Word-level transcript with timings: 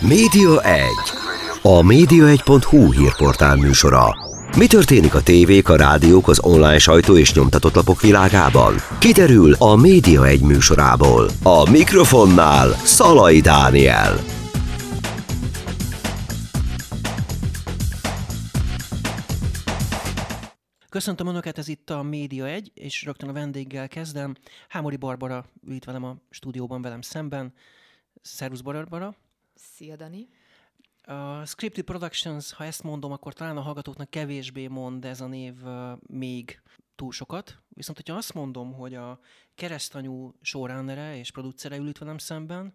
Média 0.00 0.62
1. 0.62 0.86
A 1.62 1.80
média1.hu 1.82 2.92
hírportál 2.92 3.56
műsora. 3.56 4.16
Mi 4.56 4.66
történik 4.66 5.14
a 5.14 5.22
tévék, 5.22 5.68
a 5.68 5.76
rádiók, 5.76 6.28
az 6.28 6.40
online 6.42 6.78
sajtó 6.78 7.16
és 7.16 7.34
nyomtatott 7.34 7.74
lapok 7.74 8.00
világában? 8.00 8.74
Kiderül 8.98 9.52
a 9.52 9.76
Média 9.76 10.26
1 10.26 10.40
műsorából. 10.40 11.28
A 11.42 11.70
mikrofonnál 11.70 12.68
Szalai 12.70 13.40
Dániel. 13.40 14.18
Köszöntöm 20.88 21.26
Önöket, 21.26 21.58
ez 21.58 21.68
itt 21.68 21.90
a 21.90 22.02
Média 22.02 22.46
1, 22.46 22.70
és 22.74 23.04
rögtön 23.04 23.28
a 23.28 23.32
vendéggel 23.32 23.88
kezdem. 23.88 24.34
Hámori 24.68 24.96
Barbara 24.96 25.44
ül 25.66 25.74
itt 25.74 25.84
velem 25.84 26.04
a 26.04 26.16
stúdióban 26.30 26.82
velem 26.82 27.00
szemben. 27.00 27.52
Szervusz 28.22 28.60
Barbara. 28.60 29.14
Szia 29.60 29.96
Dani. 29.96 30.28
A 31.02 31.44
Scripted 31.44 31.84
Productions, 31.84 32.52
ha 32.52 32.64
ezt 32.64 32.82
mondom, 32.82 33.12
akkor 33.12 33.32
talán 33.32 33.56
a 33.56 33.60
hallgatóknak 33.60 34.10
kevésbé 34.10 34.66
mond 34.66 35.04
ez 35.04 35.20
a 35.20 35.26
név 35.26 35.54
még 36.00 36.60
túl 36.94 37.12
sokat. 37.12 37.62
Viszont, 37.68 37.96
hogyha 37.96 38.16
azt 38.16 38.34
mondom, 38.34 38.72
hogy 38.72 38.94
a 38.94 39.20
keresztanyú 39.54 40.34
showrunnere 40.42 41.16
és 41.16 41.30
producere 41.30 41.76
ül 41.76 41.88
itt 41.88 41.98
velem 41.98 42.18
szemben, 42.18 42.74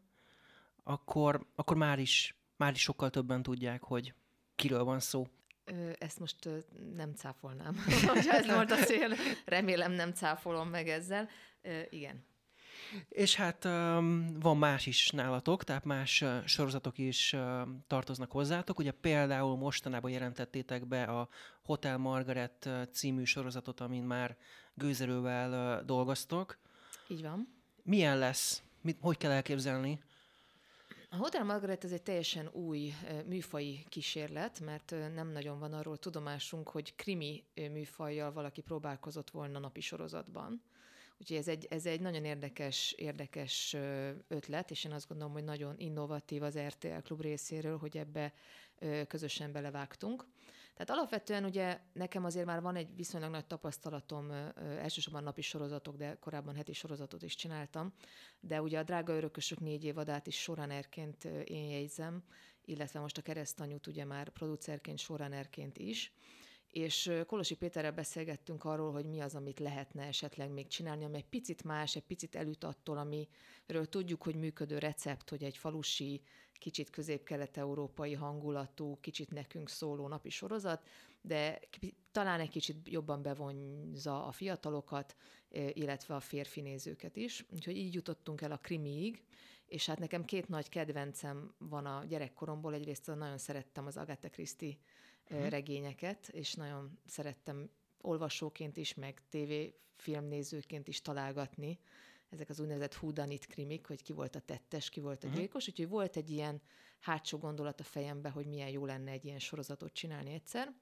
akkor, 0.84 1.48
akkor 1.56 1.78
már, 1.78 2.00
is, 2.00 2.36
már 2.56 2.74
is 2.74 2.82
sokkal 2.82 3.10
többen 3.10 3.44
tudják, 3.44 3.84
hogy 3.84 4.14
kiről 4.56 4.84
van 4.84 5.00
szó. 5.00 5.28
Ezt 5.98 6.20
most 6.20 6.50
nem 6.96 7.14
cáfolnám, 7.14 7.76
hogy 8.08 8.28
ez 8.28 8.46
volt 8.46 8.72
a 8.72 8.76
cél. 8.76 9.16
Remélem 9.46 9.92
nem 9.92 10.12
cáfolom 10.14 10.70
meg 10.70 10.90
ezzel. 10.90 11.30
Igen. 11.90 12.26
És 13.10 13.36
hát 13.36 13.66
um, 13.66 14.40
van 14.40 14.58
más 14.58 14.86
is 14.86 15.10
nálatok, 15.10 15.64
tehát 15.64 15.86
más 15.86 16.22
uh, 16.22 16.46
sorozatok 16.46 16.98
is 16.98 17.34
uh, 17.34 17.62
tartoznak 17.88 18.32
hozzátok. 18.32 18.80
Ugye 18.80 18.92
például 18.92 19.58
mostanában 19.58 20.12
jelentettétek 20.12 20.88
be 20.88 21.04
a 21.04 21.30
Hotel 21.64 21.98
Margaret 21.98 22.66
uh, 22.66 22.84
című 22.92 23.24
sorozatot, 23.24 23.80
amin 23.80 24.04
már 24.04 24.38
gőzerővel 24.74 25.84
dolgoztok. 25.84 26.58
Így 27.08 27.22
van. 27.22 27.48
Milyen 27.84 28.18
lesz? 28.18 28.64
Mit, 28.82 28.98
hogy 29.02 29.18
kell 29.18 29.32
elképzelni? 29.32 30.00
A 31.10 31.18
Hotel 31.18 31.44
Margaret 31.44 31.84
ez 31.84 31.92
egy 31.92 32.02
teljesen 32.02 32.48
új 32.48 32.94
műfai 33.26 33.86
kísérlet, 33.90 34.60
mert 34.60 34.96
nem 35.14 35.32
nagyon 35.32 35.60
van 35.60 35.74
arról 35.74 35.98
tudomásunk, 35.98 36.70
hogy 36.70 36.96
krimi 36.96 37.44
műfajjal 37.54 38.32
valaki 38.32 38.62
próbálkozott 38.62 39.30
volna 39.30 39.60
napi 39.60 39.82
sorozatban. 39.82 40.62
Úgyhogy 41.20 41.38
ez 41.38 41.48
egy, 41.48 41.68
ez 41.70 41.86
egy 41.86 42.02
nagyon 42.02 42.26
érdekes, 42.26 42.92
érdekes 42.92 43.76
ötlet, 44.28 44.72
és 44.72 44.84
én 44.84 44.92
azt 44.92 45.08
gondolom, 45.08 45.34
hogy 45.34 45.44
nagyon 45.44 45.76
innovatív 45.78 46.44
az 46.44 46.58
RTL 46.58 46.98
klub 47.04 47.22
részéről, 47.22 47.78
hogy 47.78 47.98
ebbe 47.98 48.34
közösen 49.08 49.52
belevágtunk. 49.52 50.26
Tehát 50.76 50.90
alapvetően 50.90 51.46
ugye 51.46 51.80
nekem 51.94 52.26
azért 52.26 52.46
már 52.46 52.62
van 52.62 52.76
egy 52.76 52.96
viszonylag 52.96 53.32
nagy 53.32 53.46
tapasztalatom, 53.46 54.32
elsősorban 54.56 55.24
napi 55.24 55.42
sorozatok, 55.42 55.96
de 55.96 56.18
korábban 56.20 56.56
heti 56.56 56.74
sorozatot 56.74 57.24
is 57.24 57.36
csináltam, 57.36 57.94
de 58.40 58.62
ugye 58.62 58.80
a 58.80 58.84
Drága 58.84 59.14
Örökösök 59.14 59.60
négy 59.60 59.84
évadát 59.84 60.28
is 60.28 60.42
soranerként 60.42 61.24
én 61.44 61.70
jegyzem, 61.70 62.24
illetve 62.66 63.00
most 63.00 63.18
a 63.18 63.22
Keresztanyút 63.22 63.88
ugye 63.88 64.06
már 64.06 64.30
producerként, 64.30 64.98
soranerként 64.98 65.78
is, 65.78 66.14
és 66.76 67.12
Kolosi 67.28 67.56
Péterrel 67.56 67.92
beszélgettünk 67.92 68.64
arról, 68.64 68.92
hogy 68.92 69.06
mi 69.06 69.20
az, 69.20 69.36
amit 69.36 69.60
lehetne 69.60 70.04
esetleg 70.04 70.52
még 70.52 70.68
csinálni, 70.68 71.04
ami 71.04 71.18
egy 71.18 71.26
picit 71.26 71.64
más, 71.64 71.96
egy 71.96 72.04
picit 72.04 72.36
elüt 72.36 72.64
attól, 72.64 72.98
amiről 72.98 73.86
tudjuk, 73.90 74.24
hogy 74.24 74.36
működő 74.36 74.78
recept, 74.78 75.30
hogy 75.30 75.44
egy 75.44 75.58
falusi, 75.58 76.22
kicsit 76.54 76.90
közép-kelet-európai 76.90 78.14
hangulatú, 78.14 78.98
kicsit 79.00 79.32
nekünk 79.32 79.70
szóló 79.70 80.08
napi 80.08 80.30
sorozat, 80.30 80.88
de 81.22 81.60
talán 82.12 82.40
egy 82.40 82.50
kicsit 82.50 82.90
jobban 82.90 83.22
bevonza 83.22 84.26
a 84.26 84.32
fiatalokat, 84.32 85.16
illetve 85.74 86.16
a 86.16 86.20
férfi 86.20 86.62
nézőket 86.62 87.16
is. 87.16 87.46
Úgyhogy 87.50 87.78
így 87.78 87.94
jutottunk 87.94 88.42
el 88.42 88.52
a 88.52 88.58
krimiig, 88.58 89.24
és 89.66 89.86
hát 89.86 90.00
nekem 90.00 90.26
két 90.26 90.48
nagy 90.48 90.70
kedvencem 90.70 91.56
van 91.58 91.86
a 91.86 92.06
gyerekkoromból. 92.06 92.74
Egyrészt 92.74 93.06
nagyon 93.06 93.38
szerettem 93.38 93.86
az 93.86 93.98
Agatha 93.98 94.30
Christie 94.30 94.78
uh-huh. 95.30 95.50
regényeket, 95.50 96.28
és 96.28 96.54
nagyon 96.54 97.00
szerettem 97.06 97.70
olvasóként 98.02 98.78
is, 98.78 98.94
meg 98.94 99.22
tévéfilmnézőként 99.30 100.88
is 100.88 101.02
találgatni 101.02 101.80
ezek 102.30 102.50
az 102.50 102.60
úgynevezett 102.60 102.94
húdanit 102.94 103.46
krimik, 103.46 103.88
hogy 103.88 104.02
ki 104.04 104.14
volt 104.14 104.36
a 104.36 104.40
tettes, 104.40 104.90
ki 104.90 105.00
volt 105.00 105.24
a 105.24 105.28
uh-huh. 105.28 105.42
gyilkos, 105.42 105.68
úgyhogy 105.68 105.88
volt 105.88 106.18
egy 106.18 106.30
ilyen 106.30 106.62
hátsó 107.00 107.38
gondolat 107.38 107.80
a 107.80 107.84
fejembe, 107.84 108.30
hogy 108.30 108.46
milyen 108.46 108.70
jó 108.70 108.86
lenne 108.86 109.12
egy 109.12 109.26
ilyen 109.26 109.40
sorozatot 109.40 109.94
csinálni 109.94 110.34
egyszer. 110.34 110.74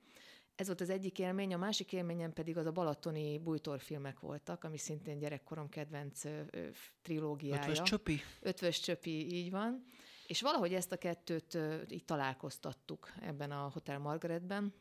Ez 0.55 0.67
volt 0.67 0.81
az 0.81 0.89
egyik 0.89 1.19
élmény, 1.19 1.53
a 1.53 1.57
másik 1.57 1.93
élményem 1.93 2.33
pedig 2.33 2.57
az 2.57 2.65
a 2.65 2.71
balatoni 2.71 3.39
bújtorfilmek 3.39 4.19
voltak, 4.19 4.63
ami 4.63 4.77
szintén 4.77 5.19
gyerekkorom 5.19 5.69
kedvenc 5.69 6.25
ö, 6.25 6.41
ö, 6.51 6.67
trilógiája. 7.01 7.61
Ötvös 7.61 7.81
csöpi? 7.81 8.21
Ötvös 8.41 8.79
csöpi, 8.79 9.33
így 9.33 9.51
van. 9.51 9.85
És 10.27 10.41
valahogy 10.41 10.73
ezt 10.73 10.91
a 10.91 10.97
kettőt 10.97 11.57
így 11.89 12.05
találkoztattuk 12.05 13.11
ebben 13.21 13.51
a 13.51 13.69
Hotel 13.73 13.99
Margaretben, 13.99 14.73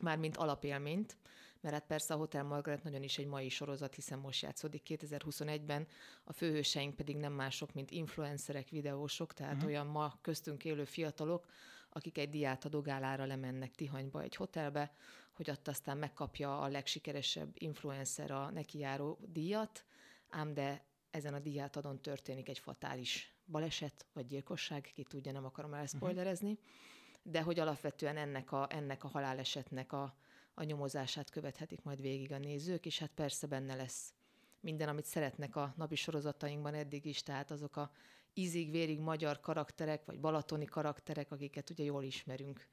mármint 0.00 0.36
alapélményt, 0.36 1.16
mert 1.60 1.74
hát 1.74 1.86
persze 1.86 2.14
a 2.14 2.16
Hotel 2.16 2.44
Margaret 2.44 2.82
nagyon 2.82 3.02
is 3.02 3.18
egy 3.18 3.26
mai 3.26 3.48
sorozat, 3.48 3.94
hiszen 3.94 4.18
most 4.18 4.42
játszódik 4.42 4.82
2021-ben, 4.88 5.86
a 6.24 6.32
főhőseink 6.32 6.96
pedig 6.96 7.16
nem 7.16 7.32
mások, 7.32 7.72
mint 7.72 7.90
influencerek, 7.90 8.68
videósok, 8.68 9.32
tehát 9.32 9.54
uh-huh. 9.54 9.68
olyan 9.68 9.86
ma 9.86 10.18
köztünk 10.20 10.64
élő 10.64 10.84
fiatalok, 10.84 11.46
akik 11.90 12.18
egy 12.18 12.30
diátadó 12.30 12.80
gálára 12.80 13.24
lemennek 13.24 13.74
Tihanyba 13.74 14.22
egy 14.22 14.36
hotelbe, 14.36 14.92
hogy 15.32 15.50
ott 15.50 15.68
aztán 15.68 15.98
megkapja 15.98 16.60
a 16.60 16.68
legsikeresebb 16.68 17.50
influencer 17.54 18.30
a 18.30 18.50
neki 18.50 18.78
járó 18.78 19.18
díjat, 19.26 19.84
ám 20.28 20.54
de 20.54 20.84
ezen 21.10 21.34
a 21.34 21.38
diátadon 21.38 22.02
történik 22.02 22.48
egy 22.48 22.58
fatális 22.58 23.34
baleset 23.50 24.06
vagy 24.12 24.26
gyilkosság, 24.26 24.90
ki 24.94 25.02
tudja, 25.02 25.32
nem 25.32 25.44
akarom 25.44 25.74
elszpoilerezni, 25.74 26.50
uh-huh. 26.50 27.32
de 27.32 27.42
hogy 27.42 27.58
alapvetően 27.58 28.16
ennek 28.16 28.52
a, 28.52 28.66
ennek 28.70 29.04
a 29.04 29.08
halálesetnek 29.08 29.92
a, 29.92 30.16
a 30.54 30.62
nyomozását 30.62 31.30
követhetik 31.30 31.82
majd 31.82 32.00
végig 32.00 32.32
a 32.32 32.38
nézők, 32.38 32.86
és 32.86 32.98
hát 32.98 33.10
persze 33.14 33.46
benne 33.46 33.74
lesz 33.74 34.12
minden, 34.60 34.88
amit 34.88 35.04
szeretnek 35.04 35.56
a 35.56 35.74
napi 35.76 35.94
sorozatainkban 35.94 36.74
eddig 36.74 37.04
is, 37.04 37.22
tehát 37.22 37.50
azok 37.50 37.76
a 37.76 37.90
ízig-vérig 38.34 38.98
magyar 38.98 39.40
karakterek, 39.40 40.04
vagy 40.04 40.20
balatoni 40.20 40.64
karakterek, 40.64 41.30
akiket 41.30 41.70
ugye 41.70 41.84
jól 41.84 42.02
ismerünk 42.02 42.68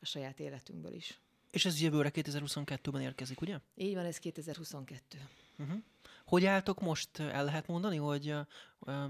a 0.00 0.04
saját 0.04 0.40
életünkből 0.40 0.92
is. 0.92 1.20
És 1.50 1.64
ez 1.64 1.80
jövőre 1.80 2.10
2022-ben 2.14 3.00
érkezik, 3.00 3.40
ugye? 3.40 3.58
Így 3.74 3.94
van, 3.94 4.04
ez 4.04 4.18
2022. 4.18 5.18
Uh-huh. 5.58 5.82
Hogy 6.30 6.44
álltok 6.44 6.80
most? 6.80 7.18
El 7.18 7.44
lehet 7.44 7.66
mondani, 7.66 7.96
hogy 7.96 8.34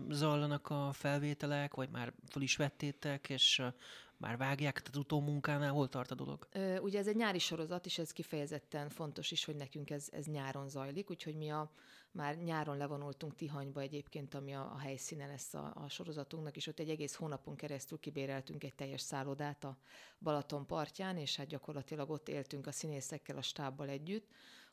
zajlanak 0.09 0.71
a 0.71 0.93
felvételek, 0.93 1.75
vagy 1.75 1.91
már 1.91 2.13
fel 2.29 2.43
is 2.43 2.57
vettétek, 2.57 3.29
és 3.29 3.63
már 4.17 4.37
vágják, 4.37 4.81
tehát 4.81 4.97
utómunkánál 4.97 5.73
hol 5.73 5.89
tart 5.89 6.11
a 6.11 6.15
dolog? 6.15 6.49
Ö, 6.53 6.79
ugye 6.79 6.99
ez 6.99 7.07
egy 7.07 7.17
nyári 7.17 7.39
sorozat, 7.39 7.87
és 7.87 7.99
ez 7.99 8.13
kifejezetten 8.13 8.89
fontos 8.89 9.31
is, 9.31 9.45
hogy 9.45 9.57
nekünk 9.57 9.91
ez, 9.91 10.09
ez 10.13 10.27
nyáron 10.27 10.69
zajlik, 10.69 11.11
úgyhogy 11.11 11.37
mi 11.37 11.51
a, 11.51 11.71
már 12.11 12.37
nyáron 12.37 12.77
levonultunk 12.77 13.35
Tihanyba 13.35 13.81
egyébként, 13.81 14.35
ami 14.35 14.55
a, 14.55 14.73
a 14.75 14.79
helyszíne 14.79 15.27
lesz 15.27 15.55
a, 15.55 15.73
a 15.75 15.89
sorozatunknak, 15.89 16.57
és 16.57 16.67
ott 16.67 16.79
egy 16.79 16.91
egész 16.91 17.15
hónapon 17.15 17.57
keresztül 17.57 17.99
kibéreltünk 17.99 18.65
egy 18.65 18.75
teljes 18.75 19.01
szállodát 19.01 19.65
a 19.65 19.79
Balaton 20.21 20.67
partján, 20.67 21.17
és 21.17 21.37
hát 21.37 21.47
gyakorlatilag 21.47 22.11
ott 22.11 22.29
éltünk 22.29 22.67
a 22.67 22.73
színészekkel, 22.73 23.37
a 23.37 23.43
stábbal 23.43 23.89
együtt, 23.89 24.27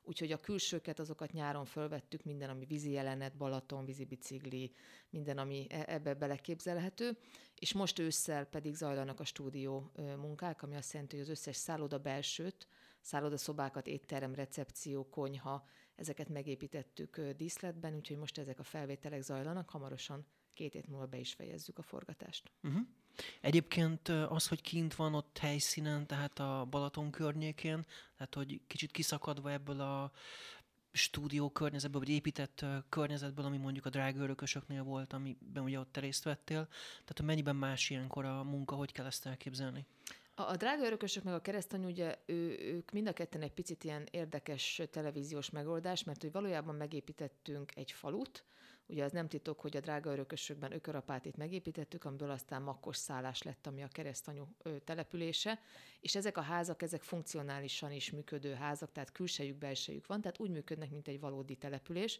Úgyhogy 0.08 0.32
a 0.32 0.38
külsőket, 0.38 1.00
azokat 1.00 1.32
nyáron 1.32 1.66
fölvettük, 1.66 2.24
minden, 2.24 2.50
ami 2.50 2.66
vízi 2.66 2.92
jelenet, 2.92 3.38
Balaton, 3.38 3.86
vízi 3.86 4.06
bicikli, 4.06 4.72
minden, 5.10 5.38
ami 5.38 5.66
e- 5.70 5.86
ebbe 5.88 6.14
beleképzelhető. 6.14 7.18
És 7.56 7.74
most 7.74 8.00
ősszel 8.00 8.46
pedig 8.46 8.76
zajlanak 8.76 9.20
a 9.20 9.26
stúdió 9.26 9.92
munkák, 9.96 10.64
ami 10.64 10.76
azt 10.76 10.94
jelenti, 10.94 11.16
hogy 11.16 11.26
az 11.26 11.32
összes 11.32 11.56
szálloda 11.56 11.98
belsőt, 11.98 12.68
szállodaszobákat, 13.02 13.88
étterem, 13.88 14.36
recepció, 14.36 15.10
konyha, 15.10 15.66
ezeket 15.96 16.30
megépítettük 16.30 17.20
díszletben, 17.22 17.96
úgyhogy 17.96 18.18
most 18.18 18.38
ezek 18.38 18.60
a 18.60 18.64
felvételek 18.64 19.22
zajlanak, 19.22 19.70
hamarosan 19.70 20.26
két 20.54 20.74
hét 20.74 20.88
múlva 20.88 21.06
be 21.06 21.18
is 21.18 21.34
fejezzük 21.34 21.78
a 21.78 21.82
forgatást. 21.82 22.52
Uh-huh. 22.64 22.82
Egyébként 23.42 24.08
az, 24.10 24.48
hogy 24.48 24.62
kint 24.62 24.96
van 24.96 25.14
ott 25.14 25.38
helyszínen, 25.38 26.08
tehát 26.08 26.40
a 26.40 26.68
Balaton 26.70 27.12
környékén, 27.12 27.86
tehát 28.18 28.34
hogy 28.34 28.62
kicsit 28.68 28.92
kiszakadva 28.92 29.52
ebből 29.52 29.82
a 29.82 30.12
stúdió 30.92 31.50
környezetből, 31.50 32.00
vagy 32.00 32.10
épített 32.10 32.66
környezetből, 32.90 33.46
ami 33.46 33.58
mondjuk 33.58 33.86
a 33.86 33.90
drága 33.90 34.24
örökösöknél 34.24 34.84
volt, 34.84 35.14
amiben 35.14 35.64
ugye 35.64 35.80
ott 35.80 35.92
te 35.92 36.00
részt 36.00 36.24
vettél. 36.24 36.68
Tehát 36.90 37.22
mennyiben 37.22 37.56
más 37.56 37.90
ilyenkor 37.90 38.26
a 38.26 38.44
munka, 38.44 38.76
hogy 38.76 38.92
kell 38.92 39.06
ezt 39.06 39.26
elképzelni? 39.26 39.86
A, 40.36 40.56
drága 40.56 40.86
örökösök 40.86 41.24
meg 41.24 41.34
a 41.34 41.42
keresztanyú, 41.42 41.88
ugye 41.88 42.16
ő, 42.26 42.58
ők 42.60 42.92
mind 42.92 43.08
a 43.08 43.14
ketten 43.14 43.42
egy 43.42 43.52
picit 43.52 43.84
ilyen 43.84 44.08
érdekes 44.12 44.82
televíziós 44.92 45.50
megoldás, 45.50 46.04
mert 46.04 46.22
hogy 46.22 46.32
valójában 46.32 46.76
megépítettünk 46.76 47.76
egy 47.76 47.92
falut, 47.92 48.44
Ugye 48.90 49.04
az 49.04 49.12
nem 49.12 49.28
titok, 49.28 49.60
hogy 49.60 49.78
a 49.78 49.80
drága 49.80 50.12
örökösökben 50.12 50.72
ökörapátit 50.72 51.38
megépítettük, 51.38 52.04
amiből 52.04 52.30
aztán 52.30 52.62
makkos 52.62 52.98
szállás 52.98 53.42
lett, 53.42 53.68
ami 53.68 53.84
a 53.84 53.88
keresztanyu 53.88 54.46
települése, 54.84 55.60
és 56.00 56.16
ezek 56.16 56.38
a 56.38 56.42
házak, 56.42 56.82
ezek 56.82 57.02
funkcionálisan 57.02 57.92
is 57.92 58.12
működő 58.12 58.54
házak, 58.54 58.92
tehát 58.92 59.12
külsejük, 59.12 59.58
belsejük 59.58 60.08
van, 60.08 60.22
tehát 60.22 60.40
úgy 60.40 60.50
működnek, 60.50 60.92
mint 60.92 61.08
egy 61.08 61.20
valódi 61.20 61.56
település. 61.56 62.20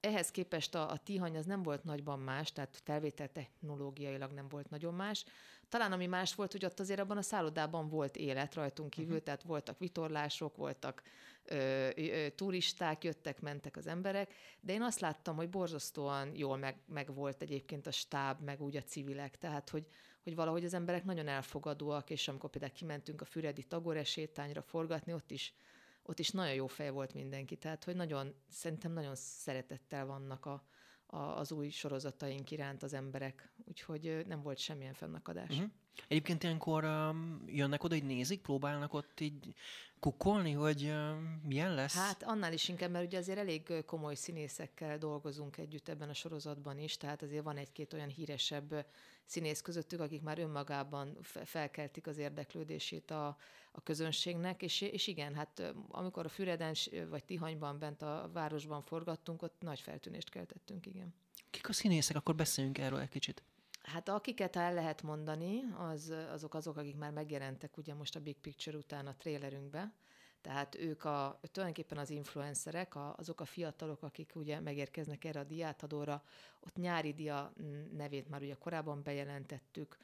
Ehhez 0.00 0.30
képest 0.30 0.74
a, 0.74 0.90
a 0.90 0.96
Tihany 0.96 1.36
az 1.36 1.46
nem 1.46 1.62
volt 1.62 1.84
nagyban 1.84 2.18
más, 2.18 2.52
tehát 2.52 2.80
felvétel 2.84 3.32
technológiailag 3.32 4.32
nem 4.32 4.48
volt 4.48 4.70
nagyon 4.70 4.94
más. 4.94 5.24
Talán 5.68 5.92
ami 5.92 6.06
más 6.06 6.34
volt, 6.34 6.52
hogy 6.52 6.64
ott 6.64 6.80
azért 6.80 7.00
abban 7.00 7.16
a 7.16 7.22
szállodában 7.22 7.88
volt 7.88 8.16
élet 8.16 8.54
rajtunk 8.54 8.90
kívül, 8.90 9.10
uh-huh. 9.10 9.24
tehát 9.24 9.42
voltak 9.42 9.78
vitorlások, 9.78 10.56
voltak 10.56 11.02
ö, 11.50 11.88
turisták, 12.34 13.04
jöttek, 13.04 13.40
mentek 13.40 13.76
az 13.76 13.86
emberek, 13.86 14.34
de 14.60 14.72
én 14.72 14.82
azt 14.82 15.00
láttam, 15.00 15.36
hogy 15.36 15.48
borzasztóan 15.48 16.36
jól 16.36 16.56
meg, 16.56 16.76
meg 16.86 17.14
volt 17.14 17.42
egyébként 17.42 17.86
a 17.86 17.90
stáb, 17.90 18.40
meg 18.40 18.62
úgy 18.62 18.76
a 18.76 18.82
civilek, 18.82 19.38
tehát 19.38 19.70
hogy, 19.70 19.86
hogy 20.22 20.34
valahogy 20.34 20.64
az 20.64 20.74
emberek 20.74 21.04
nagyon 21.04 21.28
elfogadóak, 21.28 22.10
és 22.10 22.28
amikor 22.28 22.50
például 22.50 22.72
kimentünk 22.72 23.20
a 23.20 23.24
Füredi 23.24 23.62
Tagore 23.62 24.04
sétányra 24.04 24.62
forgatni, 24.62 25.12
ott 25.12 25.30
is 25.30 25.54
ott 26.02 26.18
is 26.18 26.30
nagyon 26.30 26.54
jó 26.54 26.66
fej 26.66 26.90
volt 26.90 27.14
mindenki, 27.14 27.56
tehát 27.56 27.84
hogy 27.84 27.96
nagyon, 27.96 28.34
szerintem 28.48 28.92
nagyon 28.92 29.14
szeretettel 29.14 30.06
vannak 30.06 30.46
a, 30.46 30.64
a, 31.10 31.38
az 31.38 31.52
új 31.52 31.68
sorozataink 31.68 32.50
iránt 32.50 32.82
az 32.82 32.94
emberek, 32.94 33.52
úgyhogy 33.68 34.24
nem 34.26 34.42
volt 34.42 34.58
semmilyen 34.58 34.94
fennakadás. 34.94 35.50
Uh-huh. 35.50 35.70
Egyébként 36.08 36.42
ilyenkor 36.42 36.84
um, 36.84 37.42
jönnek 37.46 37.84
oda, 37.84 37.94
hogy 37.94 38.04
nézik, 38.04 38.40
próbálnak 38.40 38.94
ott 38.94 39.20
így 39.20 39.54
kukkolni, 40.00 40.52
hogy 40.52 40.82
uh, 40.82 41.10
milyen 41.42 41.74
lesz? 41.74 41.94
Hát 41.94 42.22
annál 42.22 42.52
is 42.52 42.68
inkább, 42.68 42.90
mert 42.90 43.06
ugye 43.06 43.18
azért 43.18 43.38
elég 43.38 43.84
komoly 43.86 44.14
színészekkel 44.14 44.98
dolgozunk 44.98 45.56
együtt 45.56 45.88
ebben 45.88 46.08
a 46.08 46.14
sorozatban 46.14 46.78
is, 46.78 46.96
tehát 46.96 47.22
azért 47.22 47.44
van 47.44 47.56
egy-két 47.56 47.92
olyan 47.92 48.08
híresebb 48.08 48.86
színész 49.24 49.60
közöttük, 49.60 50.00
akik 50.00 50.22
már 50.22 50.38
önmagában 50.38 51.18
felkeltik 51.44 52.06
az 52.06 52.18
érdeklődését 52.18 53.10
a, 53.10 53.36
a 53.72 53.82
közönségnek, 53.82 54.62
és, 54.62 54.80
és 54.80 55.06
igen, 55.06 55.34
hát 55.34 55.74
amikor 55.88 56.24
a 56.24 56.28
Füreden 56.28 56.74
vagy 57.08 57.24
Tihanyban 57.24 57.78
bent 57.78 58.02
a 58.02 58.30
városban 58.32 58.82
forgattunk, 58.82 59.42
ott 59.42 59.56
nagy 59.60 59.80
feltűnést 59.80 60.30
keltettünk, 60.30 60.86
igen. 60.86 61.14
Kik 61.50 61.68
a 61.68 61.72
színészek? 61.72 62.16
Akkor 62.16 62.34
beszéljünk 62.34 62.78
erről 62.78 63.00
egy 63.00 63.08
kicsit. 63.08 63.42
Hát 63.82 64.08
akiket 64.08 64.56
el 64.56 64.74
lehet 64.74 65.02
mondani, 65.02 65.62
az, 65.78 66.14
azok 66.32 66.54
azok, 66.54 66.76
akik 66.76 66.96
már 66.96 67.10
megjelentek 67.12 67.76
ugye 67.76 67.94
most 67.94 68.16
a 68.16 68.20
Big 68.20 68.36
Picture 68.36 68.76
után 68.76 69.06
a 69.06 69.14
trailerünkbe. 69.18 69.92
Tehát 70.40 70.74
ők 70.74 71.04
a, 71.04 71.40
tulajdonképpen 71.52 71.98
az 71.98 72.10
influencerek, 72.10 72.94
a, 72.94 73.14
azok 73.16 73.40
a 73.40 73.44
fiatalok, 73.44 74.02
akik 74.02 74.32
ugye 74.34 74.60
megérkeznek 74.60 75.24
erre 75.24 75.40
a 75.40 75.44
diátadóra. 75.44 76.22
Ott 76.60 76.76
Nyári 76.76 77.12
Dia 77.12 77.52
nevét 77.96 78.28
már 78.28 78.42
ugye 78.42 78.54
korábban 78.54 79.02
bejelentettük. 79.02 79.98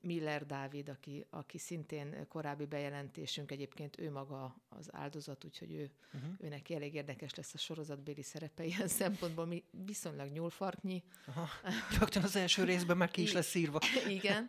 Miller 0.00 0.46
Dávid, 0.46 0.88
aki, 0.88 1.26
aki 1.30 1.58
szintén 1.58 2.26
korábbi 2.28 2.64
bejelentésünk, 2.64 3.50
egyébként 3.50 3.98
ő 3.98 4.10
maga 4.10 4.56
az 4.68 4.88
áldozat, 4.92 5.44
úgyhogy 5.44 5.72
ő, 5.72 5.90
uh-huh. 6.14 6.30
őnek 6.38 6.70
elég 6.70 6.94
érdekes 6.94 7.34
lesz 7.34 7.54
a 7.54 7.58
sorozatbéli 7.58 8.22
szerepe 8.22 8.64
ilyen 8.64 8.88
szempontból, 8.88 9.46
mi 9.46 9.64
viszonylag 9.70 10.30
nyúlfarknyi. 10.30 11.02
Aha. 11.26 11.48
Rögtön 11.98 12.22
az 12.22 12.36
első 12.36 12.64
részben 12.64 12.96
már 12.96 13.10
ki 13.10 13.22
is 13.22 13.32
lesz 13.32 13.54
írva. 13.54 13.78
igen, 14.08 14.48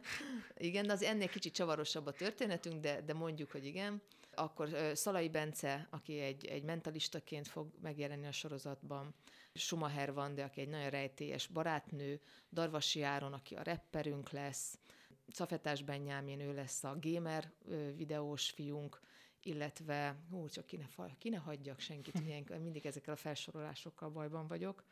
igen, 0.57 0.87
de 0.87 0.93
az 0.93 1.03
ennél 1.03 1.29
kicsit 1.29 1.53
csavarosabb 1.53 2.05
a 2.05 2.11
történetünk, 2.11 2.81
de, 2.81 3.01
de 3.01 3.13
mondjuk, 3.13 3.51
hogy 3.51 3.65
igen. 3.65 4.01
Akkor 4.41 4.91
Szalai 4.93 5.29
Bence, 5.29 5.87
aki 5.89 6.19
egy, 6.19 6.45
egy 6.45 6.63
mentalistaként 6.63 7.47
fog 7.47 7.71
megjelenni 7.81 8.27
a 8.27 8.31
sorozatban, 8.31 9.13
Schumacher 9.53 10.13
van, 10.13 10.35
de 10.35 10.43
aki 10.43 10.61
egy 10.61 10.67
nagyon 10.67 10.89
rejtélyes 10.89 11.47
barátnő, 11.47 12.21
Darvasi 12.51 13.01
Áron, 13.01 13.33
aki 13.33 13.55
a 13.55 13.63
rapperünk 13.63 14.29
lesz, 14.29 14.79
Szafetás 15.27 15.83
Benyámén, 15.83 16.39
ő 16.39 16.53
lesz 16.53 16.83
a 16.83 16.97
gamer 17.01 17.51
videós 17.95 18.49
fiunk, 18.49 18.99
illetve, 19.43 20.15
hú, 20.29 20.49
csak 20.49 20.65
ki 20.65 20.77
ne, 20.77 20.85
ki 21.17 21.29
ne 21.29 21.37
hagyjak 21.37 21.79
senkit, 21.79 22.21
milyen, 22.25 22.43
mindig 22.61 22.85
ezekkel 22.85 23.13
a 23.13 23.17
felsorolásokkal 23.17 24.09
bajban 24.09 24.47
vagyok. 24.47 24.83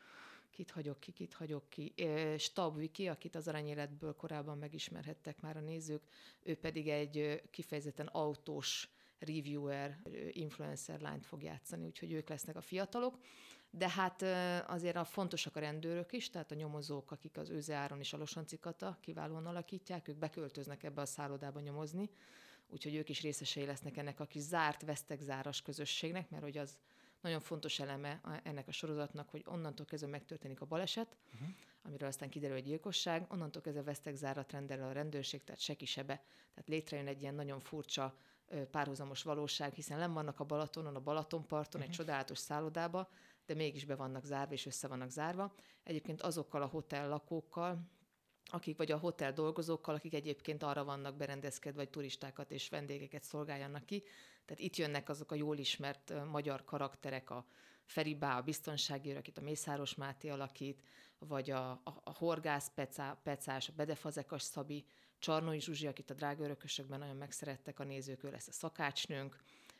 Kit 0.50 0.70
hagyok 0.70 1.00
ki, 1.00 1.12
kit 1.12 1.34
hagyok 1.34 1.68
ki. 1.68 1.94
Stab 2.38 2.76
Viki, 2.76 3.08
akit 3.08 3.34
az 3.34 3.48
aranyéletből 3.48 4.16
korábban 4.16 4.58
megismerhettek 4.58 5.40
már 5.40 5.56
a 5.56 5.60
nézők, 5.60 6.02
ő 6.42 6.56
pedig 6.56 6.88
egy 6.88 7.42
kifejezetten 7.50 8.06
autós 8.06 8.88
reviewer, 9.20 9.98
influencer 10.30 11.00
lányt 11.00 11.26
fog 11.26 11.42
játszani, 11.42 11.84
úgyhogy 11.84 12.12
ők 12.12 12.28
lesznek 12.28 12.56
a 12.56 12.60
fiatalok. 12.60 13.18
De 13.70 13.88
hát 13.88 14.22
azért 14.70 14.96
a 14.96 15.04
fontosak 15.04 15.56
a 15.56 15.60
rendőrök 15.60 16.12
is, 16.12 16.30
tehát 16.30 16.52
a 16.52 16.54
nyomozók, 16.54 17.10
akik 17.10 17.36
az 17.36 17.50
Őze 17.50 17.74
Áron 17.74 17.98
és 17.98 18.12
a 18.12 18.16
Losancikata 18.16 18.98
kiválóan 19.00 19.46
alakítják, 19.46 20.08
ők 20.08 20.16
beköltöznek 20.16 20.82
ebbe 20.82 21.00
a 21.00 21.06
szállodába 21.06 21.60
nyomozni, 21.60 22.10
úgyhogy 22.68 22.94
ők 22.94 23.08
is 23.08 23.22
részesei 23.22 23.64
lesznek 23.64 23.96
ennek 23.96 24.20
a 24.20 24.26
kis 24.26 24.42
zárt, 24.42 24.82
vesztegzáras 24.82 25.62
közösségnek, 25.62 26.30
mert 26.30 26.42
hogy 26.42 26.58
az 26.58 26.78
nagyon 27.20 27.40
fontos 27.40 27.80
eleme 27.80 28.20
ennek 28.42 28.68
a 28.68 28.72
sorozatnak, 28.72 29.30
hogy 29.30 29.42
onnantól 29.46 29.86
kezdve 29.86 30.08
megtörténik 30.08 30.60
a 30.60 30.64
baleset, 30.66 31.16
uh-huh. 31.34 31.48
amiről 31.82 32.08
aztán 32.08 32.28
kiderül 32.28 32.56
egy 32.56 32.64
gyilkosság, 32.64 33.26
onnantól 33.28 33.62
kezdve 33.62 33.82
vesztegzárat 33.82 34.52
rendel 34.52 34.82
a 34.82 34.92
rendőrség, 34.92 35.44
tehát 35.44 35.60
seki 35.60 35.84
sebe. 35.84 36.14
Tehát 36.50 36.68
létrejön 36.68 37.06
egy 37.06 37.22
ilyen 37.22 37.34
nagyon 37.34 37.60
furcsa 37.60 38.16
párhuzamos 38.70 39.22
valóság, 39.22 39.72
hiszen 39.72 39.98
nem 39.98 40.12
vannak 40.12 40.40
a 40.40 40.44
Balatonon, 40.44 40.96
a 40.96 41.00
Balatonparton, 41.00 41.80
uh-huh. 41.80 41.82
egy 41.82 41.88
mhm. 41.88 41.96
csodálatos 41.96 42.38
szállodába, 42.38 43.08
de 43.46 43.54
mégis 43.54 43.84
be 43.84 43.94
vannak 43.94 44.24
zárva, 44.24 44.52
és 44.52 44.66
össze 44.66 44.88
vannak 44.88 45.10
zárva. 45.10 45.54
Egyébként 45.82 46.22
azokkal 46.22 46.62
a 46.62 46.66
hotel 46.66 47.08
lakókkal, 47.08 47.90
akik 48.44 48.76
vagy 48.76 48.92
a 48.92 48.98
hotel 48.98 49.32
dolgozókkal, 49.32 49.94
akik 49.94 50.14
egyébként 50.14 50.62
arra 50.62 50.84
vannak 50.84 51.16
berendezkedve, 51.16 51.78
vagy 51.78 51.90
turistákat 51.90 52.50
és 52.50 52.68
vendégeket 52.68 53.22
szolgáljanak 53.22 53.86
ki. 53.86 54.02
Tehát 54.44 54.62
itt 54.62 54.76
jönnek 54.76 55.08
azok 55.08 55.32
a 55.32 55.34
jól 55.34 55.58
ismert 55.58 56.12
magyar 56.30 56.64
karakterek, 56.64 57.30
a 57.30 57.46
Feribá, 57.84 58.36
a 58.36 58.42
biztonsági 58.42 59.12
akit 59.12 59.38
a 59.38 59.40
Mészáros 59.40 59.94
Máté 59.94 60.28
alakít, 60.28 60.82
vagy 61.18 61.50
a, 61.50 61.70
a, 61.70 62.00
a 62.04 62.12
horgász 62.12 62.70
Pecá, 62.74 63.20
Pecás, 63.22 63.68
a 63.68 63.72
Bedefazekas 63.76 64.42
Szabi, 64.42 64.84
Csarnói 65.20 65.60
Zsuzsi, 65.60 65.86
akit 65.86 66.10
a 66.10 66.14
drága 66.14 66.44
örökösökben 66.44 66.98
nagyon 66.98 67.16
megszerettek 67.16 67.80
a 67.80 67.84
nézők, 67.84 68.24
ő 68.24 68.30
lesz 68.30 68.48
a 68.48 68.52
szakácsnőnk, 68.52 69.36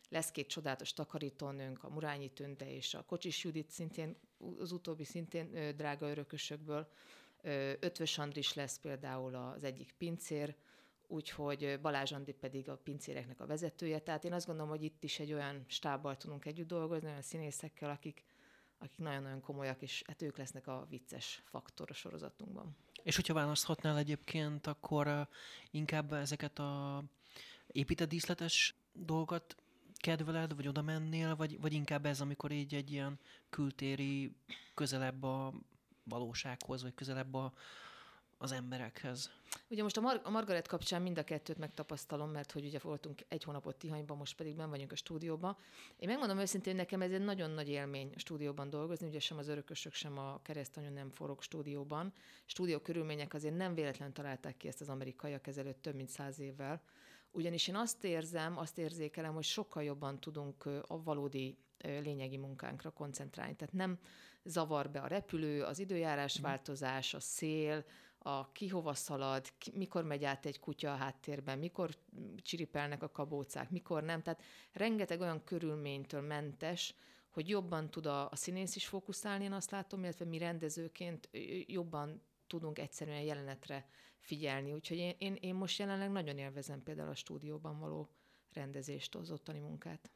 lesz 0.09 0.31
két 0.31 0.49
csodálatos 0.49 0.93
takarítónőnk, 0.93 1.85
a 1.85 1.89
Murányi 1.89 2.31
Tünde 2.31 2.75
és 2.75 2.95
a 2.95 3.03
Kocsis 3.03 3.45
Judit 3.45 3.71
szintén, 3.71 4.17
az 4.59 4.73
utóbbi 4.73 5.05
szintén 5.05 5.57
ö, 5.57 5.73
drága 5.73 6.11
örökösökből. 6.11 6.89
Ö, 7.43 7.73
Ötvös 7.81 8.19
Andris 8.19 8.55
lesz 8.55 8.79
például 8.79 9.35
az 9.35 9.65
egyik 9.65 9.95
pincér, 9.99 10.57
úgyhogy 11.07 11.79
Balázs 11.81 12.13
Andi 12.13 12.33
pedig 12.33 12.69
a 12.69 12.77
pincéreknek 12.77 13.41
a 13.41 13.47
vezetője. 13.47 13.99
Tehát 13.99 14.25
én 14.25 14.33
azt 14.33 14.47
gondolom, 14.47 14.71
hogy 14.71 14.83
itt 14.83 15.05
is 15.05 15.19
egy 15.19 15.33
olyan 15.33 15.65
stábbal 15.67 16.17
tudunk 16.17 16.45
együtt 16.45 16.69
dolgozni, 16.69 17.09
olyan 17.09 17.23
színészekkel, 17.23 17.91
akik, 17.91 18.25
akik 18.79 18.99
nagyon-nagyon 18.99 19.41
komolyak, 19.41 19.83
és 19.83 20.03
hát 20.07 20.23
ők 20.23 20.37
lesznek 20.37 20.67
a 20.67 20.87
vicces 20.89 21.43
faktor 21.45 21.91
a 21.91 21.95
sorozatunkban. 21.95 22.77
És 23.03 23.17
hogyha 23.17 23.35
választhatnál 23.35 23.99
egyébként, 23.99 24.67
akkor 24.67 25.29
inkább 25.71 26.13
ezeket 26.13 26.59
a 26.59 27.03
épített 27.67 28.09
díszletes 28.09 28.75
dolgot 28.93 29.57
kedveled, 29.97 30.57
vagy 30.57 30.69
oda 30.69 30.83
mennél, 30.83 31.37
vagy, 31.37 31.61
vagy 31.61 31.73
inkább 31.73 32.07
ez, 32.07 32.21
amikor 32.21 32.51
így 32.51 32.75
egy 32.75 32.93
ilyen 32.93 33.19
kültéri, 33.51 34.33
közelebb 34.75 35.23
a 35.23 35.53
valósághoz, 36.05 36.83
vagy 36.83 36.95
közelebb 36.95 37.35
a, 37.35 37.53
az 38.43 38.53
emberekhez. 38.53 39.31
Ugye 39.69 39.83
most 39.83 39.97
a, 39.97 40.01
Mar- 40.01 40.27
a 40.27 40.31
Margaret 40.31 40.67
kapcsán 40.67 41.03
mind 41.03 41.19
a 41.19 41.25
kettőt 41.25 41.59
megtapasztalom, 41.59 42.31
mert 42.31 42.53
hogy 42.53 42.65
ugye 42.65 42.79
voltunk 42.83 43.21
egy 43.29 43.45
hónapot 43.45 43.77
Tihanyban, 43.77 44.17
most 44.17 44.37
pedig 44.37 44.57
ben 44.57 44.71
vagyunk 44.71 44.93
a 44.93 44.97
stúdióban. 44.97 45.57
Én 45.97 46.09
megmondom 46.09 46.39
őszintén, 46.39 46.77
nekem 46.77 47.03
ez 47.03 47.11
egy 47.11 47.25
nagyon 47.25 47.51
nagy 47.51 47.69
élmény 47.69 48.13
a 48.15 48.19
stúdióban 48.19 48.71
dolgozni, 48.71 49.07
ugye 49.07 49.21
sem 49.21 49.39
az 49.39 49.49
örökösök, 49.49 49.93
sem 49.93 50.19
a 50.19 50.41
keresztanyú 50.43 50.89
nem 50.89 51.11
forog 51.11 51.43
stúdióban. 51.43 52.13
Stúdió 52.45 52.79
körülmények 52.79 53.35
azért 53.35 53.57
nem 53.57 53.75
véletlen 53.75 54.13
találták 54.13 54.57
ki 54.57 54.69
ezt 54.69 54.81
az 54.81 54.89
amerikaiak 54.89 55.47
ezelőtt 55.47 55.83
több 55.83 55.95
mint 55.95 56.09
száz 56.09 56.39
évvel. 56.39 56.83
Ugyanis 57.31 57.69
én 57.69 57.77
azt 57.77 58.05
érzem, 58.05 58.59
azt 58.59 58.79
érzékelem, 58.79 59.35
hogy 59.35 59.45
sokkal 59.45 59.83
jobban 59.83 60.21
tudunk 60.21 60.65
a 60.87 61.03
valódi 61.03 61.59
lényegi 61.83 62.37
munkánkra 62.37 62.91
koncentrálni. 62.91 63.57
Tehát 63.57 63.75
nem 63.75 63.99
zavar 64.45 64.91
be 64.91 65.01
a 65.01 65.07
repülő, 65.07 65.63
az 65.63 65.79
időjárásváltozás, 65.79 67.15
a 67.15 67.21
szél, 67.21 67.85
a 68.23 68.53
ki 68.53 68.69
hova 68.69 68.95
szalad, 68.95 69.53
ki, 69.59 69.73
mikor 69.75 70.05
megy 70.05 70.25
át 70.25 70.47
egy 70.47 70.61
kutya 70.61 70.93
a 70.93 70.97
háttérben, 70.97 71.59
mikor 71.59 71.97
csiripelnek 72.43 73.03
a 73.03 73.11
kabócák, 73.11 73.71
mikor 73.71 74.03
nem. 74.03 74.23
Tehát 74.23 74.43
rengeteg 74.73 75.21
olyan 75.21 75.45
körülménytől 75.45 76.21
mentes, 76.21 76.95
hogy 77.31 77.49
jobban 77.49 77.91
tud 77.91 78.07
a, 78.07 78.31
a 78.31 78.37
színész 78.37 78.77
is 78.77 78.87
fókuszálni, 78.87 79.45
én 79.45 79.53
azt 79.53 79.71
látom, 79.71 80.03
illetve 80.03 80.25
mi 80.25 80.39
rendezőként 80.39 81.29
jobban 81.67 82.23
tudunk 82.47 82.79
egyszerűen 82.79 83.23
jelenetre 83.23 83.89
figyelni. 84.19 84.73
Úgyhogy 84.73 84.97
én, 84.97 85.15
én, 85.19 85.35
én 85.41 85.55
most 85.55 85.79
jelenleg 85.79 86.11
nagyon 86.11 86.39
élvezem 86.39 86.83
például 86.83 87.09
a 87.09 87.15
stúdióban 87.15 87.79
való 87.79 88.09
rendezést, 88.53 89.15
az 89.15 89.31
ottani 89.31 89.59
munkát. 89.59 90.11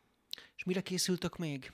És 0.57 0.65
mire 0.65 0.81
készültök 0.81 1.37
még? 1.37 1.73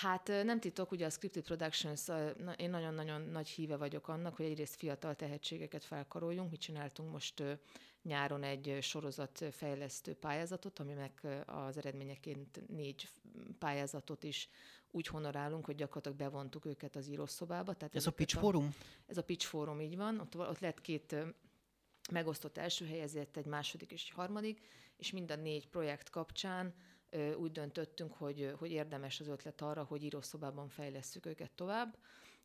Hát 0.00 0.26
nem 0.26 0.60
titok, 0.60 0.90
ugye 0.90 1.06
a 1.06 1.10
Scripted 1.10 1.44
Productions, 1.44 2.08
én 2.56 2.70
nagyon-nagyon 2.70 3.20
nagy 3.20 3.48
híve 3.48 3.76
vagyok 3.76 4.08
annak, 4.08 4.36
hogy 4.36 4.46
egyrészt 4.46 4.76
fiatal 4.76 5.14
tehetségeket 5.14 5.84
felkaroljunk. 5.84 6.50
Mi 6.50 6.56
csináltunk 6.56 7.10
most 7.10 7.42
nyáron 8.02 8.42
egy 8.42 8.78
sorozatfejlesztő 8.80 10.14
pályázatot, 10.14 10.78
aminek 10.78 11.26
az 11.46 11.76
eredményeként 11.76 12.68
négy 12.68 13.08
pályázatot 13.58 14.24
is 14.24 14.48
úgy 14.90 15.06
honorálunk, 15.06 15.64
hogy 15.64 15.74
gyakorlatilag 15.74 16.18
bevontuk 16.18 16.64
őket 16.64 16.96
az 16.96 17.08
írószobába. 17.08 17.74
Tehát 17.74 17.94
ez 17.94 18.06
a 18.06 18.10
Pitch 18.10 18.36
a, 18.36 18.40
Forum? 18.40 18.74
Ez 19.06 19.16
a 19.16 19.22
Pitch 19.22 19.46
Forum, 19.46 19.80
így 19.80 19.96
van. 19.96 20.20
Ott, 20.20 20.36
ott 20.36 20.58
lett 20.58 20.80
két 20.80 21.16
megosztott 22.10 22.58
első 22.58 22.86
helyezett, 22.86 23.36
egy 23.36 23.46
második 23.46 23.92
és 23.92 24.02
egy 24.02 24.14
harmadik, 24.14 24.60
és 24.96 25.10
mind 25.10 25.30
a 25.30 25.36
négy 25.36 25.68
projekt 25.68 26.10
kapcsán 26.10 26.74
úgy 27.36 27.52
döntöttünk, 27.52 28.12
hogy, 28.12 28.52
hogy 28.58 28.70
érdemes 28.70 29.20
az 29.20 29.28
ötlet 29.28 29.60
arra, 29.60 29.82
hogy 29.84 30.02
írószobában 30.02 30.68
fejlesszük 30.68 31.26
őket 31.26 31.50
tovább. 31.50 31.96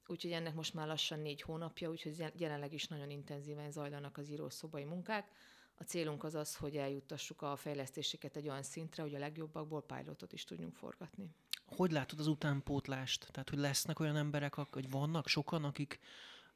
Úgyhogy 0.07 0.31
ennek 0.31 0.53
most 0.53 0.74
már 0.74 0.88
lassan 0.88 1.19
négy 1.19 1.41
hónapja, 1.41 1.89
úgyhogy 1.89 2.31
jelenleg 2.36 2.74
is 2.74 2.88
nagyon 2.88 3.09
intenzíven 3.09 3.71
zajlanak 3.71 4.17
az 4.17 4.29
írószobai 4.29 4.83
munkák. 4.83 5.31
A 5.79 5.83
célunk 5.83 6.24
az 6.24 6.36
az, 6.36 6.55
hogy 6.55 6.75
eljuttassuk 6.75 7.41
a 7.41 7.55
fejlesztéseket 7.55 8.36
egy 8.36 8.47
olyan 8.47 8.63
szintre, 8.63 9.03
hogy 9.03 9.15
a 9.15 9.19
legjobbakból 9.19 9.81
pilotot 9.81 10.33
is 10.33 10.43
tudjunk 10.43 10.75
forgatni. 10.75 11.29
Hogy 11.65 11.91
látod 11.91 12.19
az 12.19 12.27
utánpótlást? 12.27 13.27
Tehát, 13.31 13.50
hogy 13.50 13.59
lesznek 13.59 14.00
olyan 14.00 14.15
emberek, 14.15 14.53
hogy 14.53 14.89
vannak 14.89 15.27
sokan, 15.27 15.63
akik, 15.63 16.00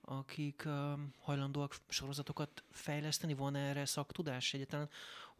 akik 0.01 0.63
uh, 0.65 0.99
hajlandóak 1.19 1.75
sorozatokat 1.87 2.63
fejleszteni? 2.69 3.33
Van 3.33 3.55
erre 3.55 3.85
szaktudás 3.85 4.53
egyáltalán? 4.53 4.89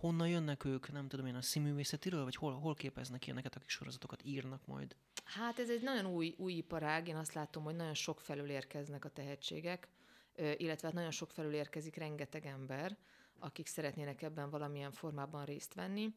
honnan 0.01 0.27
jönnek 0.27 0.65
ők, 0.65 0.91
nem 0.91 1.07
tudom 1.07 1.25
én, 1.25 1.35
a 1.35 1.41
színművészetiről, 1.41 2.23
vagy 2.23 2.35
hol, 2.35 2.53
hol 2.53 2.73
képeznek 2.73 3.25
ilyeneket, 3.25 3.55
akik 3.55 3.69
sorozatokat 3.69 4.23
írnak 4.23 4.65
majd? 4.65 4.95
Hát 5.23 5.59
ez 5.59 5.69
egy 5.69 5.81
nagyon 5.81 6.05
új, 6.05 6.35
új 6.37 6.53
iparág, 6.53 7.07
én 7.07 7.15
azt 7.15 7.33
látom, 7.33 7.63
hogy 7.63 7.75
nagyon 7.75 7.93
sok 7.93 8.19
felül 8.19 8.49
érkeznek 8.49 9.05
a 9.05 9.09
tehetségek, 9.09 9.87
illetve 10.35 10.87
hát 10.87 10.95
nagyon 10.95 11.11
sok 11.11 11.31
felül 11.31 11.53
érkezik 11.53 11.95
rengeteg 11.95 12.45
ember, 12.45 12.97
akik 13.39 13.67
szeretnének 13.67 14.21
ebben 14.21 14.49
valamilyen 14.49 14.91
formában 14.91 15.45
részt 15.45 15.73
venni. 15.73 16.15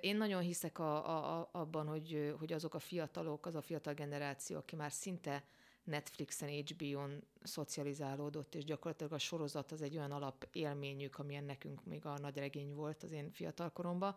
Én 0.00 0.16
nagyon 0.16 0.42
hiszek 0.42 0.78
a, 0.78 1.38
a, 1.38 1.48
abban, 1.52 1.86
hogy, 1.86 2.34
hogy 2.38 2.52
azok 2.52 2.74
a 2.74 2.78
fiatalok, 2.78 3.46
az 3.46 3.54
a 3.54 3.62
fiatal 3.62 3.94
generáció, 3.94 4.56
aki 4.56 4.76
már 4.76 4.92
szinte 4.92 5.44
Netflixen, 5.88 6.48
HBO-n 6.48 7.22
szocializálódott, 7.42 8.54
és 8.54 8.64
gyakorlatilag 8.64 9.12
a 9.12 9.18
sorozat 9.18 9.72
az 9.72 9.82
egy 9.82 9.96
olyan 9.96 10.10
alapélményük, 10.10 11.18
amilyen 11.18 11.44
nekünk 11.44 11.84
még 11.84 12.06
a 12.06 12.18
nagy 12.18 12.36
regény 12.36 12.74
volt 12.74 13.02
az 13.02 13.12
én 13.12 13.30
fiatalkoromban. 13.30 14.16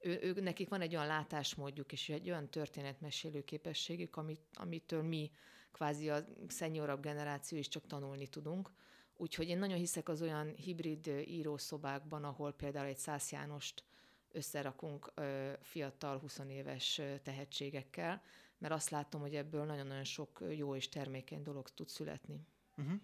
Ő, 0.00 0.18
ő, 0.22 0.40
nekik 0.40 0.68
van 0.68 0.80
egy 0.80 0.94
olyan 0.94 1.06
látásmódjuk, 1.06 1.92
és 1.92 2.08
egy 2.08 2.30
olyan 2.30 2.50
történetmesélő 2.50 3.44
képességük, 3.44 4.16
amit, 4.16 4.40
amitől 4.52 5.02
mi, 5.02 5.30
kvázi 5.72 6.10
a 6.10 6.24
szennyorabb 6.48 7.02
generáció 7.02 7.58
is 7.58 7.68
csak 7.68 7.86
tanulni 7.86 8.26
tudunk. 8.26 8.70
Úgyhogy 9.16 9.48
én 9.48 9.58
nagyon 9.58 9.78
hiszek 9.78 10.08
az 10.08 10.22
olyan 10.22 10.54
hibrid 10.54 11.06
írószobákban, 11.06 12.24
ahol 12.24 12.52
például 12.52 12.86
egy 12.86 12.96
Szász 12.96 13.32
Jánost 13.32 13.84
összerakunk 14.32 15.12
ö, 15.14 15.52
fiatal, 15.60 16.18
20 16.18 16.38
éves 16.48 17.00
tehetségekkel, 17.22 18.22
mert 18.58 18.74
azt 18.74 18.90
látom, 18.90 19.20
hogy 19.20 19.34
ebből 19.34 19.64
nagyon-nagyon 19.64 20.04
sok 20.04 20.42
jó 20.56 20.74
és 20.74 20.88
termékeny 20.88 21.42
dolog 21.42 21.68
tud 21.68 21.88
születni. 21.88 22.40
Uh-huh. 22.76 23.00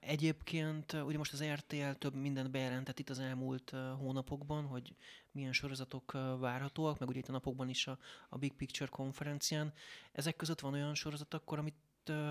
Egyébként 0.00 0.92
ugye 0.92 1.18
most 1.18 1.32
az 1.32 1.44
RTL 1.44 1.90
több 1.90 2.14
mindent 2.14 2.50
bejelentett 2.50 2.98
itt 2.98 3.10
az 3.10 3.18
elmúlt 3.18 3.70
hónapokban, 3.98 4.64
hogy 4.64 4.96
milyen 5.30 5.52
sorozatok 5.52 6.12
várhatóak, 6.38 6.98
meg 6.98 7.08
ugye 7.08 7.18
itt 7.18 7.28
a 7.28 7.32
napokban 7.32 7.68
is 7.68 7.86
a, 7.86 7.98
a 8.28 8.38
Big 8.38 8.52
Picture 8.52 8.90
konferencián. 8.90 9.72
Ezek 10.12 10.36
között 10.36 10.60
van 10.60 10.72
olyan 10.72 10.94
sorozat 10.94 11.34
akkor, 11.34 11.58
amit 11.58 11.74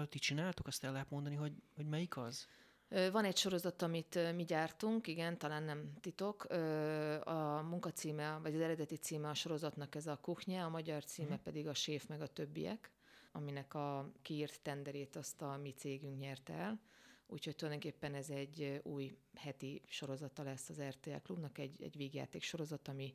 ti 0.10 0.20
csináltok, 0.20 0.68
azt 0.68 0.84
el 0.84 0.92
lehet 0.92 1.10
mondani, 1.10 1.36
hogy, 1.36 1.54
hogy 1.76 1.86
melyik 1.86 2.18
az? 2.18 2.48
Van 2.90 3.26
egy 3.26 3.38
sorozat, 3.38 3.82
amit 3.82 4.34
mi 4.36 4.44
gyártunk, 4.44 5.08
igen, 5.08 5.38
talán 5.38 5.64
nem 5.64 5.94
titok. 6.00 6.44
A 7.24 7.62
munkacíme, 7.70 8.40
vagy 8.42 8.56
az 8.56 8.62
eredeti 8.62 8.96
címe 8.96 9.30
a 9.30 9.34
sorozatnak 9.34 9.96
ez 9.96 10.08
a 10.08 10.18
Kuchnya, 10.22 10.66
a 10.66 10.70
magyar 10.70 11.04
címe 11.04 11.28
hmm. 11.28 11.44
pedig 11.44 11.68
a 11.68 11.74
Séf 11.74 12.06
meg 12.08 12.22
a 12.22 12.28
többiek, 12.28 12.92
aminek 13.32 13.74
a 13.74 14.12
kiírt 14.22 14.62
tenderét 14.62 15.16
azt 15.16 15.42
a 15.42 15.58
mi 15.62 15.74
cégünk 15.74 16.20
nyerte 16.20 16.54
el. 16.54 16.80
Úgyhogy 17.28 17.56
tulajdonképpen 17.56 18.14
ez 18.14 18.30
egy 18.30 18.80
új 18.84 19.18
heti 19.36 19.82
sorozata 19.88 20.44
lesz 20.44 20.70
az 20.70 20.82
RTL 20.82 21.16
Klubnak, 21.24 21.58
egy, 21.58 21.84
egy 21.84 21.98
végjáték 21.98 22.44
sorozat, 22.44 22.88
ami 22.88 23.14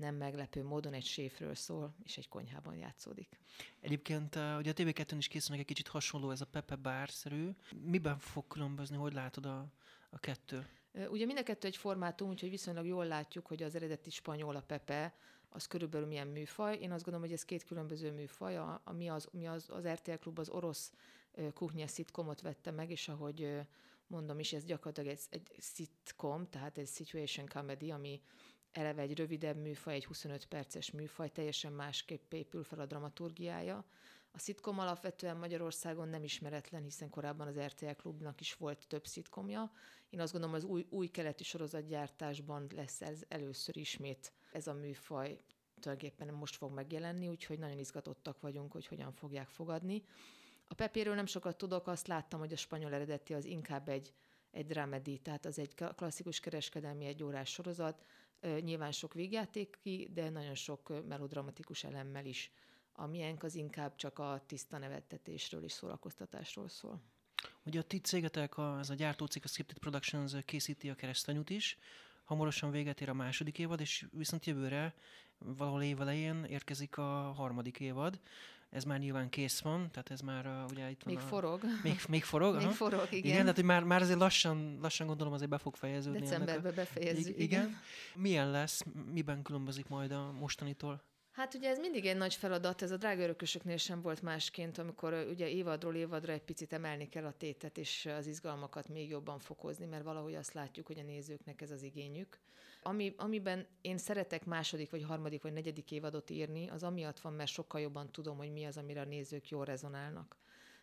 nem 0.00 0.14
meglepő 0.14 0.64
módon 0.64 0.92
egy 0.92 1.04
séfről 1.04 1.54
szól, 1.54 1.94
és 2.02 2.16
egy 2.18 2.28
konyhában 2.28 2.74
játszódik. 2.74 3.38
Egyébként 3.80 4.34
ugye 4.34 4.70
a 4.70 4.74
TV2-n 4.74 5.14
is 5.16 5.28
készülnek 5.28 5.60
egy 5.60 5.66
kicsit 5.66 5.88
hasonló, 5.88 6.30
ez 6.30 6.40
a 6.40 6.46
Pepe 6.46 6.76
Bár-szerű. 6.76 7.50
Miben 7.82 8.18
fog 8.18 8.46
különbözni, 8.46 8.96
hogy 8.96 9.12
látod 9.12 9.46
a, 9.46 9.66
a 10.10 10.18
kettő? 10.18 10.66
Ugye 11.10 11.24
mind 11.24 11.38
a 11.38 11.42
kettő 11.42 11.66
egy 11.66 11.76
formátum, 11.76 12.28
úgyhogy 12.28 12.50
viszonylag 12.50 12.86
jól 12.86 13.06
látjuk, 13.06 13.46
hogy 13.46 13.62
az 13.62 13.74
eredeti 13.74 14.10
spanyol 14.10 14.56
a 14.56 14.62
Pepe, 14.62 15.14
az 15.48 15.66
körülbelül 15.66 16.06
milyen 16.06 16.26
műfaj. 16.26 16.76
Én 16.76 16.92
azt 16.92 17.04
gondolom, 17.04 17.28
hogy 17.28 17.36
ez 17.36 17.44
két 17.44 17.64
különböző 17.64 18.12
műfaj. 18.12 18.56
A, 18.56 18.80
a 18.84 18.92
mi 18.92 19.08
az, 19.08 19.28
mi 19.32 19.46
az, 19.46 19.70
az 19.70 19.86
RTL 19.86 20.12
Klub 20.12 20.38
az 20.38 20.48
orosz 20.48 20.92
kuchnya 21.54 21.86
szitkomot 21.86 22.40
vette 22.40 22.70
meg, 22.70 22.90
és 22.90 23.08
ahogy 23.08 23.60
mondom 24.06 24.38
is, 24.38 24.52
ez 24.52 24.64
gyakorlatilag 24.64 25.10
egy, 25.10 25.20
egy 25.30 25.48
szitkom, 25.58 26.48
tehát 26.48 26.78
egy 26.78 26.88
situation 26.88 27.46
comedy, 27.46 27.90
ami 27.90 28.20
eleve 28.72 29.02
egy 29.02 29.16
rövidebb 29.16 29.56
műfaj, 29.56 29.94
egy 29.94 30.06
25 30.06 30.46
perces 30.46 30.90
műfaj, 30.90 31.28
teljesen 31.28 31.72
másképp 31.72 32.32
épül 32.32 32.64
fel 32.64 32.80
a 32.80 32.86
dramaturgiája. 32.86 33.84
A 34.32 34.38
szitkom 34.38 34.78
alapvetően 34.78 35.36
Magyarországon 35.36 36.08
nem 36.08 36.22
ismeretlen, 36.22 36.82
hiszen 36.82 37.10
korábban 37.10 37.46
az 37.46 37.58
RTL 37.58 37.90
Klubnak 37.90 38.40
is 38.40 38.54
volt 38.54 38.86
több 38.88 39.06
szitkomja. 39.06 39.72
Én 40.10 40.20
azt 40.20 40.32
gondolom, 40.32 40.56
az 40.56 40.64
új, 40.64 40.86
új 40.90 41.06
keleti 41.06 41.44
sorozatgyártásban 41.44 42.66
lesz 42.74 43.00
ez 43.00 43.22
először 43.28 43.76
ismét 43.76 44.32
ez 44.52 44.66
a 44.66 44.72
műfaj 44.72 45.38
tulajdonképpen 45.80 46.34
most 46.34 46.56
fog 46.56 46.72
megjelenni, 46.72 47.28
úgyhogy 47.28 47.58
nagyon 47.58 47.78
izgatottak 47.78 48.40
vagyunk, 48.40 48.72
hogy 48.72 48.86
hogyan 48.86 49.12
fogják 49.12 49.48
fogadni. 49.48 50.02
A 50.68 50.74
Pepéről 50.74 51.14
nem 51.14 51.26
sokat 51.26 51.56
tudok, 51.56 51.86
azt 51.86 52.06
láttam, 52.06 52.40
hogy 52.40 52.52
a 52.52 52.56
spanyol 52.56 52.92
eredeti 52.92 53.34
az 53.34 53.44
inkább 53.44 53.88
egy, 53.88 54.14
egy 54.50 54.66
dramedy, 54.66 55.18
tehát 55.18 55.44
az 55.44 55.58
egy 55.58 55.74
klasszikus 55.74 56.40
kereskedelmi 56.40 57.04
egy 57.04 57.22
órás 57.22 57.50
sorozat, 57.50 58.04
Nyilván 58.40 58.92
sok 58.92 59.14
végjátéki, 59.14 60.10
de 60.14 60.30
nagyon 60.30 60.54
sok 60.54 61.06
melodramatikus 61.08 61.84
elemmel 61.84 62.26
is. 62.26 62.50
A 62.92 63.06
miénk 63.06 63.42
az 63.42 63.54
inkább 63.54 63.96
csak 63.96 64.18
a 64.18 64.42
tiszta 64.46 64.78
nevettetésről 64.78 65.62
és 65.62 65.72
szórakoztatásról 65.72 66.68
szól. 66.68 67.00
Ugye 67.62 67.78
a 67.78 67.82
ti 67.82 68.00
cégetek, 68.00 68.56
a, 68.56 68.78
ez 68.78 68.90
a 68.90 68.94
gyártócég, 68.94 69.42
a 69.44 69.48
Scripted 69.48 69.78
Productions 69.78 70.32
készíti 70.44 70.90
a 70.90 70.94
keresztanyút 70.94 71.50
is, 71.50 71.78
hamarosan 72.24 72.70
véget 72.70 73.00
ér 73.00 73.08
a 73.08 73.14
második 73.14 73.58
évad, 73.58 73.80
és 73.80 74.06
viszont 74.12 74.46
jövőre, 74.46 74.94
valahol 75.38 75.82
évelején 75.82 76.44
érkezik 76.44 76.96
a 76.96 77.32
harmadik 77.32 77.80
évad 77.80 78.20
ez 78.70 78.84
már 78.84 78.98
nyilván 78.98 79.28
kész 79.28 79.60
van, 79.60 79.90
tehát 79.90 80.10
ez 80.10 80.20
már 80.20 80.46
uh, 80.46 80.70
ugye 80.70 80.90
itt 80.90 81.02
van 81.02 81.14
Még 81.14 81.22
a, 81.22 81.26
forog. 81.26 81.60
Még, 81.82 82.00
még 82.08 82.24
forog? 82.24 82.54
még 82.56 82.64
aha. 82.64 82.72
forog, 82.72 83.06
igen. 83.10 83.24
Igen, 83.24 83.40
tehát 83.40 83.54
hogy 83.54 83.64
már, 83.64 83.84
már 83.84 84.02
azért 84.02 84.18
lassan, 84.18 84.78
lassan 84.80 85.06
gondolom 85.06 85.32
azért 85.32 85.50
be 85.50 85.58
fog 85.58 85.76
fejeződni. 85.76 86.20
Decemberben 86.20 86.74
befejezzük. 86.74 87.38
Igen. 87.38 87.40
igen. 87.40 87.80
Milyen 88.14 88.50
lesz, 88.50 88.82
miben 89.12 89.42
különbözik 89.42 89.88
majd 89.88 90.12
a 90.12 90.32
mostanitól? 90.32 91.02
Hát 91.30 91.54
ugye 91.54 91.68
ez 91.68 91.78
mindig 91.78 92.06
egy 92.06 92.16
nagy 92.16 92.34
feladat, 92.34 92.82
ez 92.82 92.90
a 92.90 92.96
drága 92.96 93.22
örökösöknél 93.22 93.76
sem 93.76 94.00
volt 94.02 94.22
másként, 94.22 94.78
amikor 94.78 95.26
ugye 95.30 95.48
évadról 95.48 95.94
évadra 95.94 96.32
egy 96.32 96.42
picit 96.42 96.72
emelni 96.72 97.08
kell 97.08 97.24
a 97.24 97.32
tétet, 97.32 97.78
és 97.78 98.06
az 98.06 98.26
izgalmakat 98.26 98.88
még 98.88 99.08
jobban 99.08 99.38
fokozni, 99.38 99.86
mert 99.86 100.04
valahogy 100.04 100.34
azt 100.34 100.52
látjuk, 100.52 100.86
hogy 100.86 100.98
a 100.98 101.02
nézőknek 101.02 101.60
ez 101.60 101.70
az 101.70 101.82
igényük. 101.82 102.38
Ami, 102.82 103.14
amiben 103.16 103.66
én 103.80 103.98
szeretek 103.98 104.44
második, 104.44 104.90
vagy 104.90 105.04
harmadik, 105.04 105.42
vagy 105.42 105.52
negyedik 105.52 105.90
évadot 105.90 106.30
írni, 106.30 106.68
az 106.68 106.82
amiatt 106.82 107.20
van, 107.20 107.32
mert 107.32 107.50
sokkal 107.50 107.80
jobban 107.80 108.12
tudom, 108.12 108.36
hogy 108.36 108.52
mi 108.52 108.64
az, 108.64 108.76
amire 108.76 109.00
a 109.00 109.04
nézők 109.04 109.48
jól 109.48 109.64
rezonálnak. 109.64 110.36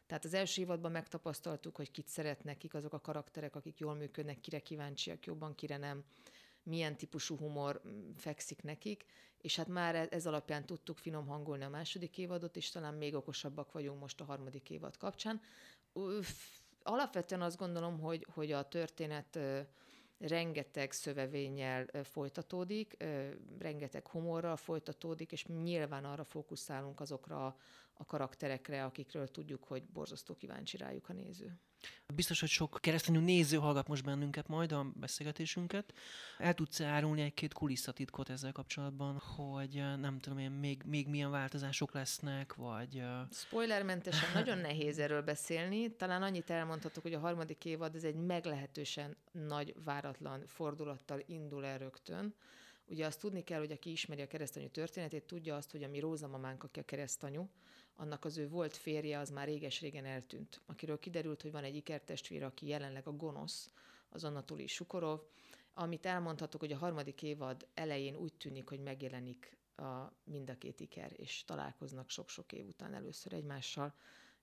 Tehát 0.08 0.26
az 0.26 0.34
első 0.34 0.62
évadban 0.62 0.92
megtapasztaltuk, 0.92 1.76
hogy 1.76 1.92
kit 1.92 2.08
szeretnek, 2.08 2.58
kik 2.58 2.74
azok 2.74 2.94
a 2.94 3.00
karakterek, 3.00 3.56
akik 3.56 3.80
jól 3.80 3.96
működnek, 3.96 4.40
kire 4.40 4.60
kíváncsiak 4.60 5.26
jobban, 5.26 5.56
kire 5.56 5.78
nem 5.78 6.04
milyen 6.68 6.98
típusú 6.98 7.38
humor 7.38 7.82
mm, 7.88 8.12
fekszik 8.16 8.64
nekik, 8.64 9.06
és 9.38 9.56
hát 9.56 9.68
már 9.68 9.96
e-, 9.96 10.08
ez 10.10 10.26
alapján 10.26 10.66
tudtuk 10.66 10.98
finom 10.98 11.28
hangolni 11.28 11.64
a 11.64 11.70
második 11.70 12.18
évadot, 12.18 12.56
és 12.56 12.70
talán 12.70 12.94
még 12.94 13.16
okosabbak 13.16 13.72
vagyunk 13.72 14.00
most 14.00 14.22
a 14.22 14.26
harmadik 14.26 14.70
évad 14.70 14.98
kapcsán. 14.98 15.42
Alapvetően 16.84 17.42
azt 17.42 17.58
gondolom, 17.58 18.00
hogy, 18.00 18.28
hogy 18.34 18.52
a 18.52 18.68
történet 18.68 19.40
rengeteg 20.20 20.92
szövevénnyel 20.92 21.86
folytatódik, 22.04 22.98
rengeteg 23.60 24.08
humorral 24.08 24.56
folytatódik, 24.56 25.32
és 25.32 25.46
nyilván 25.46 26.06
arra 26.06 26.24
fókuszálunk 26.24 27.00
azokra 27.00 27.58
a 27.94 28.06
karakterekre, 28.06 28.84
akikről 28.84 29.28
tudjuk, 29.28 29.64
hogy 29.64 29.84
borzasztó 29.84 30.36
kíváncsi 30.36 30.78
rájuk 30.78 31.10
a 31.10 31.14
néző. 31.14 31.60
Biztos, 32.14 32.40
hogy 32.40 32.50
sok 32.50 32.78
keresztényű 32.82 33.20
néző 33.20 33.58
hallgat 33.58 33.88
most 33.88 34.04
bennünket 34.04 34.48
majd 34.48 34.72
a 34.72 34.92
beszélgetésünket. 34.96 35.94
El 36.38 36.54
tudsz 36.54 36.82
árulni 36.82 37.22
egy-két 37.22 37.54
kulisszatitkot 37.54 38.30
ezzel 38.30 38.52
kapcsolatban, 38.52 39.18
hogy 39.18 39.84
nem 40.00 40.20
tudom 40.20 40.38
én, 40.38 40.52
még, 40.52 40.82
még 40.86 41.08
milyen 41.08 41.32
változások 41.32 41.94
lesznek, 41.94 42.54
vagy... 42.54 43.04
Spoilermentesen 43.32 44.30
nagyon 44.42 44.58
nehéz 44.58 45.00
erről 45.00 45.22
beszélni. 45.22 45.96
Talán 45.96 46.24
annyit 46.24 46.50
elmondhatok, 46.50 47.04
hogy 47.04 47.14
a 47.14 47.20
harmadik 47.20 47.66
évad 47.66 47.96
ez 47.96 48.04
egy 48.04 48.16
meglehetősen 48.16 49.18
nagy, 49.32 49.76
váratlan 49.84 50.44
fordulattal 50.46 51.24
indul 51.26 51.66
el 51.66 51.78
rögtön. 51.78 52.36
Ugye 52.86 53.06
azt 53.06 53.20
tudni 53.20 53.44
kell, 53.44 53.60
hogy 53.60 53.72
aki 53.72 53.92
ismeri 53.92 54.22
a 54.22 54.28
keresztanyú 54.28 54.68
történetét, 54.68 55.24
tudja 55.24 55.56
azt, 55.56 55.72
hogy 55.72 55.84
a 55.84 55.88
mi 55.88 56.00
Rózamamánk, 56.00 56.64
aki 56.64 56.80
a 56.80 56.84
keresztanyú, 56.84 57.50
annak 57.98 58.26
az 58.26 58.38
ő 58.38 58.50
volt 58.50 58.78
férje, 58.78 59.20
az 59.20 59.30
már 59.30 59.48
réges-régen 59.48 60.06
eltűnt, 60.06 60.62
akiről 60.66 61.00
kiderült, 61.00 61.42
hogy 61.42 61.52
van 61.52 61.64
egy 61.64 61.76
ikertestvér, 61.76 62.44
aki 62.44 62.68
jelenleg 62.68 63.08
a 63.08 63.12
gonosz, 63.12 63.72
az 64.10 64.24
Anatoli 64.24 64.68
Sukorov, 64.68 65.20
amit 65.74 66.06
elmondhatok, 66.06 66.60
hogy 66.60 66.72
a 66.72 66.78
harmadik 66.78 67.24
évad 67.24 67.68
elején 67.74 68.16
úgy 68.16 68.34
tűnik, 68.34 68.70
hogy 68.70 68.80
megjelenik 68.80 69.58
a, 69.76 70.14
mind 70.24 70.50
a 70.50 70.58
két 70.58 70.80
iker, 70.80 71.12
és 71.16 71.44
találkoznak 71.46 72.10
sok-sok 72.10 72.54
év 72.54 72.68
után 72.68 72.94
először 72.94 73.34
egymással, 73.34 73.94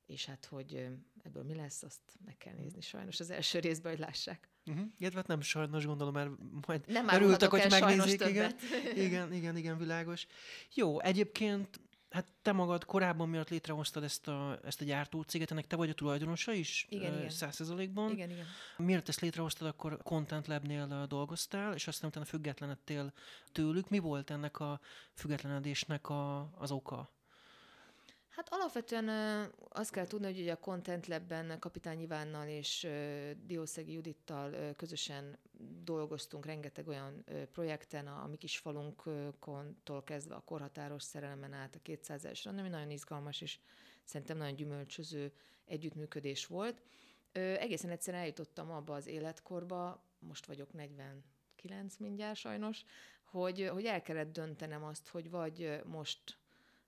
és 0.06 0.24
hát, 0.24 0.44
hogy 0.44 0.88
ebből 1.22 1.42
mi 1.42 1.54
lesz, 1.54 1.82
azt 1.82 2.00
meg 2.24 2.36
kell 2.36 2.54
nézni 2.54 2.80
sajnos 2.80 3.20
az 3.20 3.30
első 3.30 3.58
részben, 3.58 3.92
hogy 3.92 4.00
lássák. 4.00 4.48
Uh-huh. 4.66 4.86
Illetve 4.98 5.18
hát 5.18 5.28
nem 5.28 5.40
sajnos 5.40 5.86
gondolom, 5.86 6.12
mert 6.12 6.30
majd 6.66 6.86
nem 6.86 7.08
örültek, 7.08 7.50
hogy 7.50 7.66
megnézik. 7.70 8.20
Igen, 8.20 8.54
igen, 8.94 9.32
igen, 9.32 9.56
igen, 9.56 9.78
világos. 9.78 10.26
Jó, 10.74 11.00
egyébként 11.00 11.80
Hát 12.14 12.26
te 12.42 12.52
magad 12.52 12.84
korábban 12.84 13.28
miatt 13.28 13.48
létrehoztad 13.48 14.02
ezt 14.02 14.28
a, 14.28 14.58
ezt 14.64 14.80
a 14.80 14.84
gyártócéget, 14.84 15.50
ennek 15.50 15.66
te 15.66 15.76
vagy 15.76 15.90
a 15.90 15.94
tulajdonosa 15.94 16.52
is? 16.52 16.86
Igen, 16.88 17.14
igen. 17.16 17.30
Százszerzalékban. 17.30 18.10
Igen, 18.10 18.30
igen. 18.30 18.46
Miért 18.76 19.08
ezt 19.08 19.20
létrehoztad, 19.20 19.68
akkor 19.68 20.02
Content 20.02 20.46
Lab-nél 20.46 21.06
dolgoztál, 21.08 21.74
és 21.74 21.86
aztán 21.86 22.08
utána 22.08 22.24
függetlenedtél 22.24 23.12
tőlük. 23.52 23.88
Mi 23.88 23.98
volt 23.98 24.30
ennek 24.30 24.60
a 24.60 24.80
függetlenedésnek 25.14 26.08
a, 26.08 26.50
az 26.58 26.70
oka? 26.70 27.10
Hát 28.36 28.48
alapvetően 28.50 29.08
azt 29.68 29.90
kell 29.90 30.06
tudni, 30.06 30.26
hogy 30.26 30.48
a 30.48 30.56
Content 30.56 31.06
Lab-ben 31.06 31.58
Kapitány 31.58 32.00
Ivánnal 32.00 32.48
és 32.48 32.86
Diószegi 33.46 33.92
Judittal 33.92 34.74
közösen 34.76 35.38
dolgoztunk 35.84 36.46
rengeteg 36.46 36.88
olyan 36.88 37.24
projekten, 37.52 38.06
a 38.06 38.26
mi 38.26 38.36
kis 38.36 38.58
falunktól 38.58 40.02
kezdve 40.04 40.34
a 40.34 40.40
korhatáros 40.40 41.02
szerelmen 41.02 41.52
át 41.52 41.74
a 41.74 41.78
200 41.82 42.24
es 42.24 42.46
ami 42.46 42.68
nagyon 42.68 42.90
izgalmas 42.90 43.40
és 43.40 43.58
szerintem 44.04 44.36
nagyon 44.36 44.54
gyümölcsöző 44.54 45.32
együttműködés 45.64 46.46
volt. 46.46 46.82
Egészen 47.32 47.90
egyszerűen 47.90 48.22
eljutottam 48.22 48.70
abba 48.70 48.94
az 48.94 49.06
életkorba, 49.06 50.04
most 50.18 50.46
vagyok 50.46 50.72
49 50.72 51.96
mindjárt 51.96 52.36
sajnos, 52.36 52.84
hogy, 53.24 53.68
hogy 53.72 53.84
el 53.84 54.02
kellett 54.02 54.32
döntenem 54.32 54.84
azt, 54.84 55.08
hogy 55.08 55.30
vagy 55.30 55.80
most 55.84 56.38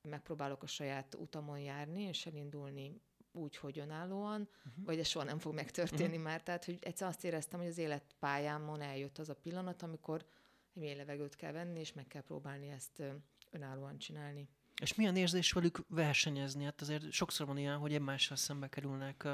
megpróbálok 0.06 0.62
a 0.62 0.66
saját 0.66 1.14
utamon 1.14 1.58
járni, 1.58 2.02
és 2.02 2.26
elindulni 2.26 3.00
úgy, 3.32 3.56
hogy 3.56 3.78
önállóan, 3.78 4.40
uh-huh. 4.40 4.84
vagy 4.84 4.98
ez 4.98 5.06
soha 5.06 5.24
nem 5.24 5.38
fog 5.38 5.54
megtörténni 5.54 6.04
uh-huh. 6.04 6.22
már. 6.22 6.42
Tehát, 6.42 6.64
hogy 6.64 6.78
egyszer 6.80 7.08
azt 7.08 7.24
éreztem, 7.24 7.60
hogy 7.60 7.68
az 7.68 7.78
életpályámon 7.78 8.80
eljött 8.80 9.18
az 9.18 9.28
a 9.28 9.34
pillanat, 9.34 9.82
amikor 9.82 10.26
egy 10.74 10.82
mély 10.82 10.94
levegőt 10.94 11.36
kell 11.36 11.52
venni, 11.52 11.78
és 11.78 11.92
meg 11.92 12.06
kell 12.06 12.22
próbálni 12.22 12.68
ezt 12.68 13.02
önállóan 13.50 13.98
csinálni. 13.98 14.48
És 14.82 14.94
milyen 14.94 15.16
érzés 15.16 15.52
velük 15.52 15.84
versenyezni? 15.88 16.64
Hát 16.64 16.80
azért 16.80 17.10
sokszor 17.10 17.46
van 17.46 17.58
ilyen, 17.58 17.78
hogy 17.78 17.94
egymással 17.94 18.36
szembe 18.36 18.68
kerülnek 18.68 19.24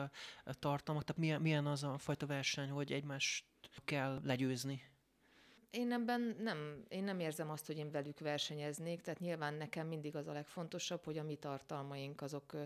a 0.44 0.54
tartalmak, 0.58 1.04
tehát 1.04 1.20
milyen, 1.20 1.40
milyen 1.40 1.66
az 1.66 1.82
a 1.82 1.98
fajta 1.98 2.26
verseny, 2.26 2.70
hogy 2.70 2.92
egymást 2.92 3.44
kell 3.84 4.20
legyőzni? 4.24 4.82
Én 5.72 5.92
ebben 5.92 6.36
nem, 6.38 6.84
én 6.88 7.04
nem 7.04 7.20
érzem 7.20 7.50
azt, 7.50 7.66
hogy 7.66 7.76
én 7.76 7.90
velük 7.90 8.18
versenyeznék, 8.18 9.00
tehát 9.00 9.20
nyilván 9.20 9.54
nekem 9.54 9.86
mindig 9.86 10.16
az 10.16 10.26
a 10.26 10.32
legfontosabb, 10.32 11.04
hogy 11.04 11.18
a 11.18 11.22
mi 11.22 11.36
tartalmaink 11.36 12.20
azok 12.20 12.56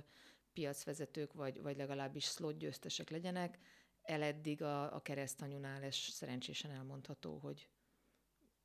piacvezetők, 0.53 1.33
vagy, 1.33 1.63
vagy 1.63 1.77
legalábbis 1.77 2.25
slot 2.25 2.59
győztesek 2.59 3.11
legyenek. 3.11 3.59
Eleddig 4.03 4.63
a, 4.63 4.95
a 4.95 5.03
keresztanyunál 5.03 5.83
ez 5.83 5.95
szerencsésen 5.95 6.71
elmondható, 6.71 7.39
hogy 7.39 7.69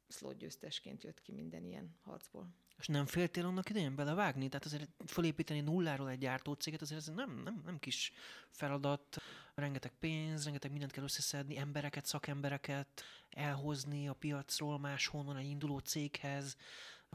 slot 0.08 0.38
győztesként 0.38 1.04
jött 1.04 1.22
ki 1.22 1.32
minden 1.32 1.64
ilyen 1.64 1.98
harcból. 2.02 2.56
És 2.82 2.88
nem 2.88 3.06
féltél 3.06 3.46
annak 3.46 3.70
idején 3.70 3.96
belevágni? 3.96 4.48
Tehát 4.48 4.66
azért 4.66 4.90
felépíteni 5.06 5.60
nulláról 5.60 6.10
egy 6.10 6.20
gyártócéget, 6.20 6.82
azért 6.82 7.00
ez 7.00 7.08
nem, 7.08 7.42
nem, 7.44 7.62
nem 7.66 7.80
kis 7.80 8.12
feladat. 8.50 9.18
Rengeteg 9.56 9.92
pénz, 10.00 10.44
rengeteg 10.44 10.72
mindent 10.72 10.92
kell 10.92 11.04
összeszedni, 11.04 11.58
embereket, 11.58 12.06
szakembereket 12.06 13.04
elhozni 13.30 14.08
a 14.08 14.14
piacról 14.14 14.80
máshonnan 14.80 15.38
egy 15.38 15.50
induló 15.50 15.78
céghez. 15.78 16.56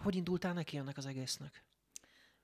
Hogy 0.03 0.15
indultál 0.15 0.53
neki 0.53 0.77
ennek 0.77 0.97
az 0.97 1.07
egésznek? 1.07 1.65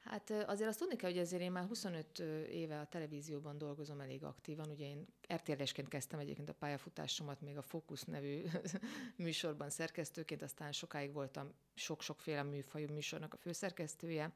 Hát 0.04 0.30
azért 0.30 0.68
azt 0.68 0.78
tudni 0.78 0.96
kell, 0.96 1.10
hogy 1.10 1.18
azért 1.18 1.42
én 1.42 1.52
már 1.52 1.66
25 1.66 2.18
éve 2.48 2.80
a 2.80 2.86
televízióban 2.86 3.58
dolgozom 3.58 4.00
elég 4.00 4.24
aktívan. 4.24 4.70
Ugye 4.70 4.86
én 4.86 5.06
rtl 5.34 5.82
kezdtem 5.88 6.18
egyébként 6.18 6.48
a 6.48 6.54
pályafutásomat 6.54 7.40
még 7.40 7.56
a 7.56 7.62
Focus 7.62 8.02
nevű 8.02 8.42
műsorban 9.16 9.70
szerkesztőként, 9.70 10.42
aztán 10.42 10.72
sokáig 10.72 11.12
voltam 11.12 11.52
sok-sokféle 11.74 12.42
műfajú 12.42 12.88
műsornak 12.92 13.34
a 13.34 13.36
főszerkesztője. 13.36 14.32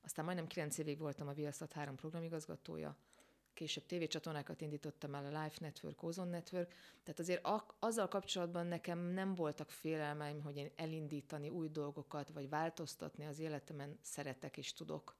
Aztán 0.00 0.24
majdnem 0.24 0.46
9 0.46 0.78
évig 0.78 0.98
voltam 0.98 1.28
a 1.28 1.32
Viaszat 1.32 1.72
3 1.72 1.96
programigazgatója, 1.96 2.96
később 3.58 3.86
tévécsatornákat 3.86 4.60
indítottam 4.60 5.14
el, 5.14 5.24
a 5.24 5.42
Life 5.42 5.56
Network, 5.60 6.02
Ozone 6.02 6.30
Network, 6.30 6.74
tehát 7.02 7.20
azért 7.20 7.44
ak- 7.44 7.74
azzal 7.78 8.08
kapcsolatban 8.08 8.66
nekem 8.66 8.98
nem 8.98 9.34
voltak 9.34 9.70
félelmeim, 9.70 10.40
hogy 10.40 10.56
én 10.56 10.70
elindítani 10.76 11.48
új 11.48 11.68
dolgokat, 11.68 12.30
vagy 12.30 12.48
változtatni 12.48 13.26
az 13.26 13.38
életemen 13.38 13.98
szeretek 14.02 14.56
és 14.56 14.72
tudok. 14.72 15.16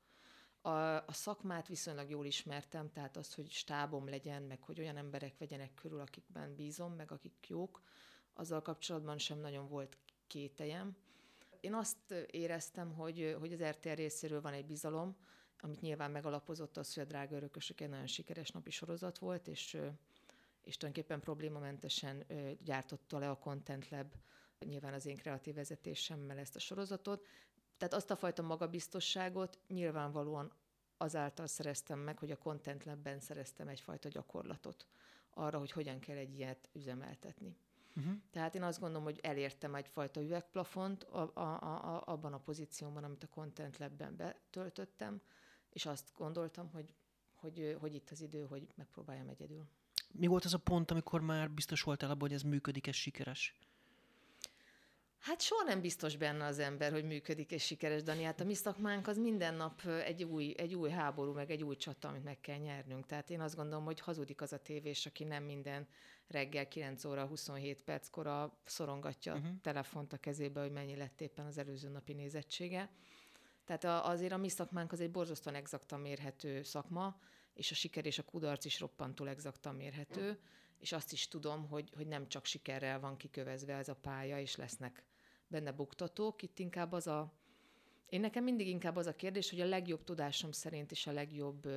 A, 0.60 0.70
a 0.96 1.12
szakmát 1.12 1.68
viszonylag 1.68 2.10
jól 2.10 2.26
ismertem, 2.26 2.92
tehát 2.92 3.16
az, 3.16 3.34
hogy 3.34 3.50
stábom 3.50 4.08
legyen, 4.08 4.42
meg 4.42 4.62
hogy 4.62 4.80
olyan 4.80 4.96
emberek 4.96 5.38
vegyenek 5.38 5.74
körül, 5.74 6.00
akikben 6.00 6.54
bízom, 6.54 6.92
meg 6.92 7.12
akik 7.12 7.48
jók, 7.48 7.82
azzal 8.34 8.62
kapcsolatban 8.62 9.18
sem 9.18 9.38
nagyon 9.38 9.68
volt 9.68 9.98
kételjem. 10.26 10.96
Én 11.60 11.74
azt 11.74 12.14
éreztem, 12.30 12.92
hogy, 12.94 13.36
hogy 13.38 13.52
az 13.52 13.62
RTL 13.62 13.88
részéről 13.88 14.40
van 14.40 14.52
egy 14.52 14.66
bizalom, 14.66 15.16
amit 15.60 15.80
nyilván 15.80 16.10
megalapozott 16.10 16.76
az, 16.76 16.94
hogy 16.94 17.02
a 17.02 17.06
Drága 17.06 17.36
Örökösök 17.36 17.80
egy 17.80 17.88
nagyon 17.88 18.06
sikeres 18.06 18.50
napi 18.50 18.70
sorozat 18.70 19.18
volt, 19.18 19.48
és, 19.48 19.76
és 20.62 20.76
tulajdonképpen 20.76 21.20
problémamentesen 21.20 22.24
gyártotta 22.64 23.18
le 23.18 23.30
a 23.30 23.38
Content 23.38 23.88
Lab, 23.88 24.14
nyilván 24.58 24.94
az 24.94 25.06
én 25.06 25.16
kreatív 25.16 25.54
vezetésemmel 25.54 26.38
ezt 26.38 26.56
a 26.56 26.58
sorozatot. 26.58 27.26
Tehát 27.76 27.94
azt 27.94 28.10
a 28.10 28.16
fajta 28.16 28.42
magabiztosságot 28.42 29.58
nyilvánvalóan 29.68 30.52
azáltal 30.96 31.46
szereztem 31.46 31.98
meg, 31.98 32.18
hogy 32.18 32.30
a 32.30 32.36
Content 32.36 32.84
Lab-ben 32.84 33.20
szereztem 33.20 33.68
egyfajta 33.68 34.08
gyakorlatot 34.08 34.86
arra, 35.30 35.58
hogy 35.58 35.72
hogyan 35.72 35.98
kell 35.98 36.16
egy 36.16 36.34
ilyet 36.34 36.68
üzemeltetni. 36.72 37.56
Uh-huh. 37.96 38.12
Tehát 38.30 38.54
én 38.54 38.62
azt 38.62 38.80
gondolom, 38.80 39.04
hogy 39.04 39.18
elértem 39.22 39.74
egyfajta 39.74 40.20
üvegplafont 40.20 41.04
a, 41.04 41.30
a, 41.34 41.40
a, 41.40 42.02
abban 42.06 42.32
a 42.32 42.38
pozícióban, 42.38 43.04
amit 43.04 43.22
a 43.22 43.28
Content 43.28 43.78
Lab-ben 43.78 44.16
betöltöttem, 44.16 45.20
és 45.78 45.86
azt 45.86 46.12
gondoltam, 46.16 46.70
hogy, 46.72 46.94
hogy, 47.34 47.76
hogy 47.80 47.94
itt 47.94 48.10
az 48.10 48.20
idő, 48.20 48.46
hogy 48.46 48.66
megpróbáljam 48.74 49.28
egyedül. 49.28 49.66
Mi 50.12 50.26
volt 50.26 50.44
az 50.44 50.54
a 50.54 50.58
pont, 50.58 50.90
amikor 50.90 51.20
már 51.20 51.50
biztos 51.50 51.82
voltál 51.82 52.10
abban, 52.10 52.28
hogy 52.28 52.32
ez 52.32 52.42
működik, 52.42 52.86
ez 52.86 52.94
sikeres? 52.94 53.54
Hát 55.18 55.40
soha 55.40 55.62
nem 55.62 55.80
biztos 55.80 56.16
benne 56.16 56.44
az 56.44 56.58
ember, 56.58 56.92
hogy 56.92 57.04
működik 57.04 57.50
és 57.50 57.64
sikeres, 57.64 58.02
Dani. 58.02 58.22
Hát 58.22 58.40
a 58.40 58.44
mi 58.44 58.54
szakmánk 58.54 59.06
az 59.06 59.18
minden 59.18 59.54
nap 59.54 59.86
egy 59.86 60.24
új, 60.24 60.54
egy 60.56 60.74
új 60.74 60.90
háború, 60.90 61.32
meg 61.32 61.50
egy 61.50 61.62
új 61.62 61.76
csata, 61.76 62.08
amit 62.08 62.24
meg 62.24 62.40
kell 62.40 62.58
nyernünk. 62.58 63.06
Tehát 63.06 63.30
én 63.30 63.40
azt 63.40 63.56
gondolom, 63.56 63.84
hogy 63.84 64.00
hazudik 64.00 64.40
az 64.40 64.52
a 64.52 64.58
tévés, 64.58 65.06
aki 65.06 65.24
nem 65.24 65.44
minden 65.44 65.86
reggel 66.28 66.68
9 66.68 67.04
óra 67.04 67.26
27 67.26 67.82
perckor 67.82 68.52
szorongatja 68.64 69.34
uh-huh. 69.34 69.48
a 69.48 69.60
telefont 69.62 70.12
a 70.12 70.16
kezébe, 70.16 70.60
hogy 70.60 70.72
mennyi 70.72 70.96
lett 70.96 71.20
éppen 71.20 71.46
az 71.46 71.58
előző 71.58 71.88
napi 71.88 72.12
nézettsége. 72.12 72.90
Tehát 73.68 74.06
azért 74.06 74.32
a 74.32 74.36
mi 74.36 74.48
szakmánk 74.48 74.92
az 74.92 75.00
egy 75.00 75.10
borzasztóan 75.10 75.56
exaktan 75.56 76.00
mérhető 76.00 76.62
szakma, 76.62 77.20
és 77.54 77.70
a 77.70 77.74
siker 77.74 78.06
és 78.06 78.18
a 78.18 78.22
kudarc 78.22 78.64
is 78.64 78.80
roppantól 78.80 79.28
exaktan 79.28 79.74
mérhető, 79.74 80.40
és 80.78 80.92
azt 80.92 81.12
is 81.12 81.28
tudom, 81.28 81.68
hogy, 81.68 81.90
hogy 81.96 82.06
nem 82.06 82.28
csak 82.28 82.44
sikerrel 82.44 83.00
van 83.00 83.16
kikövezve 83.16 83.74
ez 83.74 83.88
a 83.88 83.94
pálya, 83.94 84.38
és 84.38 84.56
lesznek 84.56 85.04
benne 85.46 85.72
buktatók, 85.72 86.42
itt 86.42 86.58
inkább 86.58 86.92
az 86.92 87.06
a, 87.06 87.32
én 88.08 88.20
nekem 88.20 88.44
mindig 88.44 88.68
inkább 88.68 88.96
az 88.96 89.06
a 89.06 89.16
kérdés, 89.16 89.50
hogy 89.50 89.60
a 89.60 89.66
legjobb 89.66 90.04
tudásom 90.04 90.52
szerint 90.52 90.90
és 90.90 91.06
a 91.06 91.12
legjobb 91.12 91.68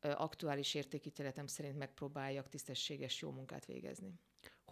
aktuális 0.00 0.74
értékítéletem 0.74 1.46
szerint 1.46 1.78
megpróbáljak 1.78 2.48
tisztességes 2.48 3.20
jó 3.20 3.30
munkát 3.30 3.66
végezni. 3.66 4.18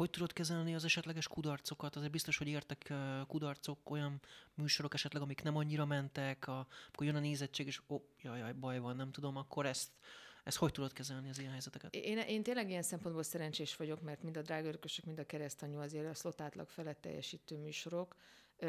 Hogy 0.00 0.10
tudod 0.10 0.32
kezelni 0.32 0.74
az 0.74 0.84
esetleges 0.84 1.28
kudarcokat? 1.28 1.96
Azért 1.96 2.12
biztos, 2.12 2.38
hogy 2.38 2.48
értek 2.48 2.92
kudarcok, 3.26 3.90
olyan 3.90 4.20
műsorok 4.54 4.94
esetleg, 4.94 5.22
amik 5.22 5.42
nem 5.42 5.56
annyira 5.56 5.84
mentek, 5.84 6.46
a, 6.48 6.66
akkor 6.88 7.06
jön 7.06 7.14
a 7.14 7.20
nézettség, 7.20 7.66
és 7.66 7.80
ó, 7.88 7.96
jaj, 8.22 8.38
jaj, 8.38 8.52
baj 8.52 8.78
van, 8.78 8.96
nem 8.96 9.10
tudom, 9.10 9.36
akkor 9.36 9.66
ezt, 9.66 9.90
ezt 10.44 10.56
hogy 10.56 10.72
tudod 10.72 10.92
kezelni 10.92 11.28
az 11.28 11.38
ilyen 11.38 11.50
helyzeteket? 11.50 11.94
Én, 11.94 12.18
én 12.18 12.42
tényleg 12.42 12.68
ilyen 12.70 12.82
szempontból 12.82 13.22
szerencsés 13.22 13.76
vagyok, 13.76 14.00
mert 14.00 14.22
mind 14.22 14.36
a 14.36 14.42
drágörökösök, 14.42 15.04
mind 15.04 15.18
a 15.18 15.26
keresztanyú 15.26 15.78
azért 15.78 16.08
a 16.08 16.14
szlotátlag 16.14 16.68
felett 16.68 17.00
teljesítő 17.00 17.56
műsorok. 17.56 18.16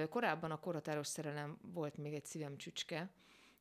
Korábban 0.09 0.51
a 0.51 0.59
korhatáros 0.59 1.07
szerelem 1.07 1.57
volt 1.61 1.97
még 1.97 2.13
egy 2.13 2.25
szívem 2.25 2.57
csücske, 2.57 3.09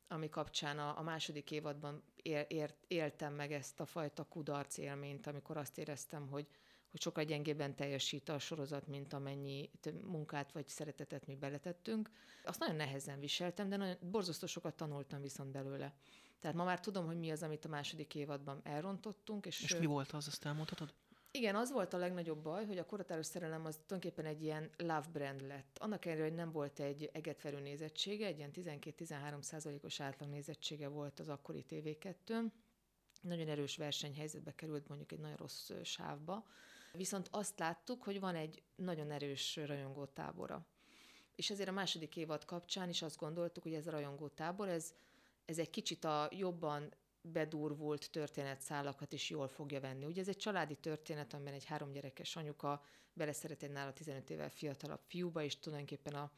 ami 0.07 0.29
kapcsán 0.29 0.79
a, 0.79 0.97
a 0.97 1.01
második 1.01 1.51
évadban 1.51 2.03
él, 2.15 2.45
él, 2.47 2.69
éltem 2.87 3.33
meg 3.33 3.51
ezt 3.51 3.79
a 3.79 3.85
fajta 3.85 4.23
kudarc 4.23 4.77
élményt, 4.77 5.27
amikor 5.27 5.57
azt 5.57 5.77
éreztem, 5.77 6.27
hogy, 6.27 6.47
hogy 6.91 7.01
sokkal 7.01 7.23
gyengébben 7.23 7.75
teljesít 7.75 8.29
a 8.29 8.39
sorozat, 8.39 8.87
mint 8.87 9.13
amennyi 9.13 9.69
munkát 10.05 10.51
vagy 10.51 10.67
szeretetet 10.67 11.25
mi 11.25 11.35
beletettünk. 11.35 12.09
Azt 12.43 12.59
nagyon 12.59 12.75
nehezen 12.75 13.19
viseltem, 13.19 13.69
de 13.69 13.77
nagyon, 13.77 13.97
borzasztó 14.11 14.47
sokat 14.47 14.75
tanultam 14.75 15.21
viszont 15.21 15.51
belőle. 15.51 15.93
Tehát 16.39 16.57
ma 16.57 16.63
már 16.63 16.79
tudom, 16.79 17.05
hogy 17.05 17.19
mi 17.19 17.31
az, 17.31 17.43
amit 17.43 17.65
a 17.65 17.69
második 17.69 18.15
évadban 18.15 18.59
elrontottunk. 18.63 19.45
És, 19.45 19.61
és 19.61 19.75
mi 19.75 19.85
volt 19.85 20.11
az, 20.11 20.27
azt 20.27 20.45
elmondhatod? 20.45 20.93
Igen, 21.31 21.55
az 21.55 21.71
volt 21.71 21.93
a 21.93 21.97
legnagyobb 21.97 22.43
baj, 22.43 22.65
hogy 22.65 22.77
a 22.77 22.85
korotáros 22.85 23.25
szerelem 23.25 23.65
az 23.65 23.79
tulajdonképpen 23.85 24.25
egy 24.25 24.43
ilyen 24.43 24.69
love 24.77 25.07
brand 25.11 25.47
lett. 25.47 25.77
Annak 25.79 26.05
ellenére, 26.05 26.27
hogy 26.27 26.35
nem 26.35 26.51
volt 26.51 26.79
egy 26.79 27.09
egetverő 27.13 27.59
nézettsége, 27.59 28.25
egy 28.25 28.37
ilyen 28.37 28.51
12-13 28.53 29.41
százalékos 29.41 29.99
átlag 29.99 30.29
nézettsége 30.29 30.87
volt 30.87 31.19
az 31.19 31.29
akkori 31.29 31.65
TV2. 31.69 32.43
Nagyon 33.21 33.47
erős 33.47 33.77
versenyhelyzetbe 33.77 34.55
került 34.55 34.87
mondjuk 34.87 35.11
egy 35.11 35.19
nagyon 35.19 35.37
rossz 35.37 35.71
sávba. 35.83 36.45
Viszont 36.91 37.27
azt 37.31 37.59
láttuk, 37.59 38.03
hogy 38.03 38.19
van 38.19 38.35
egy 38.35 38.61
nagyon 38.75 39.11
erős 39.11 39.55
rajongó 39.55 40.05
tábora. 40.05 40.65
És 41.35 41.49
ezért 41.49 41.69
a 41.69 41.71
második 41.71 42.15
évad 42.15 42.45
kapcsán 42.45 42.89
is 42.89 43.01
azt 43.01 43.17
gondoltuk, 43.17 43.63
hogy 43.63 43.73
ez 43.73 43.87
a 43.87 43.91
rajongó 43.91 44.27
tábor, 44.27 44.67
ez, 44.67 44.93
ez 45.45 45.57
egy 45.57 45.69
kicsit 45.69 46.03
a 46.03 46.29
jobban 46.31 46.93
bedurvult 47.21 48.11
történetszálakat 48.11 49.13
is 49.13 49.29
jól 49.29 49.47
fogja 49.47 49.79
venni. 49.79 50.05
Ugye 50.05 50.21
ez 50.21 50.27
egy 50.27 50.37
családi 50.37 50.75
történet, 50.75 51.33
amiben 51.33 51.53
egy 51.53 51.65
három 51.65 51.91
gyerekes 51.91 52.35
anyuka 52.35 52.83
beleszeret 53.13 53.63
egy 53.63 53.71
nála 53.71 53.93
15 53.93 54.29
évvel 54.29 54.49
fiatalabb 54.49 55.01
fiúba, 55.07 55.43
és 55.43 55.59
tulajdonképpen 55.59 56.13
a, 56.13 56.31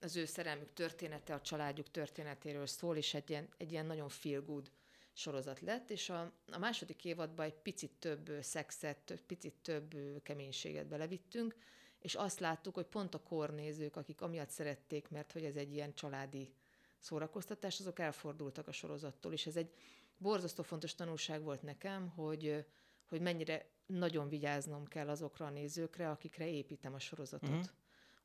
az 0.00 0.16
ő 0.16 0.24
szerelmük 0.24 0.72
története, 0.72 1.34
a 1.34 1.40
családjuk 1.40 1.90
történetéről 1.90 2.66
szól, 2.66 2.96
és 2.96 3.14
egy 3.14 3.30
ilyen, 3.30 3.48
egy 3.56 3.72
ilyen 3.72 3.86
nagyon 3.86 4.08
feel 4.08 4.40
good 4.40 4.70
sorozat 5.12 5.60
lett, 5.60 5.90
és 5.90 6.08
a, 6.08 6.32
a 6.52 6.58
második 6.58 7.04
évadban 7.04 7.46
egy 7.46 7.54
picit 7.54 7.92
több 7.98 8.30
szexet, 8.40 9.22
picit 9.26 9.54
több 9.54 9.94
keménységet 10.22 10.86
belevittünk, 10.86 11.56
és 11.98 12.14
azt 12.14 12.40
láttuk, 12.40 12.74
hogy 12.74 12.86
pont 12.86 13.14
a 13.14 13.22
kornézők, 13.22 13.96
akik 13.96 14.20
amiatt 14.20 14.50
szerették, 14.50 15.08
mert 15.08 15.32
hogy 15.32 15.44
ez 15.44 15.56
egy 15.56 15.72
ilyen 15.72 15.94
családi 15.94 16.54
szórakoztatás, 16.98 17.80
azok 17.80 17.98
elfordultak 17.98 18.68
a 18.68 18.72
sorozattól, 18.72 19.32
és 19.32 19.46
ez 19.46 19.56
egy 19.56 19.72
borzasztó 20.18 20.62
fontos 20.62 20.94
tanulság 20.94 21.42
volt 21.42 21.62
nekem, 21.62 22.08
hogy, 22.08 22.66
hogy 23.06 23.20
mennyire 23.20 23.66
nagyon 23.86 24.28
vigyáznom 24.28 24.86
kell 24.86 25.08
azokra 25.08 25.46
a 25.46 25.50
nézőkre, 25.50 26.10
akikre 26.10 26.48
építem 26.48 26.94
a 26.94 26.98
sorozatot. 26.98 27.50
Uh-huh. 27.50 27.64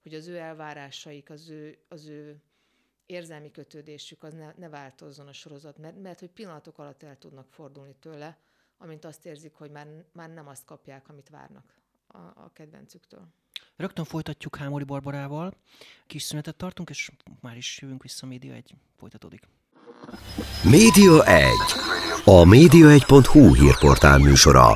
Hogy 0.02 0.14
az 0.14 0.28
ő 0.28 0.38
elvárásaik, 0.38 1.30
az 1.30 1.50
ő, 1.50 1.78
az 1.88 2.08
ő 2.08 2.42
érzelmi 3.08 3.52
kötődésük 3.52 4.24
az 4.24 4.34
ne, 4.34 4.54
ne 4.58 4.70
változzon 4.70 5.28
a 5.28 5.34
sorozat, 5.34 5.78
mert, 5.78 6.02
mert 6.02 6.20
hogy 6.20 6.30
pillanatok 6.30 6.78
alatt 6.78 7.04
el 7.04 7.18
tudnak 7.18 7.48
fordulni 7.50 7.96
tőle, 8.00 8.38
amint 8.78 9.06
azt 9.06 9.26
érzik, 9.26 9.54
hogy 9.54 9.72
már, 9.72 9.88
már 10.12 10.30
nem 10.30 10.48
azt 10.48 10.66
kapják, 10.66 11.10
amit 11.10 11.30
várnak 11.30 11.74
a, 12.08 12.18
a 12.18 12.50
kedvencüktől. 12.54 13.28
Rögtön 13.76 14.06
folytatjuk 14.06 14.56
Hámori 14.56 14.84
Barbarával. 14.84 15.54
Kis 16.08 16.24
szünetet 16.24 16.56
tartunk, 16.56 16.90
és 16.90 17.12
már 17.42 17.58
is 17.58 17.80
jövünk 17.82 18.04
vissza, 18.04 18.26
Média 18.26 18.54
egy 18.54 18.76
folytatódik. 18.98 19.48
Média 20.64 21.26
1. 21.26 21.52
A 22.26 22.44
média1.hu 22.44 23.54
hírportál 23.54 24.18
műsora. 24.18 24.76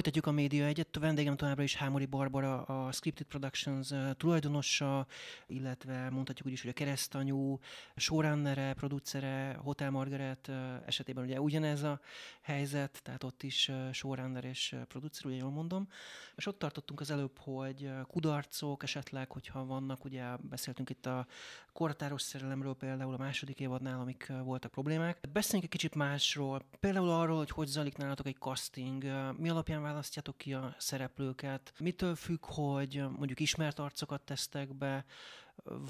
Folytatjuk 0.00 0.26
a 0.26 0.32
média 0.40 0.66
egyet. 0.66 0.96
A 0.96 1.00
vendégem 1.00 1.36
továbbra 1.36 1.62
is 1.62 1.76
Hámori 1.76 2.06
Barbara, 2.06 2.62
a 2.62 2.92
Scripted 2.92 3.26
Productions 3.26 3.92
tulajdonosa, 4.16 5.06
illetve 5.46 6.10
mondhatjuk 6.10 6.46
úgy 6.46 6.52
is, 6.52 6.60
hogy 6.60 6.70
a 6.70 6.72
keresztanyú, 6.72 7.58
showrunnere, 7.96 8.74
producere, 8.74 9.56
Hotel 9.62 9.90
Margaret 9.90 10.50
esetében 10.86 11.24
ugye 11.24 11.40
ugyanez 11.40 11.82
a 11.82 12.00
helyzet, 12.40 13.00
tehát 13.02 13.24
ott 13.24 13.42
is 13.42 13.70
showrunner 13.92 14.44
és 14.44 14.76
producer, 14.88 15.26
ugye 15.26 15.36
jól 15.36 15.50
mondom. 15.50 15.88
És 16.36 16.46
ott 16.46 16.58
tartottunk 16.58 17.00
az 17.00 17.10
előbb, 17.10 17.38
hogy 17.38 17.90
kudarcok 18.02 18.82
esetleg, 18.82 19.30
hogyha 19.30 19.64
vannak, 19.64 20.04
ugye 20.04 20.36
beszéltünk 20.36 20.90
itt 20.90 21.06
a 21.06 21.26
kortáros 21.72 22.22
szerelemről 22.22 22.74
például 22.74 23.14
a 23.14 23.18
második 23.18 23.60
évadnál, 23.60 24.00
amik 24.00 24.32
voltak 24.44 24.70
problémák. 24.70 25.20
Beszéljünk 25.32 25.72
egy 25.72 25.78
kicsit 25.78 25.94
másról, 25.94 26.62
például 26.80 27.10
arról, 27.10 27.36
hogy 27.36 27.50
hogy 27.50 27.66
zajlik 27.66 27.96
nálatok 27.96 28.26
egy 28.26 28.38
casting, 28.38 29.04
mi 29.36 29.48
alapján 29.48 29.82
választjátok 29.90 30.36
ki 30.38 30.54
a 30.54 30.74
szereplőket, 30.78 31.72
mitől 31.78 32.14
függ, 32.14 32.44
hogy 32.44 33.04
mondjuk 33.16 33.40
ismert 33.40 33.78
arcokat 33.78 34.22
tesztek 34.22 34.74
be, 34.74 35.04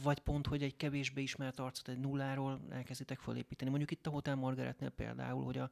vagy 0.03 0.19
pont, 0.19 0.47
hogy 0.47 0.63
egy 0.63 0.77
kevésbé 0.77 1.23
ismert 1.23 1.59
arcot 1.59 1.89
egy 1.89 1.99
nulláról 1.99 2.61
elkezditek 2.71 3.19
felépíteni. 3.19 3.71
Mondjuk 3.71 3.91
itt 3.91 4.07
a 4.07 4.11
Hotel 4.11 4.35
Margaretnél 4.35 4.91
például, 4.91 5.45
hogy 5.45 5.59
a 5.59 5.71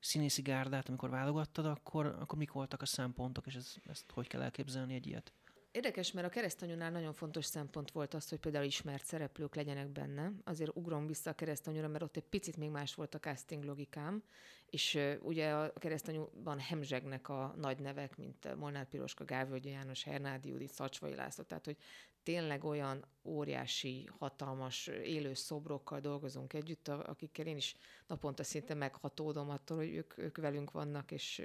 színészi 0.00 0.42
gárdát, 0.42 0.88
amikor 0.88 1.10
válogattad, 1.10 1.66
akkor, 1.66 2.06
akkor 2.06 2.38
mik 2.38 2.52
voltak 2.52 2.82
a 2.82 2.86
szempontok, 2.86 3.46
és 3.46 3.54
ez, 3.54 3.74
ezt 3.84 4.10
hogy 4.10 4.26
kell 4.26 4.42
elképzelni 4.42 4.94
egy 4.94 5.06
ilyet? 5.06 5.32
Érdekes, 5.72 6.12
mert 6.12 6.26
a 6.26 6.30
keresztanyúnál 6.30 6.90
nagyon 6.90 7.12
fontos 7.12 7.44
szempont 7.44 7.90
volt 7.90 8.14
az, 8.14 8.28
hogy 8.28 8.38
például 8.38 8.64
ismert 8.64 9.04
szereplők 9.04 9.54
legyenek 9.54 9.88
benne. 9.88 10.32
Azért 10.44 10.76
ugrom 10.76 11.06
vissza 11.06 11.30
a 11.30 11.34
keresztanyúra, 11.34 11.88
mert 11.88 12.02
ott 12.02 12.16
egy 12.16 12.28
picit 12.28 12.56
még 12.56 12.70
más 12.70 12.94
volt 12.94 13.14
a 13.14 13.18
casting 13.18 13.64
logikám, 13.64 14.22
és 14.70 14.98
ugye 15.20 15.50
a 15.52 15.72
keresztanyúban 15.72 16.58
hemzsegnek 16.58 17.28
a 17.28 17.54
nagy 17.56 17.78
nevek, 17.78 18.16
mint 18.16 18.56
Molnár 18.56 18.88
Piroska, 18.88 19.24
Gávölgyi 19.24 19.68
János, 19.68 20.02
Hernádi 20.02 20.48
Judit, 20.48 20.72
Szacsvai 20.72 21.14
László, 21.14 21.44
tehát 21.44 21.64
hogy 21.64 21.76
tényleg 22.22 22.64
olyan 22.64 23.04
óriási, 23.24 24.08
hatalmas, 24.18 24.86
élő 24.86 25.34
szobrokkal 25.34 26.00
dolgozunk 26.00 26.52
együtt, 26.52 26.88
akikkel 26.88 27.46
én 27.46 27.56
is 27.56 27.74
naponta 28.06 28.42
szinte 28.42 28.74
meghatódom 28.74 29.50
attól, 29.50 29.76
hogy 29.76 29.94
ők, 29.94 30.18
ők 30.18 30.36
velünk 30.36 30.70
vannak, 30.70 31.10
és, 31.10 31.42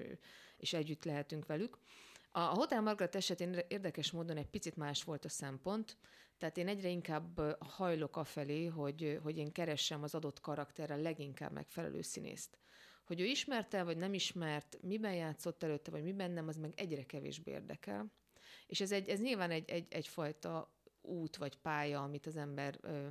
és 0.57 0.73
együtt 0.73 1.03
lehetünk 1.03 1.45
velük. 1.45 1.77
A 2.31 2.39
Hotel 2.39 2.81
Margaret 2.81 3.15
esetén 3.15 3.59
érdekes 3.67 4.11
módon 4.11 4.37
egy 4.37 4.49
picit 4.49 4.75
más 4.75 5.03
volt 5.03 5.25
a 5.25 5.29
szempont, 5.29 5.97
tehát 6.37 6.57
én 6.57 6.67
egyre 6.67 6.89
inkább 6.89 7.57
hajlok 7.59 8.17
afelé, 8.17 8.65
hogy, 8.65 9.19
hogy 9.23 9.37
én 9.37 9.51
keressem 9.51 10.03
az 10.03 10.15
adott 10.15 10.41
karakterrel 10.41 11.01
leginkább 11.01 11.51
megfelelő 11.51 12.01
színészt. 12.01 12.57
Hogy 13.05 13.19
ő 13.19 13.25
ismerte, 13.25 13.83
vagy 13.83 13.97
nem 13.97 14.13
ismert, 14.13 14.77
miben 14.81 15.13
játszott 15.13 15.63
előtte, 15.63 15.91
vagy 15.91 16.03
miben 16.03 16.31
nem, 16.31 16.47
az 16.47 16.57
meg 16.57 16.73
egyre 16.75 17.03
kevésbé 17.03 17.51
érdekel. 17.51 18.11
És 18.67 18.81
ez, 18.81 18.91
egy, 18.91 19.09
ez 19.09 19.21
nyilván 19.21 19.51
egy, 19.51 19.69
egy, 19.69 19.87
egyfajta 19.89 20.73
út 21.01 21.35
vagy 21.35 21.57
pálya, 21.57 22.03
amit 22.03 22.25
az 22.25 22.35
ember 22.35 22.77
ö, 22.81 23.07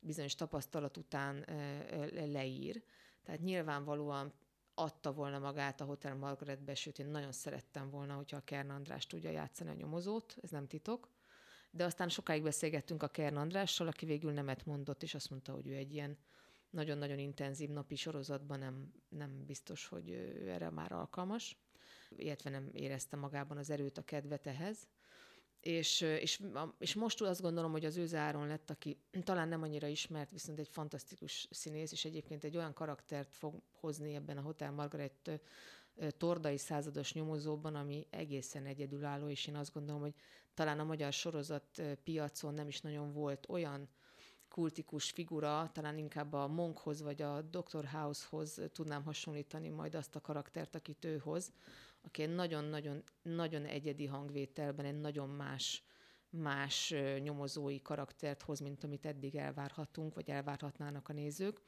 bizonyos 0.00 0.34
tapasztalat 0.34 0.96
után 0.96 1.44
ö, 1.48 1.96
ö, 1.96 2.30
leír. 2.30 2.82
Tehát 3.24 3.40
nyilvánvalóan 3.40 4.32
adta 4.74 5.12
volna 5.12 5.38
magát 5.38 5.80
a 5.80 5.84
Hotel 5.84 6.14
Margaretbe, 6.14 6.74
sőt 6.74 6.98
én 6.98 7.06
nagyon 7.06 7.32
szerettem 7.32 7.90
volna, 7.90 8.14
hogyha 8.14 8.36
a 8.36 8.44
Kern 8.44 8.70
András 8.70 9.06
tudja 9.06 9.30
játszani 9.30 9.70
a 9.70 9.74
nyomozót, 9.74 10.36
ez 10.42 10.50
nem 10.50 10.66
titok. 10.66 11.08
De 11.70 11.84
aztán 11.84 12.08
sokáig 12.08 12.42
beszélgettünk 12.42 13.02
a 13.02 13.08
Kern 13.08 13.36
Andrással, 13.36 13.86
aki 13.86 14.06
végül 14.06 14.32
nemet 14.32 14.66
mondott, 14.66 15.02
és 15.02 15.14
azt 15.14 15.30
mondta, 15.30 15.52
hogy 15.52 15.66
ő 15.66 15.74
egy 15.74 15.92
ilyen 15.92 16.18
nagyon-nagyon 16.70 17.18
intenzív 17.18 17.70
napi 17.70 17.96
sorozatban 17.96 18.58
nem, 18.58 18.92
nem 19.08 19.44
biztos, 19.46 19.86
hogy 19.86 20.10
ő 20.10 20.50
erre 20.50 20.70
már 20.70 20.92
alkalmas, 20.92 21.58
illetve 22.16 22.50
nem 22.50 22.68
érezte 22.72 23.16
magában 23.16 23.56
az 23.56 23.70
erőt, 23.70 23.98
a 23.98 24.02
kedvet 24.02 24.46
ehhez. 24.46 24.88
És, 25.60 26.00
és, 26.00 26.42
és 26.78 26.94
most 26.94 27.20
azt 27.20 27.40
gondolom, 27.40 27.70
hogy 27.70 27.84
az 27.84 27.96
ő 27.96 28.06
záron 28.06 28.46
lett, 28.46 28.70
aki 28.70 28.98
talán 29.22 29.48
nem 29.48 29.62
annyira 29.62 29.86
ismert, 29.86 30.30
viszont 30.30 30.58
egy 30.58 30.68
fantasztikus 30.68 31.48
színész, 31.50 31.92
és 31.92 32.04
egyébként 32.04 32.44
egy 32.44 32.56
olyan 32.56 32.72
karaktert 32.72 33.34
fog 33.34 33.62
hozni 33.72 34.14
ebben 34.14 34.36
a 34.36 34.42
Hotel 34.42 34.70
Margaret 34.72 35.40
tordai 36.16 36.56
százados 36.56 37.12
nyomozóban, 37.12 37.74
ami 37.74 38.06
egészen 38.10 38.66
egyedülálló, 38.66 39.28
és 39.28 39.46
én 39.46 39.56
azt 39.56 39.72
gondolom, 39.72 40.00
hogy 40.00 40.14
talán 40.54 40.78
a 40.78 40.84
magyar 40.84 41.12
sorozat 41.12 41.82
piacon 42.04 42.54
nem 42.54 42.68
is 42.68 42.80
nagyon 42.80 43.12
volt 43.12 43.46
olyan 43.48 43.88
kultikus 44.50 45.10
figura, 45.10 45.70
talán 45.72 45.98
inkább 45.98 46.32
a 46.32 46.46
Monkhoz 46.46 47.02
vagy 47.02 47.22
a 47.22 47.42
Dr. 47.42 47.84
House-hoz 47.84 48.60
tudnám 48.72 49.04
hasonlítani 49.04 49.68
majd 49.68 49.94
azt 49.94 50.16
a 50.16 50.20
karaktert, 50.20 50.74
akit 50.74 51.04
ő 51.04 51.18
hoz, 51.18 51.52
aki 52.02 52.22
egy 52.22 52.34
nagyon-nagyon 52.34 53.02
nagyon 53.22 53.64
egyedi 53.64 54.06
hangvételben 54.06 54.84
egy 54.84 55.00
nagyon 55.00 55.28
más 55.28 55.84
más 56.30 56.94
nyomozói 57.22 57.82
karaktert 57.82 58.42
hoz, 58.42 58.60
mint 58.60 58.84
amit 58.84 59.06
eddig 59.06 59.36
elvárhatunk, 59.36 60.14
vagy 60.14 60.30
elvárhatnának 60.30 61.08
a 61.08 61.12
nézők. 61.12 61.60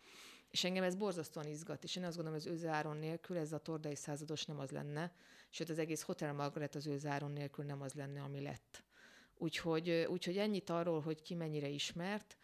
És 0.51 0.64
engem 0.64 0.85
ez 0.85 0.95
borzasztóan 0.95 1.47
izgat, 1.47 1.85
és 1.85 1.97
én 1.97 2.05
azt 2.05 2.16
gondolom, 2.16 2.40
hogy 2.40 2.49
az 2.49 2.55
őzáron 2.55 2.97
nélkül 2.97 3.37
ez 3.37 3.53
a 3.53 3.59
tordai 3.59 3.95
százados 3.95 4.45
nem 4.45 4.59
az 4.59 4.71
lenne, 4.71 5.12
sőt 5.51 5.68
az 5.68 5.79
egész 5.79 6.03
Hotel 6.03 6.33
Margaret 6.33 6.75
az 6.75 6.87
őzáron 6.87 7.33
nélkül 7.33 7.64
nem 7.64 7.83
az 7.83 7.92
lenne, 7.92 8.23
ami 8.23 8.40
lett. 8.40 8.85
Úgyhogy, 9.35 9.90
úgyhogy 9.90 10.38
ennyit 10.38 10.71
arról, 10.71 11.01
hogy 11.01 11.23
ki 11.23 11.35
mennyire 11.35 11.68
ismert, 11.68 12.37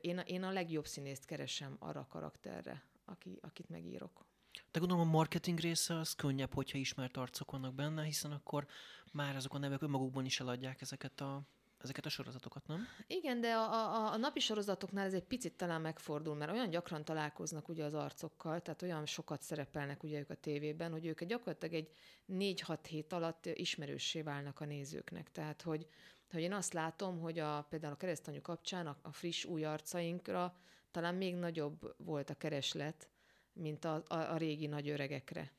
én, 0.00 0.18
én 0.18 0.42
a 0.42 0.50
legjobb 0.50 0.86
színészt 0.86 1.24
keresem 1.24 1.76
arra 1.78 2.00
a 2.00 2.06
karakterre, 2.06 2.82
aki, 3.04 3.38
akit 3.40 3.68
megírok. 3.68 4.24
De 4.70 4.78
gondolom 4.78 5.08
a 5.08 5.10
marketing 5.10 5.58
része 5.58 5.98
az 5.98 6.14
könnyebb, 6.14 6.54
hogyha 6.54 6.78
ismert 6.78 7.16
arcok 7.16 7.50
vannak 7.50 7.74
benne, 7.74 8.04
hiszen 8.04 8.32
akkor 8.32 8.66
már 9.12 9.36
azok 9.36 9.54
a 9.54 9.58
nevek 9.58 9.82
önmagukban 9.82 10.24
is 10.24 10.40
eladják 10.40 10.80
ezeket 10.80 11.20
a 11.20 11.42
ezeket 11.84 12.06
a 12.06 12.08
sorozatokat, 12.08 12.66
nem? 12.66 12.86
Igen, 13.06 13.40
de 13.40 13.52
a, 13.54 13.72
a, 13.72 14.12
a 14.12 14.16
napi 14.16 14.40
sorozatoknál 14.40 15.06
ez 15.06 15.14
egy 15.14 15.24
picit 15.24 15.56
talán 15.56 15.80
megfordul, 15.80 16.34
mert 16.34 16.52
olyan 16.52 16.70
gyakran 16.70 17.04
találkoznak 17.04 17.68
ugye 17.68 17.84
az 17.84 17.94
arcokkal, 17.94 18.60
tehát 18.60 18.82
olyan 18.82 19.06
sokat 19.06 19.42
szerepelnek 19.42 20.02
ugye 20.02 20.18
ők 20.18 20.30
a 20.30 20.34
tévében, 20.34 20.90
hogy 20.90 21.06
ők 21.06 21.24
gyakorlatilag 21.24 21.74
egy 21.74 21.90
4-6 22.32 22.78
hét 22.88 23.12
alatt 23.12 23.46
ismerőssé 23.46 24.22
válnak 24.22 24.60
a 24.60 24.64
nézőknek. 24.64 25.32
Tehát, 25.32 25.62
hogy, 25.62 25.86
hogy 26.34 26.42
én 26.42 26.52
azt 26.52 26.72
látom, 26.72 27.20
hogy 27.20 27.38
a, 27.38 27.66
például 27.68 27.92
a 27.92 27.96
keresztanyú 27.96 28.40
kapcsán 28.40 28.86
a, 28.86 28.96
a 29.02 29.12
friss 29.12 29.44
új 29.44 29.64
arcainkra 29.64 30.54
talán 30.90 31.14
még 31.14 31.34
nagyobb 31.34 31.94
volt 31.96 32.30
a 32.30 32.34
kereslet, 32.34 33.08
mint 33.52 33.84
a, 33.84 34.02
a, 34.06 34.14
a 34.14 34.36
régi 34.36 34.66
nagy 34.66 34.88
öregekre. 34.88 35.52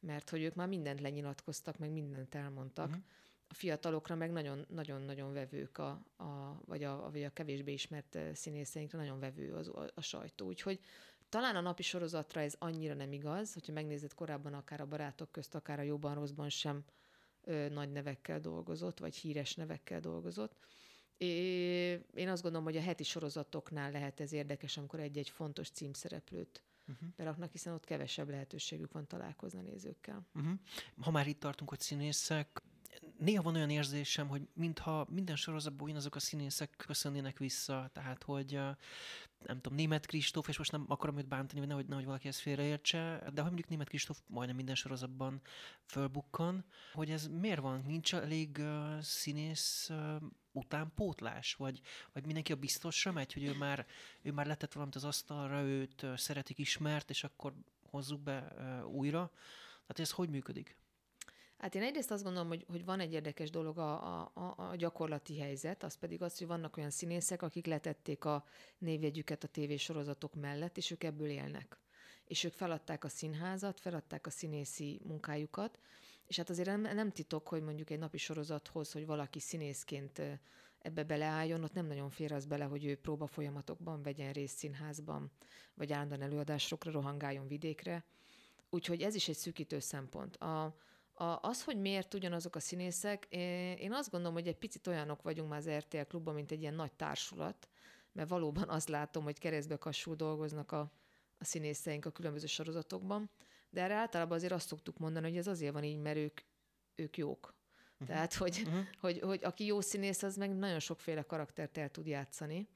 Mert 0.00 0.30
hogy 0.30 0.42
ők 0.42 0.54
már 0.54 0.68
mindent 0.68 1.00
lenyilatkoztak, 1.00 1.78
meg 1.78 1.90
mindent 1.90 2.34
elmondtak. 2.34 2.88
Uh-huh. 2.88 3.02
A 3.48 3.54
fiatalokra 3.54 4.14
meg 4.14 4.32
nagyon-nagyon 4.68 5.32
vevők, 5.32 5.78
a, 5.78 5.88
a, 6.16 6.60
vagy, 6.66 6.84
a, 6.84 7.10
vagy 7.10 7.22
a 7.24 7.32
kevésbé 7.32 7.72
ismert 7.72 8.14
eh, 8.14 8.34
színészeinkre 8.34 8.98
nagyon 8.98 9.18
vevő 9.18 9.54
az, 9.54 9.68
a, 9.68 9.90
a 9.94 10.00
sajtó. 10.00 10.46
Úgyhogy 10.46 10.80
talán 11.28 11.56
a 11.56 11.60
napi 11.60 11.82
sorozatra 11.82 12.40
ez 12.40 12.54
annyira 12.58 12.94
nem 12.94 13.12
igaz, 13.12 13.52
hogyha 13.52 13.72
megnézed 13.72 14.14
korábban 14.14 14.54
akár 14.54 14.80
a 14.80 14.86
barátok 14.86 15.32
közt, 15.32 15.54
akár 15.54 15.78
a 15.78 15.82
jóban 15.82 16.14
rosszban 16.14 16.48
sem 16.48 16.84
ö, 17.44 17.68
nagy 17.68 17.92
nevekkel 17.92 18.40
dolgozott, 18.40 18.98
vagy 18.98 19.16
híres 19.16 19.54
nevekkel 19.54 20.00
dolgozott. 20.00 20.56
É, 21.16 21.26
én 22.14 22.28
azt 22.28 22.42
gondolom, 22.42 22.66
hogy 22.66 22.76
a 22.76 22.82
heti 22.82 23.04
sorozatoknál 23.04 23.90
lehet 23.90 24.20
ez 24.20 24.32
érdekes, 24.32 24.76
amikor 24.76 25.00
egy-egy 25.00 25.28
fontos 25.28 25.70
címszereplőt 25.70 26.64
uh-huh. 26.88 27.08
beraknak, 27.16 27.52
hiszen 27.52 27.72
ott 27.72 27.84
kevesebb 27.84 28.28
lehetőségük 28.28 28.92
van 28.92 29.06
találkozni 29.06 29.58
a 29.58 29.62
nézőkkel. 29.62 30.26
Uh-huh. 30.34 30.52
Ha 31.00 31.10
már 31.10 31.26
itt 31.26 31.40
tartunk, 31.40 31.70
hogy 31.70 31.80
színészek, 31.80 32.62
néha 33.18 33.42
van 33.42 33.54
olyan 33.54 33.70
érzésem, 33.70 34.28
hogy 34.28 34.42
mintha 34.54 35.06
minden 35.10 35.36
sorozatban 35.36 35.96
azok 35.96 36.14
a 36.14 36.20
színészek 36.20 36.74
köszönnének 36.76 37.38
vissza, 37.38 37.90
tehát 37.92 38.22
hogy 38.22 38.52
nem 39.46 39.60
tudom, 39.60 39.78
német 39.78 40.06
Kristóf, 40.06 40.48
és 40.48 40.58
most 40.58 40.72
nem 40.72 40.84
akarom 40.88 41.18
őt 41.18 41.28
bántani, 41.28 41.60
vagy 41.60 41.68
nehogy, 41.68 41.86
nehogy 41.86 42.04
valaki 42.04 42.28
ezt 42.28 42.40
félreértse, 42.40 43.18
de 43.18 43.40
hogy 43.40 43.50
mondjuk 43.50 43.68
német 43.68 43.88
Kristóf 43.88 44.18
majdnem 44.26 44.56
minden 44.56 44.74
sorozatban 44.74 45.40
fölbukkan, 45.86 46.64
hogy 46.92 47.10
ez 47.10 47.28
miért 47.28 47.60
van? 47.60 47.82
Nincs 47.86 48.14
elég 48.14 48.56
uh, 48.58 49.00
színész 49.00 49.88
uh, 49.90 50.22
utánpótlás? 50.52 51.54
Vagy, 51.54 51.80
vagy 52.12 52.24
mindenki 52.24 52.52
a 52.52 52.56
biztosra 52.56 53.12
megy, 53.12 53.32
hogy 53.32 53.44
ő 53.44 53.54
már, 53.54 53.86
ő 54.22 54.32
már 54.32 54.46
letett 54.46 54.72
valamit 54.72 54.94
az 54.94 55.04
asztalra, 55.04 55.62
őt 55.62 56.02
uh, 56.02 56.16
szeretik, 56.16 56.58
ismert, 56.58 57.10
és 57.10 57.24
akkor 57.24 57.54
hozzuk 57.90 58.20
be 58.20 58.52
uh, 58.56 58.88
újra? 58.88 59.30
Tehát 59.86 59.98
ez 59.98 60.10
hogy 60.10 60.28
működik? 60.28 60.81
Hát 61.62 61.74
én 61.74 61.82
egyrészt 61.82 62.10
azt 62.10 62.22
gondolom, 62.22 62.48
hogy, 62.48 62.64
hogy 62.68 62.84
van 62.84 63.00
egy 63.00 63.12
érdekes 63.12 63.50
dolog 63.50 63.78
a, 63.78 64.20
a, 64.34 64.54
a 64.56 64.76
gyakorlati 64.76 65.38
helyzet, 65.38 65.82
az 65.82 65.94
pedig 65.94 66.22
az, 66.22 66.38
hogy 66.38 66.46
vannak 66.46 66.76
olyan 66.76 66.90
színészek, 66.90 67.42
akik 67.42 67.66
letették 67.66 68.24
a 68.24 68.44
névjegyüket 68.78 69.44
a 69.44 69.48
tévésorozatok 69.48 70.34
mellett, 70.34 70.76
és 70.76 70.90
ők 70.90 71.04
ebből 71.04 71.28
élnek. 71.28 71.78
És 72.24 72.44
ők 72.44 72.52
feladták 72.52 73.04
a 73.04 73.08
színházat, 73.08 73.80
feladták 73.80 74.26
a 74.26 74.30
színészi 74.30 75.00
munkájukat, 75.04 75.78
és 76.26 76.36
hát 76.36 76.50
azért 76.50 76.68
nem, 76.68 76.80
nem 76.80 77.10
titok, 77.10 77.48
hogy 77.48 77.62
mondjuk 77.62 77.90
egy 77.90 77.98
napi 77.98 78.18
sorozathoz, 78.18 78.92
hogy 78.92 79.06
valaki 79.06 79.40
színészként 79.40 80.22
ebbe 80.78 81.04
beleálljon, 81.04 81.64
ott 81.64 81.74
nem 81.74 81.86
nagyon 81.86 82.10
fér 82.10 82.32
az 82.32 82.46
bele, 82.46 82.64
hogy 82.64 82.84
ő 82.84 82.96
próba 82.96 83.26
folyamatokban 83.26 84.02
vegyen 84.02 84.32
részt 84.32 84.56
színházban, 84.56 85.30
vagy 85.74 85.92
állandóan 85.92 86.22
előadásokra 86.22 86.90
rohangáljon 86.90 87.46
vidékre. 87.46 88.04
Úgyhogy 88.70 89.02
ez 89.02 89.14
is 89.14 89.28
egy 89.28 89.36
szűkítő 89.36 89.78
szempont. 89.78 90.36
A, 90.36 90.76
a, 91.22 91.38
az, 91.42 91.64
hogy 91.64 91.80
miért 91.80 92.14
ugyanazok 92.14 92.56
a 92.56 92.60
színészek, 92.60 93.26
én 93.78 93.92
azt 93.92 94.10
gondolom, 94.10 94.34
hogy 94.34 94.46
egy 94.46 94.56
picit 94.56 94.86
olyanok 94.86 95.22
vagyunk 95.22 95.48
már 95.48 95.58
az 95.58 95.70
RTL 95.70 96.00
klubban, 96.08 96.34
mint 96.34 96.50
egy 96.50 96.60
ilyen 96.60 96.74
nagy 96.74 96.92
társulat, 96.92 97.68
mert 98.12 98.28
valóban 98.28 98.68
azt 98.68 98.88
látom, 98.88 99.24
hogy 99.24 99.38
keresztbe 99.38 99.76
kassul 99.76 100.14
dolgoznak 100.14 100.72
a, 100.72 100.92
a 101.38 101.44
színészeink 101.44 102.04
a 102.04 102.10
különböző 102.10 102.46
sorozatokban, 102.46 103.30
de 103.70 103.82
erre 103.82 103.94
általában 103.94 104.36
azért 104.36 104.52
azt 104.52 104.66
szoktuk 104.66 104.98
mondani, 104.98 105.28
hogy 105.28 105.36
ez 105.36 105.46
azért 105.46 105.72
van 105.72 105.84
így, 105.84 105.98
mert 105.98 106.16
ők, 106.16 106.40
ők 106.94 107.16
jók. 107.16 107.54
Uh-huh. 107.92 108.08
Tehát, 108.08 108.34
hogy, 108.34 108.62
uh-huh. 108.66 108.84
hogy, 109.00 109.20
hogy 109.20 109.44
aki 109.44 109.64
jó 109.64 109.80
színész, 109.80 110.22
az 110.22 110.36
meg 110.36 110.56
nagyon 110.56 110.80
sokféle 110.80 111.22
karaktert 111.22 111.78
el 111.78 111.90
tud 111.90 112.06
játszani, 112.06 112.68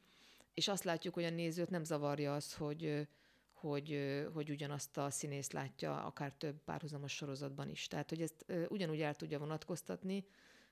és 0.55 0.69
azt 0.69 0.85
látjuk, 0.85 1.15
hogy 1.15 1.25
a 1.25 1.31
nézőt 1.31 1.71
nem 1.71 1.85
zavarja 1.85 2.35
az, 2.35 2.55
hogy 2.55 3.09
hogy, 3.57 4.01
hogy 4.33 4.51
ugyanazt 4.51 4.99
a 4.99 5.11
színész 5.11 5.51
látja 5.51 6.05
akár 6.05 6.33
több 6.33 6.63
párhuzamos 6.65 7.15
sorozatban 7.15 7.69
is. 7.69 7.87
Tehát, 7.87 8.09
hogy 8.09 8.23
ezt 8.23 8.45
ugyanúgy 8.69 9.01
el 9.01 9.15
tudja 9.15 9.39
vonatkoztatni, 9.39 10.27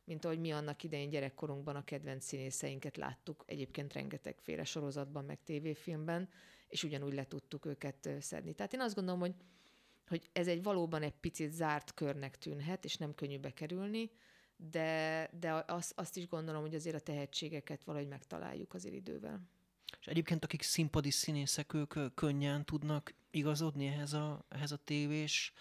mint 0.05 0.25
ahogy 0.25 0.41
mi 0.41 0.51
annak 0.51 0.83
idején 0.83 1.11
gyerekkorunkban 1.11 1.77
a 1.77 1.85
kedvenc 1.85 2.25
színészeinket 2.25 2.97
láttuk, 2.97 3.45
egyébként 3.47 3.93
rengetegféle 3.93 4.65
sorozatban, 4.65 5.25
meg 5.25 5.43
tévéfilmben, 5.43 6.29
és 6.69 6.83
ugyanúgy 6.85 7.15
le 7.15 7.27
tudtuk 7.27 7.67
őket 7.67 8.09
szedni. 8.21 8.55
Tehát 8.55 8.73
én 8.73 8.81
azt 8.81 8.95
gondolom, 8.95 9.21
hogy, 9.21 9.35
hogy 10.07 10.29
ez 10.33 10.49
egy 10.49 10.63
valóban 10.63 11.03
egy 11.03 11.15
picit 11.21 11.53
zárt 11.53 11.95
körnek 11.95 12.39
tűnhet, 12.39 12.85
és 12.85 12.97
nem 12.97 13.15
könnyű 13.15 13.39
bekerülni, 13.39 14.11
de, 14.57 15.31
de 15.41 15.65
azt, 15.67 15.93
azt 15.97 16.17
is 16.17 16.29
gondolom, 16.29 16.63
hogy 16.63 16.75
azért 16.75 16.97
a 16.97 17.01
tehetségeket 17.01 17.85
valahogy 17.85 18.09
megtaláljuk 18.09 18.75
azért 18.75 18.95
idővel. 18.95 19.49
És 20.01 20.07
egyébként 20.07 20.45
akik 20.45 20.63
színpadi 20.63 21.11
színészek, 21.11 21.75
ők 21.75 22.15
könnyen 22.15 22.65
tudnak 22.65 23.15
igazodni 23.31 23.87
ehhez 23.87 24.13
a, 24.13 24.45
ehhez 24.49 24.73
a 24.73 24.77
tévés 24.77 25.53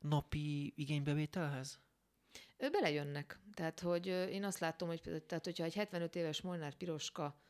napi 0.00 0.72
igénybevételhez? 0.76 1.80
Ő 2.56 2.70
belejönnek. 2.70 3.40
Tehát, 3.54 3.80
hogy 3.80 4.06
én 4.06 4.44
azt 4.44 4.58
látom, 4.58 4.88
hogy 4.88 5.22
tehát, 5.26 5.44
hogyha 5.44 5.64
egy 5.64 5.74
75 5.74 6.16
éves 6.16 6.40
Molnár 6.40 6.74
Piroska, 6.74 7.40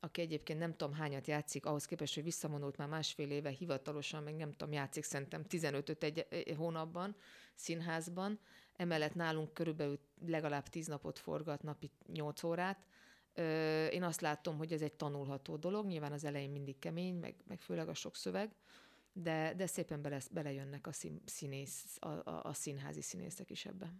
aki 0.00 0.20
egyébként 0.20 0.58
nem 0.58 0.76
tudom 0.76 0.94
hányat 0.94 1.26
játszik, 1.26 1.66
ahhoz 1.66 1.84
képest, 1.84 2.14
hogy 2.14 2.22
visszavonult 2.22 2.76
már 2.76 2.88
másfél 2.88 3.30
éve 3.30 3.50
hivatalosan, 3.50 4.22
meg 4.22 4.34
nem 4.34 4.50
tudom, 4.50 4.72
játszik 4.72 5.04
szerintem 5.04 5.44
15 5.44 6.02
egy 6.02 6.54
hónapban 6.56 7.16
színházban, 7.54 8.40
emellett 8.76 9.14
nálunk 9.14 9.54
körülbelül 9.54 10.00
legalább 10.26 10.68
10 10.68 10.86
napot 10.86 11.18
forgat, 11.18 11.62
napi 11.62 11.90
8 12.12 12.42
órát, 12.42 12.86
én 13.90 14.02
azt 14.02 14.20
látom, 14.20 14.56
hogy 14.56 14.72
ez 14.72 14.82
egy 14.82 14.92
tanulható 14.92 15.56
dolog, 15.56 15.86
nyilván 15.86 16.12
az 16.12 16.24
elején 16.24 16.50
mindig 16.50 16.78
kemény, 16.78 17.14
meg, 17.14 17.34
meg 17.48 17.60
főleg 17.60 17.88
a 17.88 17.94
sok 17.94 18.16
szöveg, 18.16 18.54
de, 19.12 19.54
de 19.56 19.66
szépen 19.66 20.02
bele, 20.02 20.20
belejönnek 20.30 20.86
a, 20.86 20.92
színész, 21.24 21.96
a, 22.00 22.08
a, 22.08 22.40
a 22.44 22.52
színházi 22.52 23.02
színészek 23.02 23.50
is 23.50 23.64
ebbe. 23.64 23.92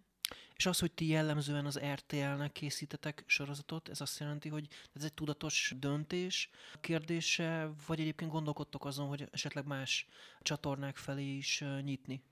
És 0.56 0.66
az, 0.66 0.78
hogy 0.78 0.92
ti 0.92 1.06
jellemzően 1.06 1.66
az 1.66 1.78
RTL-nek 1.78 2.52
készítetek 2.52 3.24
sorozatot, 3.26 3.88
ez 3.88 4.00
azt 4.00 4.18
jelenti, 4.18 4.48
hogy 4.48 4.68
ez 4.92 5.04
egy 5.04 5.14
tudatos 5.14 5.74
döntés 5.78 6.50
kérdése, 6.80 7.70
vagy 7.86 8.00
egyébként 8.00 8.30
gondolkodtok 8.30 8.84
azon, 8.84 9.08
hogy 9.08 9.28
esetleg 9.30 9.66
más 9.66 10.06
csatornák 10.40 10.96
felé 10.96 11.36
is 11.36 11.64
nyitni? 11.82 12.22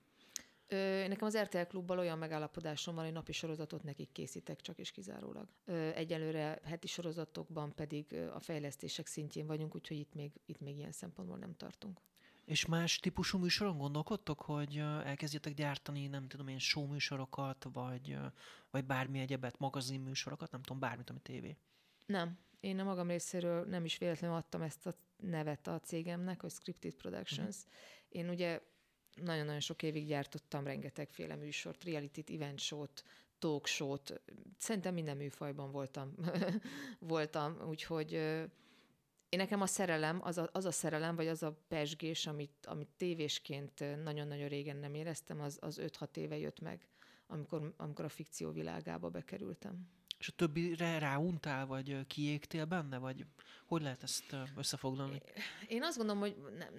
Ö, 0.75 1.09
nekem 1.09 1.27
az 1.27 1.39
RTL 1.39 1.63
klubbal 1.69 1.99
olyan 1.99 2.19
megállapodásom 2.19 2.95
van, 2.95 3.05
hogy 3.05 3.13
napi 3.13 3.33
sorozatot 3.33 3.83
nekik 3.83 4.13
készítek 4.13 4.61
csak 4.61 4.79
és 4.79 4.91
kizárólag. 4.91 5.49
Ö, 5.65 5.89
egyelőre 5.95 6.61
heti 6.65 6.87
sorozatokban 6.87 7.75
pedig 7.75 8.15
a 8.35 8.41
fejlesztések 8.41 9.07
szintjén 9.07 9.47
vagyunk, 9.47 9.75
úgyhogy 9.75 9.97
itt 9.97 10.15
még, 10.15 10.33
itt 10.47 10.61
még 10.61 10.77
ilyen 10.77 10.93
szempontból 10.93 11.39
nem 11.39 11.57
tartunk. 11.57 12.01
És 12.45 12.67
más 12.67 12.99
típusú 12.99 13.39
műsoron 13.39 13.79
gondolkodtok, 13.79 14.41
hogy 14.41 14.77
elkezdjetek 15.05 15.55
gyártani, 15.55 16.07
nem 16.07 16.29
tudom 16.29 16.49
én, 16.49 16.59
show 16.59 16.87
műsorokat, 16.87 17.67
vagy, 17.73 18.19
vagy 18.71 18.85
bármi 18.85 19.19
egyebet, 19.19 19.59
magazin 19.59 20.01
műsorokat, 20.01 20.51
nem 20.51 20.63
tudom, 20.63 20.79
bármit, 20.79 21.11
ami 21.11 21.21
tévé? 21.21 21.57
Nem. 22.07 22.39
Én 22.61 22.79
a 22.79 22.85
magam 22.85 23.09
részéről 23.09 23.65
nem 23.65 23.85
is 23.85 23.99
véletlenül 23.99 24.37
adtam 24.37 24.63
ezt 24.63 24.87
a 24.87 24.95
nevet 25.17 25.67
a 25.67 25.81
cégemnek, 25.81 26.41
hogy 26.41 26.51
Scripted 26.51 26.95
Productions. 26.95 27.57
Uh-huh. 27.57 27.73
Én 28.09 28.29
ugye 28.29 28.61
nagyon-nagyon 29.15 29.61
sok 29.61 29.83
évig 29.83 30.07
gyártottam 30.07 30.65
rengetegféle 30.65 31.37
műsort, 31.37 31.85
reality 31.85 32.21
event 32.27 32.59
show-t, 32.59 33.05
talk 33.39 33.67
show-t, 33.67 34.21
szerintem 34.59 34.95
minden 34.95 35.17
műfajban 35.17 35.71
voltam, 35.71 36.15
voltam 36.99 37.57
úgyhogy 37.69 38.13
én 39.29 39.41
nekem 39.41 39.61
a 39.61 39.67
szerelem, 39.67 40.21
az 40.23 40.39
a, 40.39 40.49
az 40.53 40.65
a 40.65 40.71
szerelem, 40.71 41.17
vagy 41.17 41.29
az 41.29 41.43
a 41.43 41.59
pesgés, 41.69 42.27
amit, 42.27 42.67
amit 42.67 42.89
tévésként 42.97 44.03
nagyon-nagyon 44.03 44.49
régen 44.49 44.77
nem 44.77 44.95
éreztem, 44.95 45.41
az, 45.41 45.59
az 45.61 45.81
5-6 45.83 46.17
éve 46.17 46.39
jött 46.39 46.61
meg 46.61 46.89
amikor, 47.27 47.75
amikor 47.77 48.05
a 48.05 48.09
fikció 48.09 48.51
világába 48.51 49.09
bekerültem. 49.09 49.89
És 50.25 50.31
a 50.31 50.37
többire 50.37 50.99
ráuntál, 50.99 51.67
vagy 51.67 52.07
kiégtél 52.07 52.65
benne, 52.65 52.99
vagy 52.99 53.27
hogy 53.67 53.83
lehet 53.83 54.03
ezt 54.03 54.37
összefoglalni? 54.57 55.21
Én 55.69 55.83
azt 55.83 55.97
gondolom, 55.97 56.21
hogy 56.21 56.37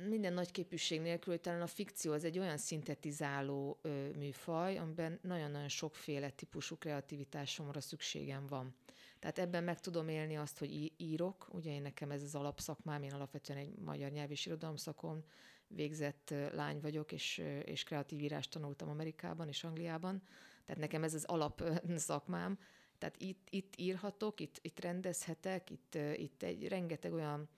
minden 0.08 0.34
nagy 0.34 0.52
képűség 0.52 1.02
nélkül, 1.02 1.34
hogy 1.34 1.42
talán 1.42 1.62
a 1.62 1.68
fikció 1.68 2.12
az 2.12 2.24
egy 2.24 2.40
olyan 2.40 2.58
szintetizáló 2.58 3.80
műfaj, 4.18 4.78
amiben 4.78 5.20
nagyon-nagyon 5.22 5.68
sokféle 5.68 6.30
típusú 6.30 6.78
kreativitásomra 6.78 7.82
szükségem 7.82 8.48
van. 8.48 8.76
Tehát 9.20 9.40
ebben 9.40 9.64
meg 9.64 9.80
tudom 9.80 10.08
élni 10.08 10.36
azt, 10.36 10.60
hogy 10.60 10.94
írok, 10.98 11.48
ugye 11.52 11.72
én 11.72 11.82
nekem 11.82 12.12
ez 12.12 12.24
az 12.24 12.36
alapszakmám, 12.36 13.04
én 13.04 13.14
alapvetően 13.14 13.60
egy 13.60 13.76
magyar 13.78 14.12
nyelv 14.12 14.32
és 14.32 14.46
irodalomszakon 14.46 15.24
végzett 15.68 16.34
lány 16.54 16.80
vagyok, 16.80 17.12
és, 17.12 17.42
és 17.66 17.84
kreatív 17.84 18.20
írást 18.20 18.52
tanultam 18.52 18.90
Amerikában 18.90 19.48
és 19.48 19.64
Angliában, 19.64 20.22
tehát 20.66 20.82
nekem 20.82 21.04
ez 21.04 21.14
az 21.14 21.24
alap 21.24 21.64
szakmám, 21.96 22.60
tehát 22.98 23.22
itt, 23.22 23.48
itt 23.50 23.74
írhatok, 23.78 24.40
itt, 24.40 24.60
itt 24.62 24.80
rendezhetek, 24.80 25.70
itt, 25.70 25.98
itt 26.16 26.44
egy 26.44 26.68
rengeteg 26.68 27.14
olyan, 27.14 27.50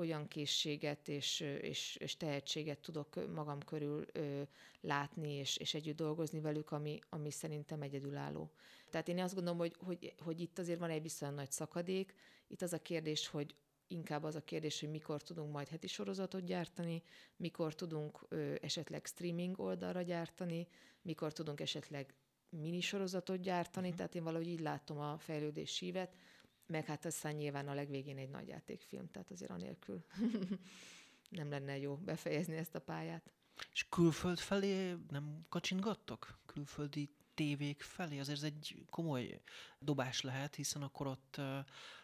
olyan 0.00 0.28
készséget 0.28 1.08
és, 1.08 1.40
és, 1.40 1.96
és 1.96 2.16
tehetséget 2.16 2.78
tudok 2.78 3.32
magam 3.34 3.60
körül 3.60 4.06
ö, 4.12 4.42
látni, 4.80 5.32
és, 5.32 5.56
és 5.56 5.74
együtt 5.74 5.96
dolgozni 5.96 6.40
velük, 6.40 6.70
ami, 6.70 6.98
ami 7.08 7.30
szerintem 7.30 7.82
egyedülálló. 7.82 8.50
Tehát 8.90 9.08
én 9.08 9.18
azt 9.18 9.34
gondolom, 9.34 9.58
hogy, 9.58 9.76
hogy, 9.78 10.14
hogy 10.18 10.40
itt 10.40 10.58
azért 10.58 10.78
van 10.78 10.90
egy 10.90 11.02
viszonylag 11.02 11.38
nagy 11.38 11.50
szakadék. 11.50 12.14
Itt 12.46 12.62
az 12.62 12.72
a 12.72 12.82
kérdés, 12.82 13.28
hogy 13.28 13.54
inkább 13.86 14.24
az 14.24 14.34
a 14.34 14.44
kérdés, 14.44 14.80
hogy 14.80 14.90
mikor 14.90 15.22
tudunk 15.22 15.52
majd 15.52 15.68
heti 15.68 15.86
sorozatot 15.86 16.44
gyártani, 16.44 17.02
mikor 17.36 17.74
tudunk 17.74 18.20
ö, 18.28 18.54
esetleg 18.60 19.06
streaming 19.06 19.60
oldalra 19.60 20.02
gyártani, 20.02 20.66
mikor 21.02 21.32
tudunk 21.32 21.60
esetleg 21.60 22.14
minisorozatot 22.50 23.40
gyártani, 23.40 23.84
uh-huh. 23.84 23.96
tehát 23.96 24.14
én 24.14 24.24
valahogy 24.24 24.48
így 24.48 24.60
látom 24.60 24.98
a 24.98 25.18
fejlődés 25.18 25.70
sívet, 25.70 26.14
meg 26.66 26.84
hát 26.86 27.04
aztán 27.04 27.34
nyilván 27.34 27.68
a 27.68 27.74
legvégén 27.74 28.18
egy 28.18 28.30
nagy 28.30 28.48
játékfilm, 28.48 29.10
tehát 29.10 29.30
azért 29.30 29.50
anélkül 29.50 30.04
nem 31.30 31.50
lenne 31.50 31.78
jó 31.78 31.96
befejezni 31.96 32.56
ezt 32.56 32.74
a 32.74 32.80
pályát. 32.80 33.32
És 33.72 33.86
külföld 33.88 34.38
felé 34.38 34.96
nem 35.08 35.46
kacsintgattok? 35.48 36.38
Külföldi 36.46 37.10
tévék 37.34 37.82
felé? 37.82 38.18
Azért 38.18 38.38
ez 38.38 38.44
egy 38.44 38.84
komoly 38.90 39.40
dobás 39.78 40.20
lehet, 40.20 40.54
hiszen 40.54 40.82
akkor 40.82 41.06
ott 41.06 41.40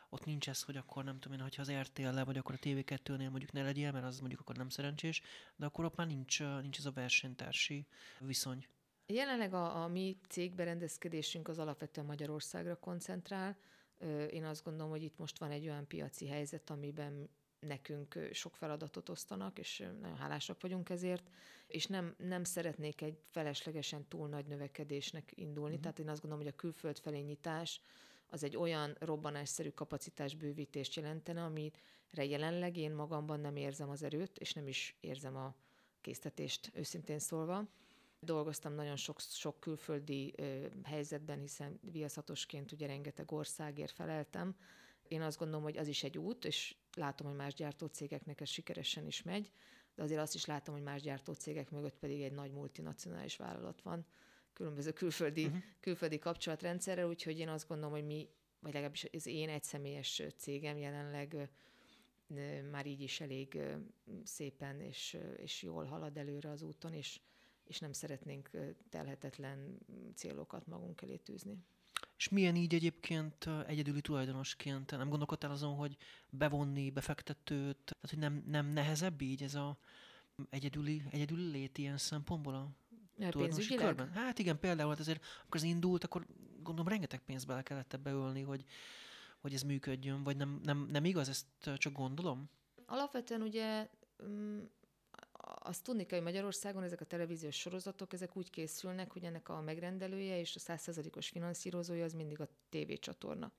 ott 0.08 0.24
nincs 0.24 0.48
ez, 0.48 0.62
hogy 0.62 0.76
akkor 0.76 1.04
nem 1.04 1.18
tudom 1.18 1.36
én, 1.36 1.42
hogyha 1.42 1.62
az 1.62 1.72
RTL-le 1.72 2.24
vagy 2.24 2.36
akkor 2.36 2.54
a 2.54 2.66
TV2-nél 2.66 3.30
mondjuk 3.30 3.52
ne 3.52 3.62
legyél, 3.62 3.92
mert 3.92 4.04
az 4.04 4.18
mondjuk 4.18 4.40
akkor 4.40 4.56
nem 4.56 4.68
szerencsés, 4.68 5.22
de 5.56 5.66
akkor 5.66 5.84
ott 5.84 5.96
már 5.96 6.06
nincs, 6.06 6.40
nincs 6.40 6.78
ez 6.78 6.84
a 6.84 6.92
versenytársi 6.92 7.86
viszony. 8.18 8.66
Jelenleg 9.06 9.54
a, 9.54 9.82
a 9.82 9.88
mi 9.88 10.16
cégberendezkedésünk 10.28 11.48
az 11.48 11.58
alapvetően 11.58 12.06
Magyarországra 12.06 12.76
koncentrál. 12.76 13.56
Én 14.30 14.44
azt 14.44 14.64
gondolom, 14.64 14.90
hogy 14.90 15.02
itt 15.02 15.18
most 15.18 15.38
van 15.38 15.50
egy 15.50 15.68
olyan 15.68 15.86
piaci 15.86 16.26
helyzet, 16.26 16.70
amiben 16.70 17.28
nekünk 17.60 18.28
sok 18.32 18.56
feladatot 18.56 19.08
osztanak, 19.08 19.58
és 19.58 19.78
nagyon 20.00 20.16
hálásak 20.16 20.60
vagyunk 20.60 20.90
ezért, 20.90 21.30
és 21.66 21.86
nem, 21.86 22.14
nem 22.18 22.44
szeretnék 22.44 23.00
egy 23.00 23.18
feleslegesen 23.30 24.08
túl 24.08 24.28
nagy 24.28 24.46
növekedésnek 24.46 25.32
indulni. 25.34 25.68
Uh-huh. 25.68 25.80
Tehát 25.80 25.98
én 25.98 26.08
azt 26.08 26.20
gondolom, 26.20 26.44
hogy 26.44 26.54
a 26.54 26.60
külföld 26.60 26.98
felé 26.98 27.20
nyitás 27.20 27.80
az 28.26 28.42
egy 28.42 28.56
olyan 28.56 28.96
robbanásszerű 28.98 29.70
kapacitásbővítést 29.70 30.94
jelentene, 30.94 31.44
amire 31.44 32.24
jelenleg 32.24 32.76
én 32.76 32.92
magamban 32.92 33.40
nem 33.40 33.56
érzem 33.56 33.90
az 33.90 34.02
erőt, 34.02 34.38
és 34.38 34.52
nem 34.52 34.68
is 34.68 34.96
érzem 35.00 35.36
a 35.36 35.54
késztetést, 36.00 36.70
őszintén 36.74 37.18
szólva. 37.18 37.68
Dolgoztam 38.20 38.72
nagyon 38.72 38.96
sok, 38.96 39.20
sok 39.20 39.60
külföldi 39.60 40.34
ö, 40.36 40.66
helyzetben, 40.82 41.40
hiszen 41.40 41.80
viaszatosként 41.92 42.72
ugye 42.72 42.86
rengeteg 42.86 43.32
országért 43.32 43.92
feleltem. 43.92 44.56
Én 45.08 45.22
azt 45.22 45.38
gondolom, 45.38 45.62
hogy 45.62 45.76
az 45.76 45.88
is 45.88 46.02
egy 46.02 46.18
út, 46.18 46.44
és 46.44 46.76
látom, 46.96 47.26
hogy 47.26 47.36
más 47.36 47.54
gyártócégeknek 47.54 48.40
ez 48.40 48.48
sikeresen 48.48 49.06
is 49.06 49.22
megy, 49.22 49.52
de 49.94 50.02
azért 50.02 50.20
azt 50.20 50.34
is 50.34 50.44
látom, 50.44 50.74
hogy 50.74 50.84
más 50.84 51.02
gyártócégek 51.02 51.70
mögött 51.70 51.98
pedig 51.98 52.22
egy 52.22 52.32
nagy 52.32 52.52
multinacionális 52.52 53.36
vállalat 53.36 53.82
van, 53.82 54.06
különböző 54.52 54.92
külföldi, 54.92 55.44
uh-huh. 55.44 55.62
külföldi 55.80 56.18
kapcsolatrendszerrel, 56.18 57.08
úgyhogy 57.08 57.38
én 57.38 57.48
azt 57.48 57.68
gondolom, 57.68 57.92
hogy 57.92 58.06
mi, 58.06 58.28
vagy 58.60 58.72
legalábbis 58.72 59.06
az 59.12 59.26
én 59.26 59.48
egyszemélyes 59.48 60.22
cégem 60.36 60.78
jelenleg 60.78 61.50
már 62.70 62.86
így 62.86 63.00
is 63.00 63.20
elég 63.20 63.58
szépen 64.24 64.80
és, 64.80 65.18
és 65.36 65.62
jól 65.62 65.84
halad 65.84 66.16
előre 66.16 66.50
az 66.50 66.62
úton, 66.62 66.92
és 66.92 67.20
és 67.66 67.78
nem 67.78 67.92
szeretnénk 67.92 68.50
telhetetlen 68.90 69.78
célokat 70.14 70.66
magunk 70.66 71.02
elé 71.02 71.16
tűzni. 71.16 71.58
És 72.16 72.28
milyen 72.28 72.56
így 72.56 72.74
egyébként 72.74 73.48
egyedüli 73.66 74.00
tulajdonosként? 74.00 74.90
Nem 74.90 75.08
gondolkodtál 75.08 75.50
azon, 75.50 75.74
hogy 75.74 75.96
bevonni 76.30 76.90
befektetőt, 76.90 77.76
tehát 77.84 78.10
hogy 78.10 78.18
nem, 78.18 78.44
nem 78.46 78.66
nehezebb 78.66 79.20
így 79.20 79.42
ez 79.42 79.54
a 79.54 79.78
egyedüli, 80.50 81.02
egyedüli 81.10 81.50
lét 81.50 81.78
ilyen 81.78 81.98
szempontból 81.98 82.54
a 82.54 82.70
tulajdonosi 83.28 83.74
körben? 83.74 84.10
Hát 84.10 84.38
igen, 84.38 84.58
például 84.58 84.88
hát 84.88 84.98
azért, 84.98 85.24
amikor 85.40 85.60
az 85.60 85.66
indult, 85.66 86.04
akkor 86.04 86.26
gondolom 86.62 86.88
rengeteg 86.88 87.20
pénzt 87.20 87.46
bele 87.46 87.62
kellett 87.62 87.92
ebbe 87.92 88.10
ölni, 88.10 88.42
hogy, 88.42 88.64
hogy 89.38 89.54
ez 89.54 89.62
működjön, 89.62 90.22
vagy 90.22 90.36
nem, 90.36 90.60
nem, 90.62 90.86
nem 90.90 91.04
igaz, 91.04 91.28
ezt 91.28 91.46
csak 91.76 91.92
gondolom? 91.92 92.50
Alapvetően 92.86 93.42
ugye 93.42 93.88
mm, 94.24 94.62
azt 95.66 95.82
tudni 95.82 96.06
kell, 96.06 96.18
hogy 96.18 96.26
Magyarországon 96.26 96.82
ezek 96.82 97.00
a 97.00 97.04
televíziós 97.04 97.56
sorozatok, 97.56 98.12
ezek 98.12 98.36
úgy 98.36 98.50
készülnek, 98.50 99.12
hogy 99.12 99.24
ennek 99.24 99.48
a 99.48 99.60
megrendelője 99.60 100.38
és 100.38 100.56
a 100.56 100.58
százszerzalékos 100.58 101.28
finanszírozója 101.28 102.04
az 102.04 102.12
mindig 102.12 102.40
a 102.40 102.48
tévécsatorna. 102.68 103.52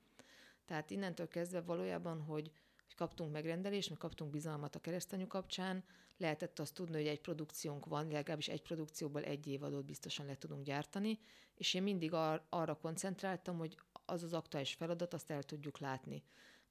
Tehát 0.66 0.92
innentől 0.92 1.28
kezdve 1.28 1.62
valójában, 1.62 2.22
hogy, 2.22 2.52
hogy 2.84 2.96
kaptunk 2.96 3.32
megrendelést, 3.32 3.90
meg 3.90 3.98
kaptunk 3.98 4.32
bizalmat 4.32 4.76
a 4.76 4.80
keresztanyú 4.80 5.28
kapcsán, 5.28 5.84
lehetett 6.18 6.60
azt 6.60 6.74
tudni, 6.74 6.96
hogy 6.96 7.08
egy 7.08 7.22
produkciónk 7.22 7.86
van, 7.86 8.08
legalábbis 8.08 8.48
egy 8.48 8.62
produkcióból 8.62 9.24
egy 9.24 9.48
évadot 9.48 9.86
biztosan 9.86 10.26
le 10.26 10.38
tudunk 10.38 10.64
gyártani, 10.64 11.20
és 11.56 11.74
én 11.74 11.84
mindig 11.84 12.14
ar- 12.14 12.44
arra 12.50 12.76
koncentráltam, 12.76 13.58
hogy 13.58 13.78
az 14.06 14.24
az 14.24 14.34
aktuális 14.34 14.74
feladat, 14.74 15.14
azt 15.14 15.32
el 15.32 15.44
tudjuk 15.44 15.78
látni. 15.78 16.24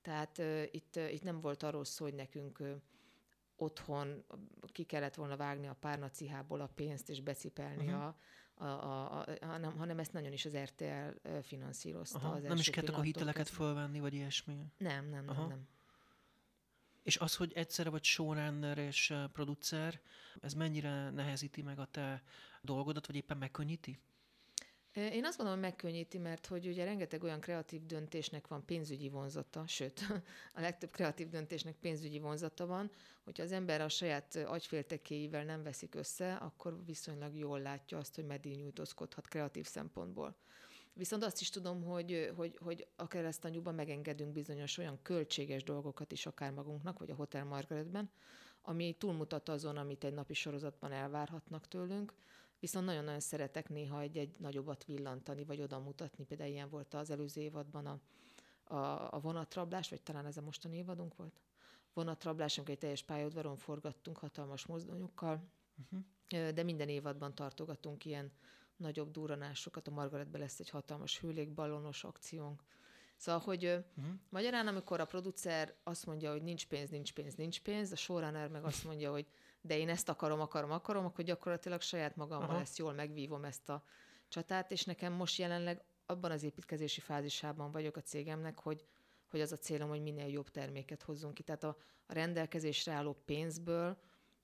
Tehát 0.03 0.38
uh, 0.38 0.62
itt, 0.70 0.96
uh, 0.96 1.12
itt 1.12 1.22
nem 1.22 1.40
volt 1.40 1.62
arról 1.62 1.85
szó, 1.85 2.05
hogy 2.05 2.14
nekünk 2.14 2.61
uh, 2.61 2.75
otthon 3.57 4.25
ki 4.73 4.85
kellett 4.85 5.14
volna 5.14 5.37
vágni 5.37 5.66
a 5.66 5.77
párnacihából 5.81 6.61
a 6.61 6.66
pénzt 6.66 7.09
és 7.09 7.21
becipelni 7.21 7.87
uh-huh. 7.87 8.03
a, 8.03 8.16
a, 8.55 8.64
a, 8.64 9.21
a, 9.21 9.47
hanem, 9.47 9.77
hanem 9.77 9.99
ezt 9.99 10.12
nagyon 10.12 10.33
is 10.33 10.45
az 10.45 10.57
RTL 10.57 11.29
finanszírozta. 11.42 12.19
Aha, 12.19 12.35
az 12.35 12.42
nem 12.42 12.57
is 12.57 12.71
kellett 12.71 12.95
a 12.95 13.01
hiteleket 13.01 13.49
fölvenni, 13.49 14.01
vagy 14.01 14.14
ilyesmi? 14.14 14.73
Nem, 14.79 15.09
nem, 15.09 15.29
Aha. 15.29 15.40
nem, 15.40 15.49
nem. 15.49 15.69
És 17.03 17.16
az, 17.16 17.37
hogy 17.37 17.53
egyszerre 17.53 17.90
vagy 17.90 18.05
showrunner 18.05 18.79
és 18.79 19.14
producer, 19.33 20.01
ez 20.40 20.55
mennyire 20.55 21.11
nehezíti 21.11 21.62
meg 21.62 21.79
a 21.79 21.85
te 21.85 22.23
dolgodat, 22.61 23.07
vagy 23.07 23.16
éppen 23.16 23.37
megkönnyíti? 23.37 24.01
Én 24.96 25.24
azt 25.24 25.37
gondolom, 25.37 25.61
hogy 25.62 25.70
megkönnyíti, 25.70 26.18
mert 26.18 26.46
hogy 26.46 26.66
ugye 26.66 26.85
rengeteg 26.85 27.22
olyan 27.22 27.40
kreatív 27.40 27.87
döntésnek 27.87 28.46
van 28.48 28.64
pénzügyi 28.64 29.09
vonzata, 29.09 29.66
sőt, 29.66 30.00
a 30.56 30.61
legtöbb 30.61 30.90
kreatív 30.90 31.28
döntésnek 31.28 31.74
pénzügyi 31.74 32.18
vonzata 32.18 32.66
van, 32.66 32.90
hogyha 33.24 33.42
az 33.42 33.52
ember 33.52 33.80
a 33.80 33.88
saját 33.88 34.37
agyféltekéivel 34.37 35.44
nem 35.44 35.62
veszik 35.62 35.94
össze, 35.94 36.35
akkor 36.35 36.85
viszonylag 36.85 37.37
jól 37.37 37.61
látja 37.61 37.98
azt, 37.98 38.14
hogy 38.14 38.24
meddig 38.26 38.56
nyújtózkodhat 38.56 39.28
kreatív 39.28 39.66
szempontból. 39.66 40.37
Viszont 40.92 41.24
azt 41.24 41.40
is 41.40 41.50
tudom, 41.50 41.82
hogy, 41.82 42.32
hogy, 42.37 42.59
hogy 42.62 42.87
a 42.96 43.06
keresztanyúban 43.06 43.74
megengedünk 43.74 44.32
bizonyos 44.32 44.78
olyan 44.78 44.98
költséges 45.02 45.62
dolgokat 45.62 46.12
is 46.12 46.26
akár 46.26 46.52
magunknak, 46.52 46.98
vagy 46.98 47.11
a 47.11 47.14
Hotel 47.14 47.44
Margaretben, 47.44 48.11
ami 48.62 48.96
túlmutat 48.98 49.48
azon, 49.48 49.76
amit 49.76 50.04
egy 50.04 50.14
napi 50.14 50.35
sorozatban 50.35 50.92
elvárhatnak 50.92 51.68
tőlünk, 51.68 52.12
Viszont 52.66 52.87
nagyon-nagyon 52.87 53.20
szeretek 53.20 53.68
néha 53.68 54.00
egy-egy 54.00 54.37
nagyobbat 54.38 54.85
villantani, 54.85 55.44
vagy 55.44 55.61
oda 55.61 55.79
mutatni. 55.79 56.24
Például 56.24 56.50
ilyen 56.50 56.68
volt 56.68 56.94
az 56.94 57.11
előző 57.11 57.40
évadban 57.40 57.87
a, 57.87 58.00
a, 58.74 59.14
a 59.14 59.20
vonatrablás, 59.20 59.88
vagy 59.88 60.02
talán 60.02 60.26
ez 60.26 60.37
a 60.37 60.40
mostani 60.40 60.76
évadunk 60.76 61.16
volt. 61.16 61.40
Vonatrablás, 61.94 62.57
amikor 62.57 62.74
egy 62.74 62.81
teljes 62.81 63.02
pályaudvaron 63.02 63.57
forgattunk 63.57 64.18
hatalmas 64.18 64.66
mozdonyokkal, 64.66 65.48
uh-huh. 65.83 66.50
de 66.50 66.62
minden 66.62 66.88
évadban 66.88 67.35
tartogatunk 67.35 68.05
ilyen 68.05 68.33
nagyobb 68.76 69.11
duranásokat. 69.11 69.88
A 69.88 69.90
Margaretben 69.90 70.40
lesz 70.40 70.61
egy 70.61 70.70
hatalmas 70.70 71.20
hőlékballonos 71.20 72.05
akciónk. 72.05 72.62
Szóval, 73.16 73.40
hogy 73.40 73.64
uh-huh. 73.64 74.14
magyarán, 74.29 74.66
amikor 74.66 75.00
a 75.00 75.05
producer 75.05 75.74
azt 75.83 76.07
mondja, 76.07 76.31
hogy 76.31 76.42
nincs 76.42 76.66
pénz, 76.66 76.90
nincs 76.90 77.12
pénz, 77.12 77.35
nincs 77.35 77.61
pénz, 77.61 77.92
a 77.92 77.96
showrunner 77.96 78.48
meg 78.48 78.64
azt 78.64 78.85
mondja, 78.85 79.11
hogy 79.11 79.26
de 79.66 79.79
én 79.79 79.88
ezt 79.88 80.09
akarom, 80.09 80.40
akarom, 80.40 80.70
akarom, 80.70 81.05
akkor 81.05 81.25
gyakorlatilag 81.25 81.81
saját 81.81 82.17
magammal 82.17 82.48
Aha. 82.48 82.60
ezt 82.60 82.79
jól 82.79 82.92
megvívom 82.92 83.44
ezt 83.44 83.69
a 83.69 83.85
csatát, 84.29 84.71
és 84.71 84.85
nekem 84.85 85.12
most 85.12 85.38
jelenleg 85.38 85.85
abban 86.06 86.31
az 86.31 86.42
építkezési 86.42 87.00
fázisában 87.00 87.71
vagyok 87.71 87.96
a 87.96 88.00
cégemnek, 88.00 88.58
hogy, 88.58 88.85
hogy 89.27 89.40
az 89.40 89.52
a 89.52 89.56
célom, 89.56 89.88
hogy 89.88 90.02
minél 90.02 90.27
jobb 90.27 90.50
terméket 90.50 91.02
hozzunk 91.02 91.35
ki. 91.35 91.42
Tehát 91.42 91.64
a, 91.64 91.77
a 92.06 92.12
rendelkezésre 92.12 92.92
álló 92.92 93.23
pénzből 93.25 93.98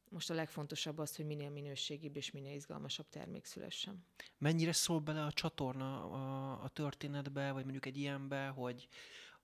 most 0.09 0.31
a 0.31 0.35
legfontosabb 0.35 0.99
az, 0.99 1.17
hogy 1.17 1.27
minél 1.27 1.51
minőségibb 1.51 2.17
és 2.17 2.31
minél 2.31 2.55
izgalmasabb 2.55 3.09
termék 3.09 3.45
szülessen. 3.45 4.07
Mennyire 4.39 4.73
szól 4.73 5.01
bele 5.01 5.25
a 5.25 5.33
csatorna 5.33 6.11
a, 6.11 6.63
a 6.63 6.69
történetbe, 6.69 7.53
vagy 7.53 7.63
mondjuk 7.63 7.87
egy 7.87 7.97
ilyenbe, 7.97 8.47
hogy, 8.47 8.89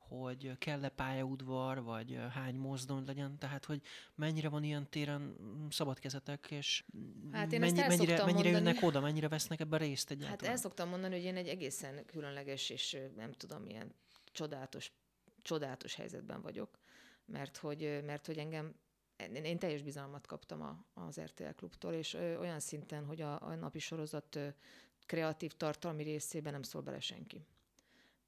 hogy 0.08 0.58
kell-e 0.58 0.88
pályaudvar, 0.88 1.82
vagy 1.82 2.18
hány 2.30 2.54
mozdony 2.54 3.04
legyen, 3.06 3.38
tehát 3.38 3.64
hogy 3.64 3.82
mennyire 4.14 4.48
van 4.48 4.64
ilyen 4.64 4.90
téren 4.90 5.36
szabad 5.70 5.98
kezetek, 5.98 6.50
és 6.50 6.84
hát 7.32 7.52
én 7.52 7.60
mennyi, 7.60 7.78
mennyire, 7.78 7.96
mennyire 7.96 8.24
mondani, 8.24 8.48
jönnek 8.48 8.82
oda, 8.82 9.00
mennyire 9.00 9.28
vesznek 9.28 9.60
ebbe 9.60 9.76
részt 9.76 10.08
Hát 10.08 10.18
egyáltalán? 10.18 10.52
el 10.52 10.58
szoktam 10.58 10.88
mondani, 10.88 11.14
hogy 11.14 11.24
én 11.24 11.36
egy 11.36 11.48
egészen 11.48 12.04
különleges 12.06 12.70
és 12.70 12.96
nem 13.16 13.32
tudom, 13.32 13.66
ilyen 13.66 13.94
csodálatos, 14.32 14.92
csodálatos 15.42 15.94
helyzetben 15.94 16.42
vagyok, 16.42 16.78
mert 17.24 17.56
hogy, 17.56 18.02
mert 18.04 18.26
hogy 18.26 18.38
engem 18.38 18.74
én, 19.42 19.58
teljes 19.58 19.82
bizalmat 19.82 20.26
kaptam 20.26 20.62
a, 20.62 20.84
az 20.94 21.20
RTL 21.20 21.50
klubtól, 21.56 21.92
és 21.92 22.14
olyan 22.14 22.60
szinten, 22.60 23.04
hogy 23.04 23.20
a, 23.20 23.42
a 23.42 23.54
napi 23.54 23.78
sorozat 23.78 24.38
kreatív 25.06 25.52
tartalmi 25.52 26.02
részében 26.02 26.52
nem 26.52 26.62
szól 26.62 26.82
bele 26.82 27.00
senki. 27.00 27.46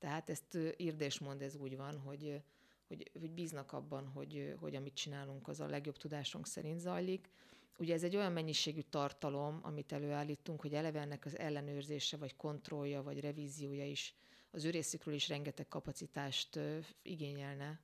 Tehát 0.01 0.31
ezt 0.31 0.59
írd 0.77 1.01
és 1.01 1.19
mond, 1.19 1.43
ez 1.43 1.57
úgy 1.57 1.77
van, 1.77 1.99
hogy, 1.99 2.43
hogy, 2.89 3.11
hogy 3.21 3.31
bíznak 3.31 3.73
abban, 3.73 4.07
hogy, 4.07 4.55
hogy 4.61 4.75
amit 4.75 4.95
csinálunk, 4.95 5.49
az 5.49 5.61
a 5.61 5.67
legjobb 5.67 5.97
tudásunk 5.97 6.47
szerint 6.47 6.79
zajlik. 6.79 7.31
Ugye 7.79 7.95
ez 7.95 8.03
egy 8.03 8.17
olyan 8.17 8.33
mennyiségű 8.33 8.81
tartalom, 8.81 9.59
amit 9.63 9.93
előállítunk, 9.93 10.61
hogy 10.61 10.75
eleve 10.75 11.01
ennek 11.01 11.25
az 11.25 11.39
ellenőrzése, 11.39 12.17
vagy 12.17 12.37
kontrollja, 12.37 13.03
vagy 13.03 13.21
revíziója 13.21 13.87
is 13.87 14.15
az 14.51 14.65
ő 14.65 14.71
részükről 14.71 15.15
is 15.15 15.29
rengeteg 15.29 15.69
kapacitást 15.69 16.59
igényelne, 17.03 17.81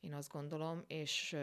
én 0.00 0.14
azt 0.14 0.30
gondolom, 0.30 0.84
és 0.86 1.36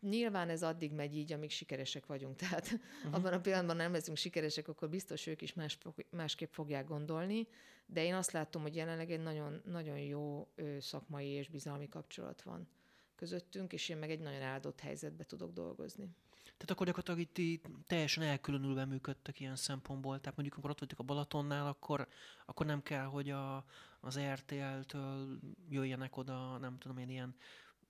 Nyilván 0.00 0.48
ez 0.48 0.62
addig 0.62 0.92
megy 0.92 1.16
így, 1.16 1.32
amíg 1.32 1.50
sikeresek 1.50 2.06
vagyunk. 2.06 2.36
Tehát 2.42 2.72
uh-huh. 2.72 3.14
abban 3.14 3.32
a 3.32 3.40
pillanatban 3.40 3.76
nem 3.76 3.92
leszünk 3.92 4.16
sikeresek, 4.16 4.68
akkor 4.68 4.88
biztos 4.88 5.26
ők 5.26 5.42
is 5.42 5.54
más, 5.54 5.78
másképp 6.10 6.52
fogják 6.52 6.86
gondolni. 6.86 7.46
De 7.86 8.04
én 8.04 8.14
azt 8.14 8.32
látom, 8.32 8.62
hogy 8.62 8.74
jelenleg 8.74 9.10
egy 9.10 9.22
nagyon, 9.22 9.62
nagyon 9.64 9.98
jó 9.98 10.48
szakmai 10.80 11.28
és 11.28 11.48
bizalmi 11.48 11.88
kapcsolat 11.88 12.42
van 12.42 12.68
közöttünk, 13.16 13.72
és 13.72 13.88
én 13.88 13.96
meg 13.96 14.10
egy 14.10 14.20
nagyon 14.20 14.42
áldott 14.42 14.80
helyzetbe 14.80 15.24
tudok 15.24 15.52
dolgozni. 15.52 16.08
Tehát 16.44 16.70
akkor 16.70 16.86
gyakorlatilag 16.86 17.20
itt 17.20 17.66
teljesen 17.86 18.22
elkülönülve 18.22 18.84
működtek 18.84 19.40
ilyen 19.40 19.56
szempontból. 19.56 20.20
Tehát 20.20 20.36
mondjuk, 20.36 20.52
amikor 20.52 20.70
ott 20.70 20.78
vagytok 20.78 20.98
a 20.98 21.02
Balatonnál, 21.02 21.66
akkor, 21.66 22.08
akkor 22.46 22.66
nem 22.66 22.82
kell, 22.82 23.04
hogy 23.04 23.30
a, 23.30 23.64
az 24.00 24.18
RTL-től 24.18 25.38
jöjjenek 25.68 26.16
oda, 26.16 26.58
nem 26.58 26.78
tudom 26.78 26.98
én, 26.98 27.08
ilyen 27.08 27.34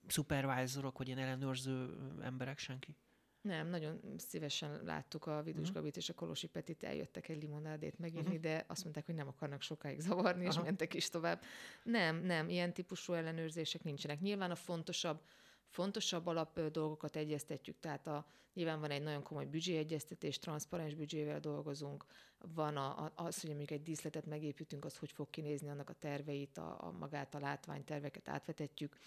supervisorok, 0.07 0.97
vagy 0.97 1.07
ilyen 1.07 1.19
ellenőrző 1.19 1.97
emberek, 2.21 2.57
senki? 2.57 2.95
Nem, 3.41 3.67
nagyon 3.67 3.99
szívesen 4.17 4.83
láttuk 4.83 5.25
a 5.25 5.41
Vidus 5.43 5.61
uh-huh. 5.61 5.75
Gabit 5.75 5.97
és 5.97 6.09
a 6.09 6.13
Kolosi 6.13 6.47
Petit, 6.47 6.83
eljöttek 6.83 7.29
egy 7.29 7.41
limonádét 7.41 7.99
meginni, 7.99 8.25
uh-huh. 8.25 8.41
de 8.41 8.65
azt 8.67 8.83
mondták, 8.83 9.05
hogy 9.05 9.15
nem 9.15 9.27
akarnak 9.27 9.61
sokáig 9.61 9.99
zavarni, 9.99 10.45
Aha. 10.45 10.59
és 10.59 10.65
mentek 10.65 10.93
is 10.93 11.09
tovább. 11.09 11.41
Nem, 11.83 12.15
nem, 12.15 12.49
ilyen 12.49 12.73
típusú 12.73 13.13
ellenőrzések 13.13 13.83
nincsenek. 13.83 14.19
Nyilván 14.19 14.51
a 14.51 14.55
fontosabb, 14.55 15.21
fontosabb 15.67 16.27
alap 16.27 16.59
dolgokat 16.59 17.15
egyeztetjük, 17.15 17.79
tehát 17.79 18.07
a, 18.07 18.25
nyilván 18.53 18.79
van 18.79 18.91
egy 18.91 19.03
nagyon 19.03 19.23
komoly 19.23 19.45
büdzséegyeztetés, 19.45 20.39
transzparens 20.39 20.93
büdzsével 20.93 21.39
dolgozunk, 21.39 22.05
van 22.53 22.77
a, 22.77 23.03
a, 23.03 23.11
az, 23.15 23.39
hogy 23.41 23.49
mondjuk 23.49 23.71
egy 23.71 23.83
díszletet 23.83 24.25
megépítünk, 24.25 24.85
az 24.85 24.97
hogy 24.97 25.11
fog 25.11 25.29
kinézni, 25.29 25.69
annak 25.69 25.89
a 25.89 25.93
terveit, 25.93 26.57
a, 26.57 26.77
a 26.79 26.91
magát 26.91 27.35
a 27.35 27.39
látványterveket 27.39 28.29
átvetetjük, 28.29 28.97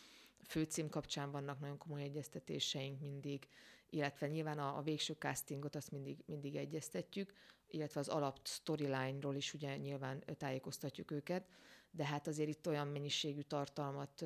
főcím 0.47 0.89
kapcsán 0.89 1.31
vannak 1.31 1.61
nagyon 1.61 1.79
komoly 1.79 2.03
egyeztetéseink 2.03 3.01
mindig, 3.01 3.49
illetve 3.91 4.27
nyilván 4.27 4.59
a, 4.59 4.77
a 4.77 4.83
végső 4.83 5.15
castingot 5.19 5.75
azt 5.75 5.91
mindig, 5.91 6.19
mindig 6.27 6.57
egyeztetjük, 6.57 7.35
illetve 7.71 8.01
az 8.01 8.09
alap 8.09 8.39
storyline-ról 8.43 9.35
is 9.35 9.55
ugye 9.55 9.77
nyilván 9.77 10.25
tájékoztatjuk 10.39 11.11
őket, 11.11 11.49
de 11.91 12.05
hát 12.05 12.27
azért 12.27 12.49
itt 12.49 12.69
olyan 12.69 12.87
mennyiségű 12.87 13.41
tartalmat 13.41 14.25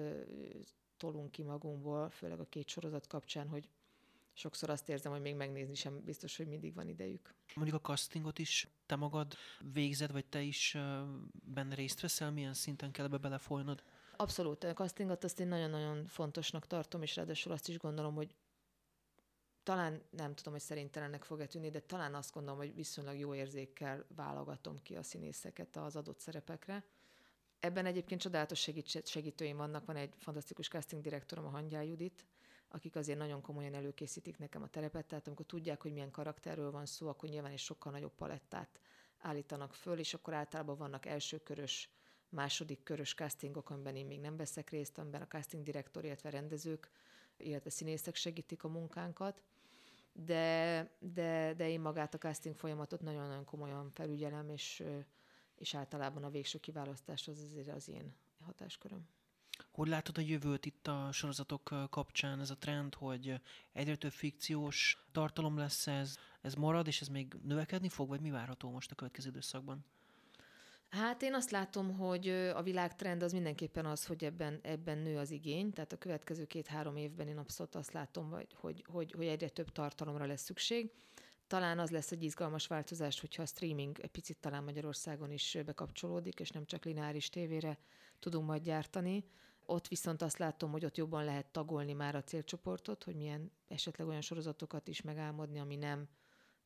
tolunk 0.97 1.31
ki 1.31 1.43
magunkból, 1.43 2.11
főleg 2.11 2.41
a 2.41 2.49
két 2.49 2.69
sorozat 2.69 3.07
kapcsán, 3.07 3.49
hogy 3.49 3.69
sokszor 4.33 4.71
azt 4.71 4.89
érzem, 4.89 5.13
hogy 5.13 5.21
még 5.21 5.35
megnézni 5.35 5.75
sem 5.75 6.05
biztos, 6.05 6.37
hogy 6.37 6.47
mindig 6.47 6.75
van 6.75 6.89
idejük. 6.89 7.35
Mondjuk 7.55 7.77
a 7.77 7.87
castingot 7.87 8.39
is 8.39 8.69
te 8.87 8.97
magad 8.97 9.35
végzed, 9.73 10.13
vagy 10.13 10.27
te 10.27 10.41
is 10.41 10.77
benne 11.45 11.75
részt 11.75 12.01
veszel? 12.01 12.31
Milyen 12.31 12.55
szinten 12.55 12.91
kell 12.91 13.05
ebbe 13.05 13.17
belefolynod? 13.17 13.83
Abszolút. 14.17 14.65
A 14.65 14.73
castingot 14.73 15.25
azt 15.25 15.41
én 15.41 15.49
nagyon-nagyon 15.49 16.07
fontosnak 16.07 16.67
tartom, 16.67 17.03
és 17.03 17.17
ráadásul 17.17 17.53
azt 17.53 17.69
is 17.69 17.79
gondolom, 17.79 18.15
hogy 18.15 18.35
talán 19.63 20.03
nem 20.11 20.35
tudom, 20.35 20.53
hogy 20.53 20.63
szerintelennek 20.63 21.25
fog-e 21.25 21.47
tűnni, 21.47 21.71
de 21.71 21.81
talán 21.81 22.15
azt 22.15 22.33
gondolom, 22.33 22.59
hogy 22.59 22.75
viszonylag 22.75 23.19
jó 23.19 23.35
érzékkel 23.35 24.05
válogatom 24.17 24.83
ki 24.83 24.97
a 24.97 25.03
színészeket 25.03 25.77
az 25.77 25.97
adott 25.97 26.19
szerepekre. 26.19 26.85
Ebben 27.59 27.87
egyébként 27.87 28.21
csodálatos 28.21 28.61
segít, 28.61 29.07
segítőim 29.07 29.57
vannak, 29.57 29.87
van 29.87 29.97
egy 29.97 30.15
fantasztikus 30.19 30.69
casting 30.69 31.03
direktorom, 31.03 31.47
a 31.47 31.51
Hangyál 31.51 31.85
Judit, 31.85 32.27
akik 32.69 32.97
azért 32.97 33.19
nagyon 33.19 33.41
komolyan 33.41 33.75
előkészítik 33.75 34.39
nekem 34.39 34.63
a 34.63 34.69
terepet, 34.69 35.07
tehát 35.07 35.27
amikor 35.27 35.47
tudják, 35.47 35.83
hogy 35.83 35.93
milyen 35.93 36.11
karakterről 36.11 36.71
van 36.71 36.87
szó, 36.87 37.09
akkor 37.09 37.29
nyilván 37.29 37.53
egy 37.53 37.59
sokkal 37.59 37.93
nagyobb 37.93 38.15
palettát 38.15 38.81
állítanak 39.19 39.75
föl, 39.75 39.99
és 39.99 40.15
akkor 40.15 40.35
általában 40.35 40.77
vannak 40.77 41.07
elsőkörös, 41.07 41.91
második 42.35 42.83
körös 42.83 43.15
castingok, 43.15 43.71
amiben 43.71 43.97
én 43.97 44.07
még 44.07 44.21
nem 44.21 44.37
veszek 44.37 44.71
részt, 44.71 44.99
amiben 44.99 45.23
a 45.23 45.27
casting 45.27 45.63
direktor, 45.63 46.05
illetve 46.05 46.31
rendezők, 46.31 46.91
illetve 47.37 47.71
színészek 47.71 48.15
segítik 48.15 48.65
a 48.65 48.69
munkánkat 48.69 49.43
de, 50.15 50.91
de, 50.99 51.55
de 51.55 51.69
én 51.69 51.81
magát 51.81 52.15
a 52.15 52.19
casting 52.19 52.57
folyamatot 52.57 53.01
nagyon-nagyon 53.01 53.45
komolyan 53.45 53.91
felügyelem, 53.91 54.49
és, 54.49 54.83
és 55.57 55.75
általában 55.75 56.25
a 56.25 56.31
végső 56.31 56.59
kiválasztás 56.59 57.29
az 57.29 57.39
azért 57.39 57.69
az 57.69 57.89
én 57.89 58.15
hatásköröm. 58.45 59.09
Hogy 59.71 59.89
látod 59.89 60.19
a 60.19 60.21
jövőt 60.21 60.67
itt 60.67 60.87
a 60.87 61.09
sorozatok 61.13 61.75
kapcsán, 61.91 62.41
ez 62.41 62.51
a 62.51 62.59
trend, 62.59 62.95
hogy 62.95 63.41
egyre 63.73 63.97
több 63.97 64.13
fikciós 64.13 65.07
tartalom 65.13 65.59
lesz 65.59 65.87
ez, 65.87 66.17
ez 66.41 66.55
marad, 66.55 66.87
és 66.87 67.01
ez 67.01 67.09
még 67.09 67.37
növekedni 67.43 67.89
fog, 67.89 68.09
vagy 68.09 68.21
mi 68.21 68.31
várható 68.31 68.71
most 68.71 68.91
a 68.91 68.95
következő 68.95 69.29
időszakban? 69.29 69.85
Hát 70.95 71.23
én 71.23 71.35
azt 71.35 71.51
látom, 71.51 71.97
hogy 71.97 72.29
a 72.29 72.63
világtrend 72.63 73.23
az 73.23 73.33
mindenképpen 73.33 73.87
az, 73.87 74.07
hogy 74.07 74.25
ebben, 74.25 74.59
ebben 74.63 74.99
nő 74.99 75.19
az 75.19 75.31
igény, 75.31 75.73
tehát 75.73 75.93
a 75.93 75.99
következő 75.99 76.45
két-három 76.45 76.97
évben 76.97 77.29
én 77.29 77.39
abszolút 77.39 77.75
azt 77.75 77.93
látom, 77.93 78.31
hogy, 78.31 78.55
hogy, 78.61 78.85
hogy, 78.89 79.13
hogy 79.13 79.27
egyre 79.27 79.49
több 79.49 79.73
tartalomra 79.73 80.27
lesz 80.27 80.43
szükség. 80.43 80.91
Talán 81.47 81.79
az 81.79 81.91
lesz 81.91 82.13
egy 82.13 82.23
izgalmas 82.23 82.67
változás, 82.67 83.21
hogyha 83.21 83.43
a 83.43 83.47
streaming 83.47 83.99
egy 84.01 84.11
picit 84.11 84.37
talán 84.41 84.65
Magyarországon 84.65 85.31
is 85.31 85.59
bekapcsolódik, 85.65 86.41
és 86.41 86.51
nem 86.51 86.65
csak 86.65 86.85
lineáris 86.85 87.29
tévére 87.29 87.79
tudunk 88.19 88.47
majd 88.47 88.63
gyártani. 88.63 89.25
Ott 89.67 89.89
viszont 89.89 90.23
azt 90.23 90.39
látom, 90.39 90.71
hogy 90.71 90.85
ott 90.85 90.97
jobban 90.97 91.25
lehet 91.25 91.47
tagolni 91.47 91.93
már 91.93 92.15
a 92.15 92.23
célcsoportot, 92.23 93.05
hogy 93.05 93.17
milyen 93.17 93.51
esetleg 93.69 94.07
olyan 94.09 94.21
sorozatokat 94.21 94.89
is 94.89 95.03
megálmodni, 95.03 95.59
ami 95.59 95.77
nem 95.77 96.09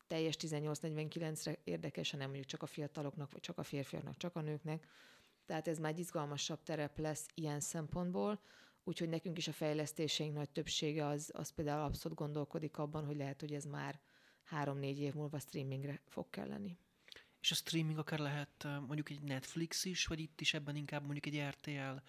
teljes 0.09 0.35
18-49-re 0.39 1.57
érdekes, 1.63 2.11
hanem 2.11 2.25
mondjuk 2.25 2.47
csak 2.47 2.61
a 2.61 2.65
fiataloknak, 2.65 3.31
vagy 3.31 3.41
csak 3.41 3.57
a 3.57 3.63
férfiaknak, 3.63 4.17
csak 4.17 4.35
a 4.35 4.41
nőknek. 4.41 4.87
Tehát 5.45 5.67
ez 5.67 5.79
már 5.79 5.91
egy 5.91 5.99
izgalmasabb 5.99 6.63
terep 6.63 6.97
lesz 6.97 7.27
ilyen 7.33 7.59
szempontból, 7.59 8.39
úgyhogy 8.83 9.09
nekünk 9.09 9.37
is 9.37 9.47
a 9.47 9.51
fejlesztéseink 9.53 10.33
nagy 10.33 10.49
többsége 10.49 11.05
az, 11.05 11.31
az 11.33 11.49
például 11.49 11.83
abszolút 11.83 12.17
gondolkodik 12.17 12.77
abban, 12.77 13.05
hogy 13.05 13.15
lehet, 13.15 13.39
hogy 13.39 13.53
ez 13.53 13.65
már 13.65 13.99
három-négy 14.43 14.99
év 14.99 15.13
múlva 15.13 15.39
streamingre 15.39 16.01
fog 16.07 16.29
kelleni. 16.29 16.77
És 17.41 17.51
a 17.51 17.55
streaming 17.55 17.97
akár 17.97 18.19
lehet 18.19 18.63
mondjuk 18.63 19.09
egy 19.09 19.21
Netflix 19.21 19.85
is, 19.85 20.05
vagy 20.05 20.19
itt 20.19 20.41
is 20.41 20.53
ebben 20.53 20.75
inkább 20.75 21.03
mondjuk 21.03 21.25
egy 21.25 21.49
RTL, 21.49 22.01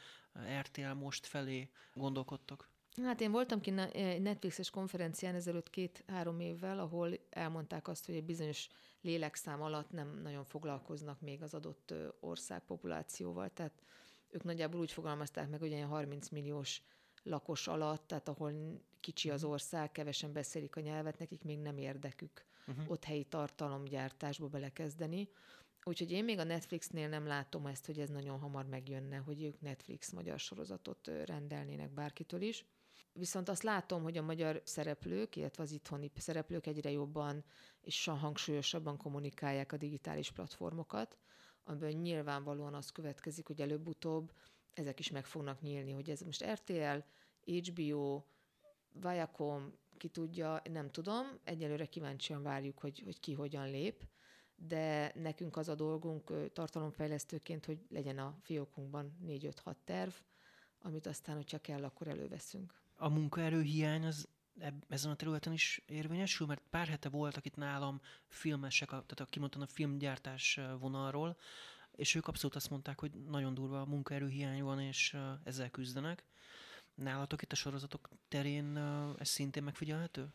RTL 0.60 0.92
most 0.92 1.26
felé 1.26 1.68
gondolkodtok? 1.94 2.69
Hát 3.02 3.20
én 3.20 3.30
voltam 3.30 3.60
ki 3.60 3.70
Netflixes 4.18 4.70
konferencián 4.70 5.34
ezelőtt 5.34 5.70
két-három 5.70 6.40
évvel, 6.40 6.78
ahol 6.78 7.18
elmondták 7.30 7.88
azt, 7.88 8.06
hogy 8.06 8.14
egy 8.14 8.24
bizonyos 8.24 8.68
lélekszám 9.00 9.62
alatt 9.62 9.90
nem 9.90 10.20
nagyon 10.22 10.44
foglalkoznak 10.44 11.20
még 11.20 11.42
az 11.42 11.54
adott 11.54 11.94
ország 12.20 12.64
populációval. 12.64 13.50
Tehát 13.50 13.82
ők 14.30 14.44
nagyjából 14.44 14.80
úgy 14.80 14.92
fogalmazták 14.92 15.50
meg, 15.50 15.60
hogy 15.60 15.70
ilyen 15.70 15.88
30 15.88 16.28
milliós 16.28 16.82
lakos 17.22 17.68
alatt, 17.68 18.06
tehát 18.06 18.28
ahol 18.28 18.52
kicsi 19.00 19.30
az 19.30 19.42
mhm. 19.42 19.50
ország, 19.50 19.92
kevesen 19.92 20.32
beszélik 20.32 20.76
a 20.76 20.80
nyelvet, 20.80 21.18
nekik 21.18 21.42
még 21.42 21.58
nem 21.58 21.78
érdekük 21.78 22.44
uh-huh. 22.66 22.90
ott 22.90 23.04
helyi 23.04 23.24
tartalomgyártásba 23.24 24.48
belekezdeni. 24.48 25.28
Úgyhogy 25.84 26.10
én 26.10 26.24
még 26.24 26.38
a 26.38 26.44
Netflixnél 26.44 27.08
nem 27.08 27.26
látom 27.26 27.66
ezt, 27.66 27.86
hogy 27.86 27.98
ez 27.98 28.08
nagyon 28.08 28.38
hamar 28.38 28.66
megjönne, 28.66 29.16
hogy 29.16 29.42
ők 29.42 29.60
Netflix 29.60 30.10
magyar 30.10 30.38
sorozatot 30.38 31.10
rendelnének 31.24 31.90
bárkitől 31.90 32.42
is. 32.42 32.64
Viszont 33.12 33.48
azt 33.48 33.62
látom, 33.62 34.02
hogy 34.02 34.16
a 34.16 34.22
magyar 34.22 34.62
szereplők, 34.64 35.36
illetve 35.36 35.62
az 35.62 35.70
itthoni 35.70 36.10
szereplők 36.16 36.66
egyre 36.66 36.90
jobban 36.90 37.44
és 37.80 38.04
hangsúlyosabban 38.04 38.96
kommunikálják 38.96 39.72
a 39.72 39.76
digitális 39.76 40.30
platformokat, 40.30 41.18
amiből 41.64 41.90
nyilvánvalóan 41.90 42.74
az 42.74 42.90
következik, 42.90 43.46
hogy 43.46 43.60
előbb-utóbb 43.60 44.32
ezek 44.74 44.98
is 44.98 45.10
meg 45.10 45.26
fognak 45.26 45.60
nyílni, 45.60 45.92
hogy 45.92 46.10
ez 46.10 46.20
most 46.20 46.44
RTL, 46.44 46.98
HBO, 47.44 48.22
Viacom, 48.92 49.72
ki 49.96 50.08
tudja, 50.08 50.62
nem 50.70 50.90
tudom. 50.90 51.26
Egyelőre 51.44 51.86
kíváncsian 51.86 52.42
várjuk, 52.42 52.78
hogy, 52.78 53.00
hogy 53.04 53.20
ki 53.20 53.32
hogyan 53.32 53.70
lép, 53.70 54.08
de 54.54 55.12
nekünk 55.14 55.56
az 55.56 55.68
a 55.68 55.74
dolgunk 55.74 56.52
tartalomfejlesztőként, 56.52 57.66
hogy 57.66 57.86
legyen 57.88 58.18
a 58.18 58.36
fiókunkban 58.40 59.16
4-5-6 59.26 59.74
terv, 59.84 60.12
amit 60.78 61.06
aztán, 61.06 61.36
hogyha 61.36 61.58
kell, 61.58 61.84
akkor 61.84 62.08
előveszünk. 62.08 62.79
A 63.00 63.08
munkaerőhiány 63.08 64.06
az 64.06 64.28
ezen 64.88 65.10
a 65.10 65.16
területen 65.16 65.52
is 65.52 65.82
érvényesül, 65.86 66.46
mert 66.46 66.62
pár 66.70 66.86
hete 66.86 67.08
voltak 67.08 67.44
itt 67.44 67.56
nálam 67.56 68.00
filmesek, 68.26 68.88
tehát 68.88 69.28
kimondtam 69.30 69.60
a 69.60 69.66
filmgyártás 69.66 70.60
vonalról, 70.78 71.36
és 71.90 72.14
ők 72.14 72.26
abszolút 72.26 72.56
azt 72.56 72.70
mondták, 72.70 73.00
hogy 73.00 73.10
nagyon 73.10 73.54
durva 73.54 73.80
a 73.80 73.86
munkaerőhiány 73.86 74.62
van, 74.62 74.80
és 74.80 75.16
ezzel 75.44 75.70
küzdenek. 75.70 76.24
Nálatok 76.94 77.42
itt 77.42 77.52
a 77.52 77.54
sorozatok 77.56 78.08
terén 78.28 78.76
ez 79.18 79.28
szintén 79.28 79.62
megfigyelhető? 79.62 80.32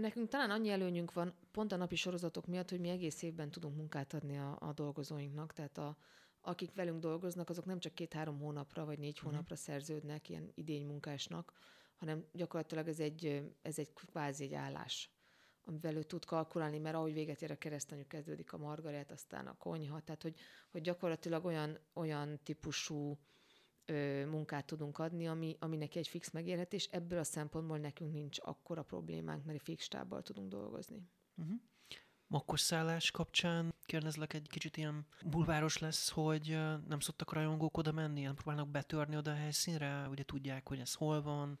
Nekünk 0.00 0.28
talán 0.28 0.50
annyi 0.50 0.70
előnyünk 0.70 1.12
van 1.12 1.34
pont 1.50 1.72
a 1.72 1.76
napi 1.76 1.96
sorozatok 1.96 2.46
miatt, 2.46 2.70
hogy 2.70 2.80
mi 2.80 2.88
egész 2.88 3.22
évben 3.22 3.50
tudunk 3.50 3.76
munkát 3.76 4.14
adni 4.14 4.38
a, 4.38 4.56
a 4.60 4.72
dolgozóinknak, 4.72 5.52
tehát 5.52 5.78
a, 5.78 5.96
akik 6.40 6.74
velünk 6.74 7.00
dolgoznak, 7.00 7.48
azok 7.48 7.64
nem 7.64 7.78
csak 7.78 7.94
két-három 7.94 8.38
hónapra 8.38 8.84
vagy 8.84 8.98
négy 8.98 9.16
mhm. 9.16 9.26
hónapra 9.26 9.56
szerződnek 9.56 10.28
ilyen 10.28 10.50
idénymunkásnak, 10.54 11.52
hanem 12.02 12.24
gyakorlatilag 12.32 12.88
ez 12.88 13.00
egy, 13.00 13.52
ez 13.62 13.78
egy 13.78 13.92
kvázi 13.92 14.44
egy 14.44 14.54
állás, 14.54 15.10
amivel 15.64 15.96
ő 15.96 16.02
tud 16.02 16.24
kalkulálni, 16.24 16.78
mert 16.78 16.94
ahogy 16.94 17.12
véget 17.12 17.42
ér 17.42 17.50
a 17.50 17.58
keresztanyú, 17.58 18.06
kezdődik 18.06 18.52
a 18.52 18.58
margaret, 18.58 19.10
aztán 19.10 19.46
a 19.46 19.56
konyha, 19.56 20.00
tehát 20.00 20.22
hogy, 20.22 20.34
hogy 20.70 20.80
gyakorlatilag 20.80 21.44
olyan, 21.44 21.78
olyan 21.92 22.40
típusú 22.42 23.18
ö, 23.84 24.26
munkát 24.26 24.66
tudunk 24.66 24.98
adni, 24.98 25.26
ami, 25.26 25.56
ami 25.60 25.76
neki 25.76 25.98
egy 25.98 26.08
fix 26.08 26.30
megélhetés. 26.30 26.84
Ebből 26.84 27.18
a 27.18 27.24
szempontból 27.24 27.78
nekünk 27.78 28.12
nincs 28.12 28.38
akkora 28.40 28.82
problémánk, 28.82 29.44
mert 29.44 29.62
fix 29.62 29.84
stábbal 29.84 30.22
tudunk 30.22 30.48
dolgozni. 30.48 31.02
Uh-huh. 31.36 31.60
Makosszállás 32.26 33.10
kapcsán 33.10 33.74
kérdezlek, 33.84 34.32
egy 34.32 34.48
kicsit 34.48 34.76
ilyen 34.76 35.06
bulváros 35.24 35.78
lesz, 35.78 36.10
hogy 36.10 36.48
nem 36.88 37.00
szoktak 37.00 37.32
rajongók 37.32 37.76
oda 37.76 37.92
menni, 37.92 38.22
nem 38.22 38.34
próbálnak 38.34 38.68
betörni 38.68 39.16
oda 39.16 39.30
a 39.30 39.34
helyszínre, 39.34 40.08
ugye 40.08 40.22
tudják, 40.22 40.68
hogy 40.68 40.78
ez 40.78 40.94
hol 40.94 41.22
van, 41.22 41.58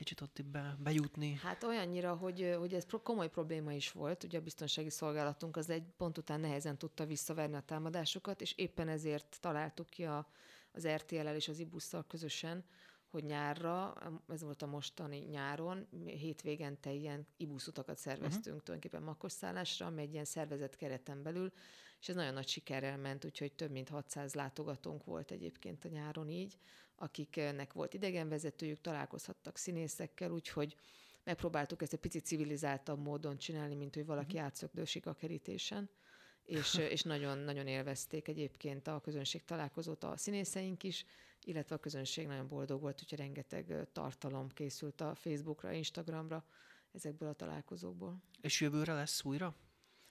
kicsit 0.00 0.20
ott 0.20 0.44
be, 0.44 0.76
bejutni? 0.78 1.38
Hát 1.42 1.62
olyannyira, 1.62 2.14
hogy, 2.14 2.54
hogy 2.58 2.74
ez 2.74 2.86
komoly 3.02 3.28
probléma 3.28 3.72
is 3.72 3.92
volt. 3.92 4.24
Ugye 4.24 4.38
a 4.38 4.42
biztonsági 4.42 4.90
szolgálatunk 4.90 5.56
az 5.56 5.70
egy 5.70 5.84
pont 5.96 6.18
után 6.18 6.40
nehezen 6.40 6.78
tudta 6.78 7.06
visszaverni 7.06 7.56
a 7.56 7.60
támadásokat, 7.60 8.40
és 8.40 8.52
éppen 8.56 8.88
ezért 8.88 9.36
találtuk 9.40 9.88
ki 9.88 10.04
a, 10.04 10.26
az 10.72 10.88
RTL-el 10.88 11.34
és 11.34 11.48
az 11.48 11.58
IBUS-szal 11.58 12.04
közösen, 12.06 12.64
hogy 13.10 13.24
nyárra, 13.24 13.94
ez 14.28 14.42
volt 14.42 14.62
a 14.62 14.66
mostani 14.66 15.18
nyáron, 15.18 15.86
hétvégente 16.04 16.92
ilyen 16.92 17.26
ibuszutakat 17.36 17.98
szerveztünk 17.98 18.46
uh-huh. 18.46 18.62
tulajdonképpen 18.62 19.02
makosszállásra, 19.02 19.86
ami 19.86 20.02
egy 20.02 20.12
ilyen 20.12 20.24
szervezett 20.24 20.76
kereten 20.76 21.22
belül, 21.22 21.52
és 22.00 22.08
ez 22.08 22.14
nagyon 22.14 22.34
nagy 22.34 22.48
sikerrel 22.48 22.98
ment, 22.98 23.24
úgyhogy 23.24 23.52
több 23.52 23.70
mint 23.70 23.88
600 23.88 24.34
látogatónk 24.34 25.04
volt 25.04 25.30
egyébként 25.30 25.84
a 25.84 25.88
nyáron 25.88 26.28
így, 26.28 26.58
akiknek 27.00 27.72
volt 27.72 27.94
idegenvezetőjük, 27.94 28.80
találkozhattak 28.80 29.56
színészekkel, 29.56 30.30
úgyhogy 30.30 30.76
megpróbáltuk 31.24 31.82
ezt 31.82 31.92
egy 31.92 31.98
picit 31.98 32.24
civilizáltabb 32.24 33.02
módon 33.02 33.38
csinálni, 33.38 33.74
mint 33.74 33.94
hogy 33.94 34.06
valaki 34.06 34.34
uh-huh. 34.34 34.44
átszökdősik 34.44 35.06
a 35.06 35.14
kerítésen 35.14 35.90
és, 36.58 36.74
és 36.74 37.02
nagyon, 37.02 37.38
nagyon 37.38 37.66
élvezték 37.66 38.28
egyébként 38.28 38.86
a 38.86 39.00
közönség 39.00 39.44
találkozót 39.44 40.04
a 40.04 40.16
színészeink 40.16 40.82
is, 40.82 41.04
illetve 41.44 41.74
a 41.74 41.78
közönség 41.78 42.26
nagyon 42.26 42.48
boldog 42.48 42.80
volt, 42.80 43.00
úgyhogy 43.02 43.18
rengeteg 43.18 43.88
tartalom 43.92 44.48
készült 44.48 45.00
a 45.00 45.14
Facebookra, 45.14 45.72
Instagramra 45.72 46.44
ezekből 46.92 47.28
a 47.28 47.32
találkozókból. 47.32 48.22
És 48.40 48.60
jövőre 48.60 48.94
lesz 48.94 49.24
újra? 49.24 49.54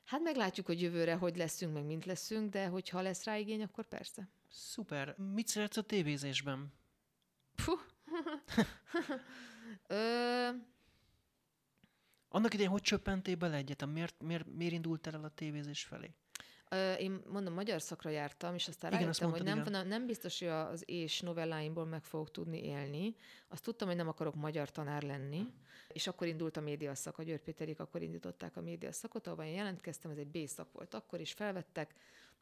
Hát 0.03 0.21
meglátjuk, 0.21 0.65
hogy 0.65 0.81
jövőre 0.81 1.13
hogy 1.13 1.37
leszünk, 1.37 1.73
meg 1.73 1.85
mint 1.85 2.05
leszünk, 2.05 2.51
de 2.51 2.67
hogyha 2.67 3.01
lesz 3.01 3.23
rá 3.23 3.37
igény, 3.37 3.63
akkor 3.63 3.87
persze. 3.87 4.29
Szuper. 4.49 5.15
Mit 5.17 5.47
szeretsz 5.47 5.77
a 5.77 5.81
tévézésben? 5.81 6.73
Puh. 7.65 7.79
Ö... 9.87 10.49
Annak 12.31 12.53
idején 12.53 12.71
hogy 12.71 12.81
csöppentél 12.81 13.35
bele 13.35 13.55
egyetem? 13.55 13.89
Miért, 13.89 14.23
miért, 14.23 14.45
miért 14.55 14.73
indultál 14.73 15.13
el 15.13 15.23
a 15.23 15.29
tévézés 15.29 15.83
felé? 15.83 16.13
Én 16.97 17.21
mondom, 17.27 17.53
magyar 17.53 17.81
szakra 17.81 18.09
jártam, 18.09 18.53
és 18.53 18.67
aztán 18.67 18.91
igen, 18.91 19.03
rájöttem, 19.03 19.29
mondtad, 19.29 19.63
hogy 19.63 19.71
nem, 19.71 19.87
nem 19.87 20.05
biztos, 20.05 20.39
hogy 20.39 20.47
az 20.47 20.83
és 20.85 21.19
novelláimból 21.21 21.85
meg 21.85 22.03
fogok 22.03 22.31
tudni 22.31 22.63
élni. 22.63 23.15
Azt 23.47 23.63
tudtam, 23.63 23.87
hogy 23.87 23.97
nem 23.97 24.07
akarok 24.07 24.35
magyar 24.35 24.71
tanár 24.71 25.01
lenni, 25.01 25.53
és 25.87 26.07
akkor 26.07 26.27
indult 26.27 26.57
a 26.57 26.61
média 26.61 26.95
szak. 26.95 27.17
A 27.17 27.23
György 27.23 27.41
Péterik 27.41 27.79
akkor 27.79 28.01
indították 28.01 28.57
a 28.57 28.61
média 28.61 28.91
szakot, 28.91 29.27
ahol 29.27 29.43
én 29.43 29.53
jelentkeztem, 29.53 30.11
ez 30.11 30.17
egy 30.17 30.27
B-szak 30.27 30.71
volt 30.71 30.93
akkor, 30.93 31.19
is 31.19 31.33
felvettek, 31.33 31.93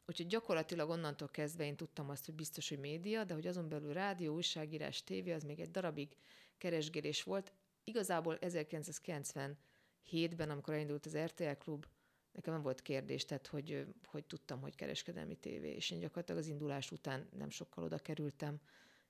Úgyhogy 0.08 0.26
gyakorlatilag 0.26 0.88
onnantól 0.88 1.28
kezdve 1.28 1.64
én 1.64 1.76
tudtam 1.76 2.10
azt, 2.10 2.24
hogy 2.24 2.34
biztos, 2.34 2.68
hogy 2.68 2.78
média, 2.78 3.24
de 3.24 3.34
hogy 3.34 3.46
azon 3.46 3.68
belül 3.68 3.92
rádió, 3.92 4.34
újságírás, 4.34 5.04
tévé, 5.04 5.32
az 5.32 5.42
még 5.42 5.60
egy 5.60 5.70
darabig 5.70 6.16
keresgélés 6.58 7.22
volt. 7.22 7.52
Igazából 7.84 8.38
1997-ben, 8.40 10.50
amikor 10.50 10.74
elindult 10.74 11.06
az 11.06 11.16
RTL 11.16 11.52
klub, 11.58 11.86
nekem 12.32 12.52
nem 12.52 12.62
volt 12.62 12.82
kérdés, 12.82 13.24
tehát 13.24 13.46
hogy, 13.46 13.86
hogy 14.04 14.24
tudtam, 14.24 14.60
hogy 14.60 14.74
kereskedelmi 14.74 15.36
tévé, 15.36 15.74
és 15.74 15.90
én 15.90 15.98
gyakorlatilag 15.98 16.40
az 16.40 16.46
indulás 16.46 16.90
után 16.90 17.28
nem 17.36 17.50
sokkal 17.50 17.84
oda 17.84 17.98
kerültem, 17.98 18.60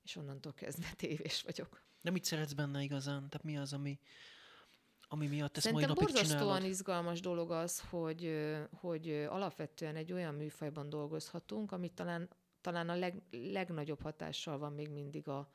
és 0.03 0.17
onnantól 0.17 0.55
kezdve 0.55 0.93
tévés 1.07 1.43
vagyok. 1.43 1.83
De 2.03 2.11
mit 2.11 2.25
szeretsz 2.25 2.53
benne 2.53 2.83
igazán? 2.83 3.29
Tehát 3.29 3.45
mi 3.45 3.59
az, 3.59 3.73
ami, 3.73 3.99
ami 5.09 5.27
miatt 5.27 5.57
ezt 5.57 5.67
Szerintem 5.67 5.89
mai 5.89 5.97
napig 5.97 6.15
borzasztóan 6.15 6.41
csinálod? 6.41 6.71
izgalmas 6.71 7.21
dolog 7.21 7.51
az, 7.51 7.81
hogy, 7.81 8.47
hogy 8.73 9.11
alapvetően 9.29 9.97
egy 9.97 10.13
olyan 10.13 10.35
műfajban 10.35 10.89
dolgozhatunk, 10.89 11.73
amit 11.73 11.93
talán, 11.93 12.29
talán 12.61 12.89
a 12.89 12.95
leg, 12.95 13.23
legnagyobb 13.31 14.03
hatással 14.03 14.59
van 14.59 14.73
még 14.73 14.91
mindig 14.91 15.29
a, 15.29 15.53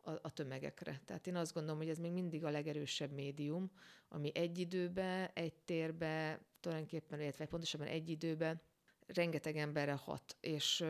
a, 0.00 0.10
a 0.10 0.30
tömegekre. 0.30 1.00
Tehát 1.04 1.26
én 1.26 1.36
azt 1.36 1.52
gondolom, 1.52 1.78
hogy 1.78 1.88
ez 1.88 1.98
még 1.98 2.12
mindig 2.12 2.44
a 2.44 2.50
legerősebb 2.50 3.12
médium, 3.12 3.70
ami 4.08 4.30
egy 4.34 4.58
időbe, 4.58 5.30
egy 5.34 5.54
térbe, 5.54 6.40
tulajdonképpen, 6.60 7.20
illetve 7.20 7.46
pontosabban 7.46 7.86
egy 7.86 8.08
időbe 8.08 8.62
rengeteg 9.06 9.56
emberre 9.56 9.92
hat. 9.92 10.36
És, 10.40 10.84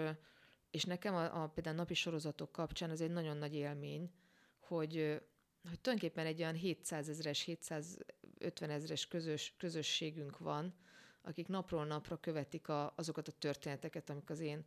és 0.71 0.85
nekem 0.85 1.15
a, 1.15 1.43
a 1.43 1.49
például 1.49 1.77
napi 1.77 1.95
sorozatok 1.95 2.53
kapcsán 2.53 2.91
ez 2.91 3.01
egy 3.01 3.11
nagyon 3.11 3.37
nagy 3.37 3.55
élmény, 3.55 4.11
hogy, 4.59 5.23
hogy 5.69 5.81
tulajdonképpen 5.81 6.27
egy 6.27 6.41
olyan 6.41 6.55
700 6.55 7.09
ezeres, 7.09 7.43
750 7.43 8.71
ezeres 8.71 9.07
közös, 9.07 9.55
közösségünk 9.59 10.39
van, 10.39 10.75
akik 11.23 11.49
napról 11.49 11.85
napra 11.85 12.17
követik 12.21 12.69
a, 12.69 12.93
azokat 12.97 13.29
a 13.29 13.33
történeteket, 13.33 14.11
amik 14.11 14.31
az 14.31 14.41
én 14.41 14.65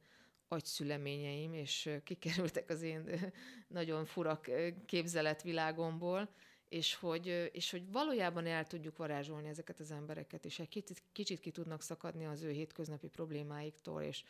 agyszüleményeim, 0.47 1.53
és 1.53 1.89
kikerültek 2.03 2.69
az 2.69 2.81
én 2.81 3.33
nagyon 3.67 4.05
furak 4.05 4.49
képzeletvilágomból, 4.85 6.29
és 6.69 6.95
hogy, 6.95 7.49
és 7.51 7.71
hogy 7.71 7.91
valójában 7.91 8.45
el 8.45 8.65
tudjuk 8.65 8.97
varázsolni 8.97 9.47
ezeket 9.47 9.79
az 9.79 9.91
embereket, 9.91 10.45
és 10.45 10.59
egy 10.59 10.69
kicsit, 10.69 11.03
kicsit 11.11 11.39
ki 11.39 11.51
tudnak 11.51 11.81
szakadni 11.81 12.25
az 12.25 12.41
ő 12.41 12.51
hétköznapi 12.51 13.07
problémáiktól, 13.07 14.01
és 14.01 14.23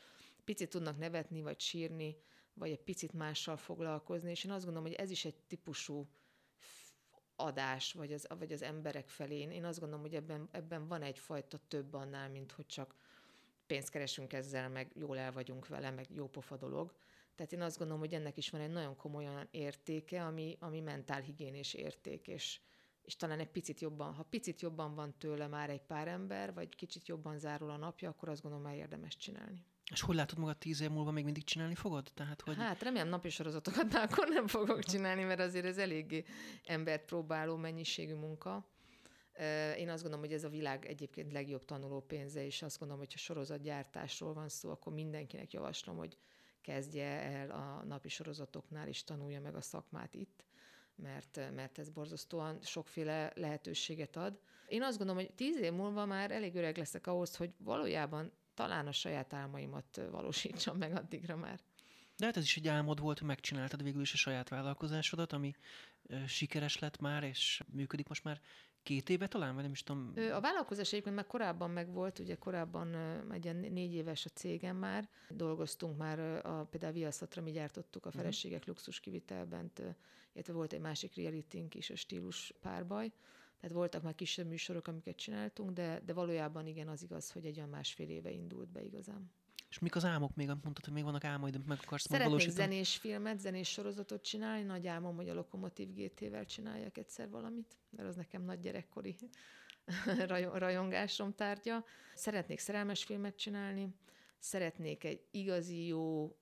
picit 0.43 0.69
tudnak 0.69 0.97
nevetni, 0.97 1.41
vagy 1.41 1.59
sírni, 1.59 2.15
vagy 2.53 2.69
egy 2.69 2.81
picit 2.83 3.13
mással 3.13 3.57
foglalkozni, 3.57 4.29
és 4.29 4.43
én 4.43 4.51
azt 4.51 4.63
gondolom, 4.63 4.87
hogy 4.87 4.97
ez 4.97 5.09
is 5.11 5.25
egy 5.25 5.35
típusú 5.47 6.07
adás, 7.35 7.93
vagy 7.93 8.13
az, 8.13 8.27
vagy 8.39 8.51
az 8.51 8.61
emberek 8.61 9.09
felé. 9.09 9.39
Én 9.39 9.65
azt 9.65 9.79
gondolom, 9.79 10.03
hogy 10.03 10.15
ebben, 10.15 10.47
ebben 10.51 10.87
van 10.87 11.01
egyfajta 11.01 11.59
több 11.67 11.93
annál, 11.93 12.29
mint 12.29 12.51
hogy 12.51 12.65
csak 12.65 12.95
pénzt 13.65 13.89
keresünk 13.89 14.33
ezzel, 14.33 14.69
meg 14.69 14.91
jól 14.95 15.17
el 15.17 15.31
vagyunk 15.31 15.67
vele, 15.67 15.91
meg 15.91 16.07
jó 16.13 16.27
pofa 16.27 16.57
dolog. 16.57 16.93
Tehát 17.35 17.51
én 17.51 17.61
azt 17.61 17.77
gondolom, 17.77 18.01
hogy 18.01 18.13
ennek 18.13 18.37
is 18.37 18.49
van 18.49 18.61
egy 18.61 18.71
nagyon 18.71 18.95
komoly 18.95 19.27
olyan 19.27 19.47
értéke, 19.51 20.25
ami, 20.25 20.57
ami 20.59 20.79
mentálhigiénés 20.79 21.73
érték, 21.73 22.27
és, 22.27 22.59
és 23.01 23.15
talán 23.15 23.39
egy 23.39 23.51
picit 23.51 23.79
jobban, 23.79 24.13
ha 24.13 24.23
picit 24.23 24.61
jobban 24.61 24.95
van 24.95 25.17
tőle 25.17 25.47
már 25.47 25.69
egy 25.69 25.81
pár 25.81 26.07
ember, 26.07 26.53
vagy 26.53 26.75
kicsit 26.75 27.07
jobban 27.07 27.39
zárul 27.39 27.69
a 27.69 27.77
napja, 27.77 28.09
akkor 28.09 28.29
azt 28.29 28.41
gondolom, 28.41 28.65
már 28.65 28.75
érdemes 28.75 29.15
csinálni. 29.15 29.65
És 29.91 30.01
hogy 30.01 30.15
látod 30.15 30.37
magad 30.37 30.57
tíz 30.57 30.81
év 30.81 30.89
múlva 30.89 31.11
még 31.11 31.23
mindig 31.23 31.43
csinálni 31.43 31.75
fogod? 31.75 32.11
Tehát, 32.13 32.41
hogy... 32.41 32.55
Hát 32.55 32.83
remélem 32.83 33.07
napi 33.07 33.29
sorozatokat 33.29 33.93
már 33.93 34.03
akkor 34.11 34.27
nem 34.27 34.47
fogok 34.47 34.83
csinálni, 34.83 35.23
mert 35.23 35.39
azért 35.39 35.65
ez 35.65 35.77
eléggé 35.77 36.23
embert 36.65 37.05
próbáló 37.05 37.55
mennyiségű 37.55 38.13
munka. 38.13 38.67
Én 39.77 39.89
azt 39.89 40.01
gondolom, 40.01 40.25
hogy 40.25 40.33
ez 40.33 40.43
a 40.43 40.49
világ 40.49 40.85
egyébként 40.85 41.31
legjobb 41.31 41.65
tanuló 41.65 42.01
pénze, 42.01 42.45
és 42.45 42.61
azt 42.61 42.79
gondolom, 42.79 43.03
hogy 43.03 43.13
ha 43.13 43.19
sorozatgyártásról 43.19 44.33
van 44.33 44.49
szó, 44.49 44.69
akkor 44.69 44.93
mindenkinek 44.93 45.51
javaslom, 45.51 45.97
hogy 45.97 46.17
kezdje 46.61 47.05
el 47.21 47.51
a 47.51 47.83
napi 47.83 48.09
sorozatoknál, 48.09 48.87
és 48.87 49.03
tanulja 49.03 49.41
meg 49.41 49.55
a 49.55 49.61
szakmát 49.61 50.13
itt, 50.13 50.45
mert, 50.95 51.39
mert 51.55 51.79
ez 51.79 51.89
borzasztóan 51.89 52.59
sokféle 52.61 53.31
lehetőséget 53.35 54.15
ad. 54.15 54.39
Én 54.67 54.83
azt 54.83 54.97
gondolom, 54.97 55.23
hogy 55.23 55.33
tíz 55.33 55.57
év 55.57 55.71
múlva 55.71 56.05
már 56.05 56.31
elég 56.31 56.55
öreg 56.55 56.77
leszek 56.77 57.07
ahhoz, 57.07 57.35
hogy 57.35 57.53
valójában 57.57 58.31
talán 58.55 58.87
a 58.87 58.91
saját 58.91 59.33
álmaimat 59.33 60.01
valósítsam 60.11 60.77
meg 60.77 60.95
addigra 60.95 61.35
már. 61.35 61.59
De 62.17 62.25
hát 62.25 62.37
ez 62.37 62.43
is 62.43 62.57
egy 62.57 62.67
álmod 62.67 62.99
volt, 62.99 63.19
hogy 63.19 63.27
megcsináltad 63.27 63.83
végül 63.83 64.01
is 64.01 64.13
a 64.13 64.17
saját 64.17 64.49
vállalkozásodat, 64.49 65.33
ami 65.33 65.55
sikeres 66.27 66.79
lett 66.79 66.99
már, 66.99 67.23
és 67.23 67.63
működik 67.71 68.07
most 68.07 68.23
már 68.23 68.41
két 68.83 69.09
éve 69.09 69.27
talán, 69.27 69.53
vagy 69.53 69.63
nem 69.63 69.71
is 69.71 69.83
tudom. 69.83 70.13
A 70.33 70.39
vállalkozás 70.39 70.91
egyébként 70.91 71.15
már 71.15 71.27
korábban 71.27 71.69
megvolt, 71.69 72.19
ugye 72.19 72.35
korábban 72.35 72.95
egy 73.31 73.55
négy 73.71 73.93
éves 73.93 74.25
a 74.25 74.29
cégem 74.29 74.77
már. 74.77 75.09
Dolgoztunk 75.29 75.97
már, 75.97 76.19
a, 76.19 76.63
például 76.63 76.91
a 76.91 76.95
Viaszatra 76.95 77.41
mi 77.41 77.51
gyártottuk 77.51 78.05
a 78.05 78.09
mhm. 78.09 78.17
feleségek 78.17 78.65
luxus 78.65 78.99
kivitelben, 78.99 79.71
illetve 80.33 80.53
volt 80.53 80.73
egy 80.73 80.79
másik 80.79 81.15
reality 81.15 81.67
is, 81.71 81.89
a 81.89 81.95
stílus 81.95 82.53
párbaj. 82.61 83.11
Tehát 83.65 83.79
voltak 83.79 84.03
már 84.03 84.15
kisebb 84.15 84.47
műsorok, 84.47 84.87
amiket 84.87 85.15
csináltunk, 85.15 85.71
de, 85.71 86.01
de 86.05 86.13
valójában 86.13 86.67
igen, 86.67 86.87
az 86.87 87.03
igaz, 87.03 87.31
hogy 87.31 87.45
egy 87.45 87.57
olyan 87.57 87.69
másfél 87.69 88.09
éve 88.09 88.31
indult 88.31 88.69
be 88.69 88.83
igazán. 88.83 89.31
És 89.69 89.79
mik 89.79 89.95
az 89.95 90.05
álmok 90.05 90.35
még, 90.35 90.49
amit 90.49 90.63
mondtad, 90.63 90.85
hogy 90.85 90.93
még 90.93 91.03
vannak 91.03 91.23
álmaid, 91.23 91.55
amit 91.55 91.67
meg 91.67 91.79
akarsz 91.83 92.03
Szeretnék 92.03 92.27
valósítani? 92.27 92.61
zenés 92.61 92.97
filmet, 92.97 93.39
zenés 93.39 93.69
sorozatot 93.69 94.23
csinálni. 94.23 94.63
Nagy 94.63 94.87
álmom, 94.87 95.15
hogy 95.15 95.29
a 95.29 95.33
Lokomotív 95.33 95.93
GT-vel 95.93 96.45
csináljak 96.45 96.97
egyszer 96.97 97.29
valamit, 97.29 97.77
mert 97.89 98.07
az 98.07 98.15
nekem 98.15 98.43
nagy 98.43 98.59
gyerekkori 98.59 99.15
rajongásom 100.53 101.33
tárgya. 101.33 101.85
Szeretnék 102.15 102.59
szerelmes 102.59 103.03
filmet 103.03 103.35
csinálni, 103.35 103.95
szeretnék 104.39 105.03
egy 105.03 105.23
igazi 105.31 105.85
jó, 105.85 106.35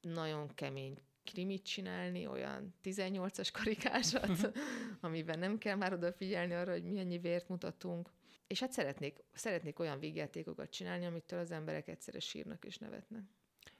nagyon 0.00 0.54
kemény 0.54 1.02
krimit 1.24 1.64
csinálni, 1.64 2.26
olyan 2.26 2.74
18-as 2.84 3.48
karikásat, 3.52 4.52
amiben 5.00 5.38
nem 5.38 5.58
kell 5.58 5.76
már 5.76 5.92
odafigyelni 5.92 6.54
arra, 6.54 6.72
hogy 6.72 6.84
milyen 6.84 7.20
vért 7.20 7.48
mutatunk. 7.48 8.10
És 8.46 8.60
hát 8.60 8.72
szeretnék, 8.72 9.24
szeretnék 9.32 9.78
olyan 9.78 9.98
vígjátékokat 9.98 10.70
csinálni, 10.70 11.06
amitől 11.06 11.38
az 11.38 11.50
emberek 11.50 11.88
egyszerre 11.88 12.20
sírnak 12.20 12.64
és 12.64 12.78
nevetnek. 12.78 13.22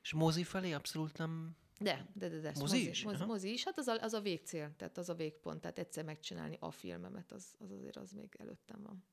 És 0.03 0.12
mozi 0.12 0.45
felé 0.45 0.72
abszolút 0.72 1.18
nem... 1.18 1.57
De, 1.78 2.07
de, 2.14 2.28
de, 2.28 2.38
de. 2.38 2.49
Mozi, 2.49 2.61
mozi 2.61 2.88
is? 2.88 3.03
Mozi, 3.05 3.24
mozi 3.24 3.53
is, 3.53 3.64
hát 3.64 3.78
az 3.78 3.86
a, 3.86 4.01
az 4.01 4.12
a 4.12 4.20
végcél, 4.20 4.74
tehát 4.76 4.99
az 4.99 5.09
a 5.09 5.14
végpont, 5.14 5.61
tehát 5.61 5.78
egyszer 5.78 6.05
megcsinálni 6.05 6.57
a 6.61 6.70
filmemet, 6.70 7.32
az, 7.32 7.55
az 7.59 7.70
azért 7.70 7.97
az 7.97 8.12
még 8.12 8.34
előttem 8.38 8.82
van. 8.82 9.05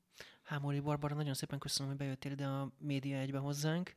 Hámori 0.42 0.80
Barbara, 0.80 1.14
nagyon 1.14 1.34
szépen 1.34 1.58
köszönöm, 1.58 1.88
hogy 1.88 2.00
bejöttél 2.00 2.32
ide 2.32 2.46
a 2.46 2.72
Média 2.78 3.18
egybe 3.18 3.38
hozzánk. 3.38 3.96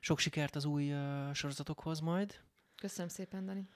Sok 0.00 0.18
sikert 0.18 0.56
az 0.56 0.64
új 0.64 0.92
uh, 0.92 1.32
sorozatokhoz 1.32 2.00
majd. 2.00 2.40
Köszönöm 2.82 3.08
szépen, 3.08 3.44
Dani. 3.44 3.68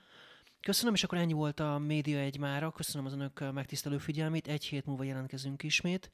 Köszönöm, 0.61 0.95
és 0.95 1.05
akkor 1.05 1.19
ennyi 1.19 1.33
volt 1.33 1.61
a 1.61 1.79
Média 1.79 2.19
egy 2.19 2.39
mára. 2.39 2.71
Köszönöm 2.71 3.07
az 3.07 3.13
önök 3.13 3.53
megtisztelő 3.53 3.99
figyelmét. 3.99 4.49
Egy 4.49 4.65
hét 4.65 4.87
múlva 4.87 5.05
jelentkezünk 5.05 5.63
ismét. 5.63 6.11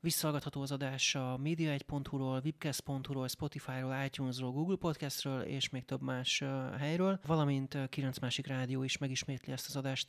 Visszahallgatható 0.00 0.60
az 0.60 0.72
adás 0.72 1.14
a 1.14 1.38
media1.hu-ról, 1.42 2.40
webcast.hu-ról, 2.44 3.28
Spotify-ról, 3.28 4.04
iTunes-ról, 4.04 4.52
Google 4.52 4.76
Podcast-ről 4.76 5.42
és 5.42 5.68
még 5.68 5.84
több 5.84 6.02
más 6.02 6.42
helyről, 6.78 7.20
valamint 7.26 7.88
kilenc 7.88 8.18
másik 8.18 8.46
rádió 8.46 8.82
is 8.82 8.98
megismétli 8.98 9.52
ezt 9.52 9.66
az 9.68 9.76
adást. 9.76 10.08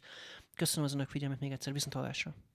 Köszönöm 0.55 0.85
az 0.85 0.93
önök 0.93 1.09
figyelmét 1.09 1.39
még 1.39 1.51
egyszer, 1.51 1.73
viszont! 1.73 2.54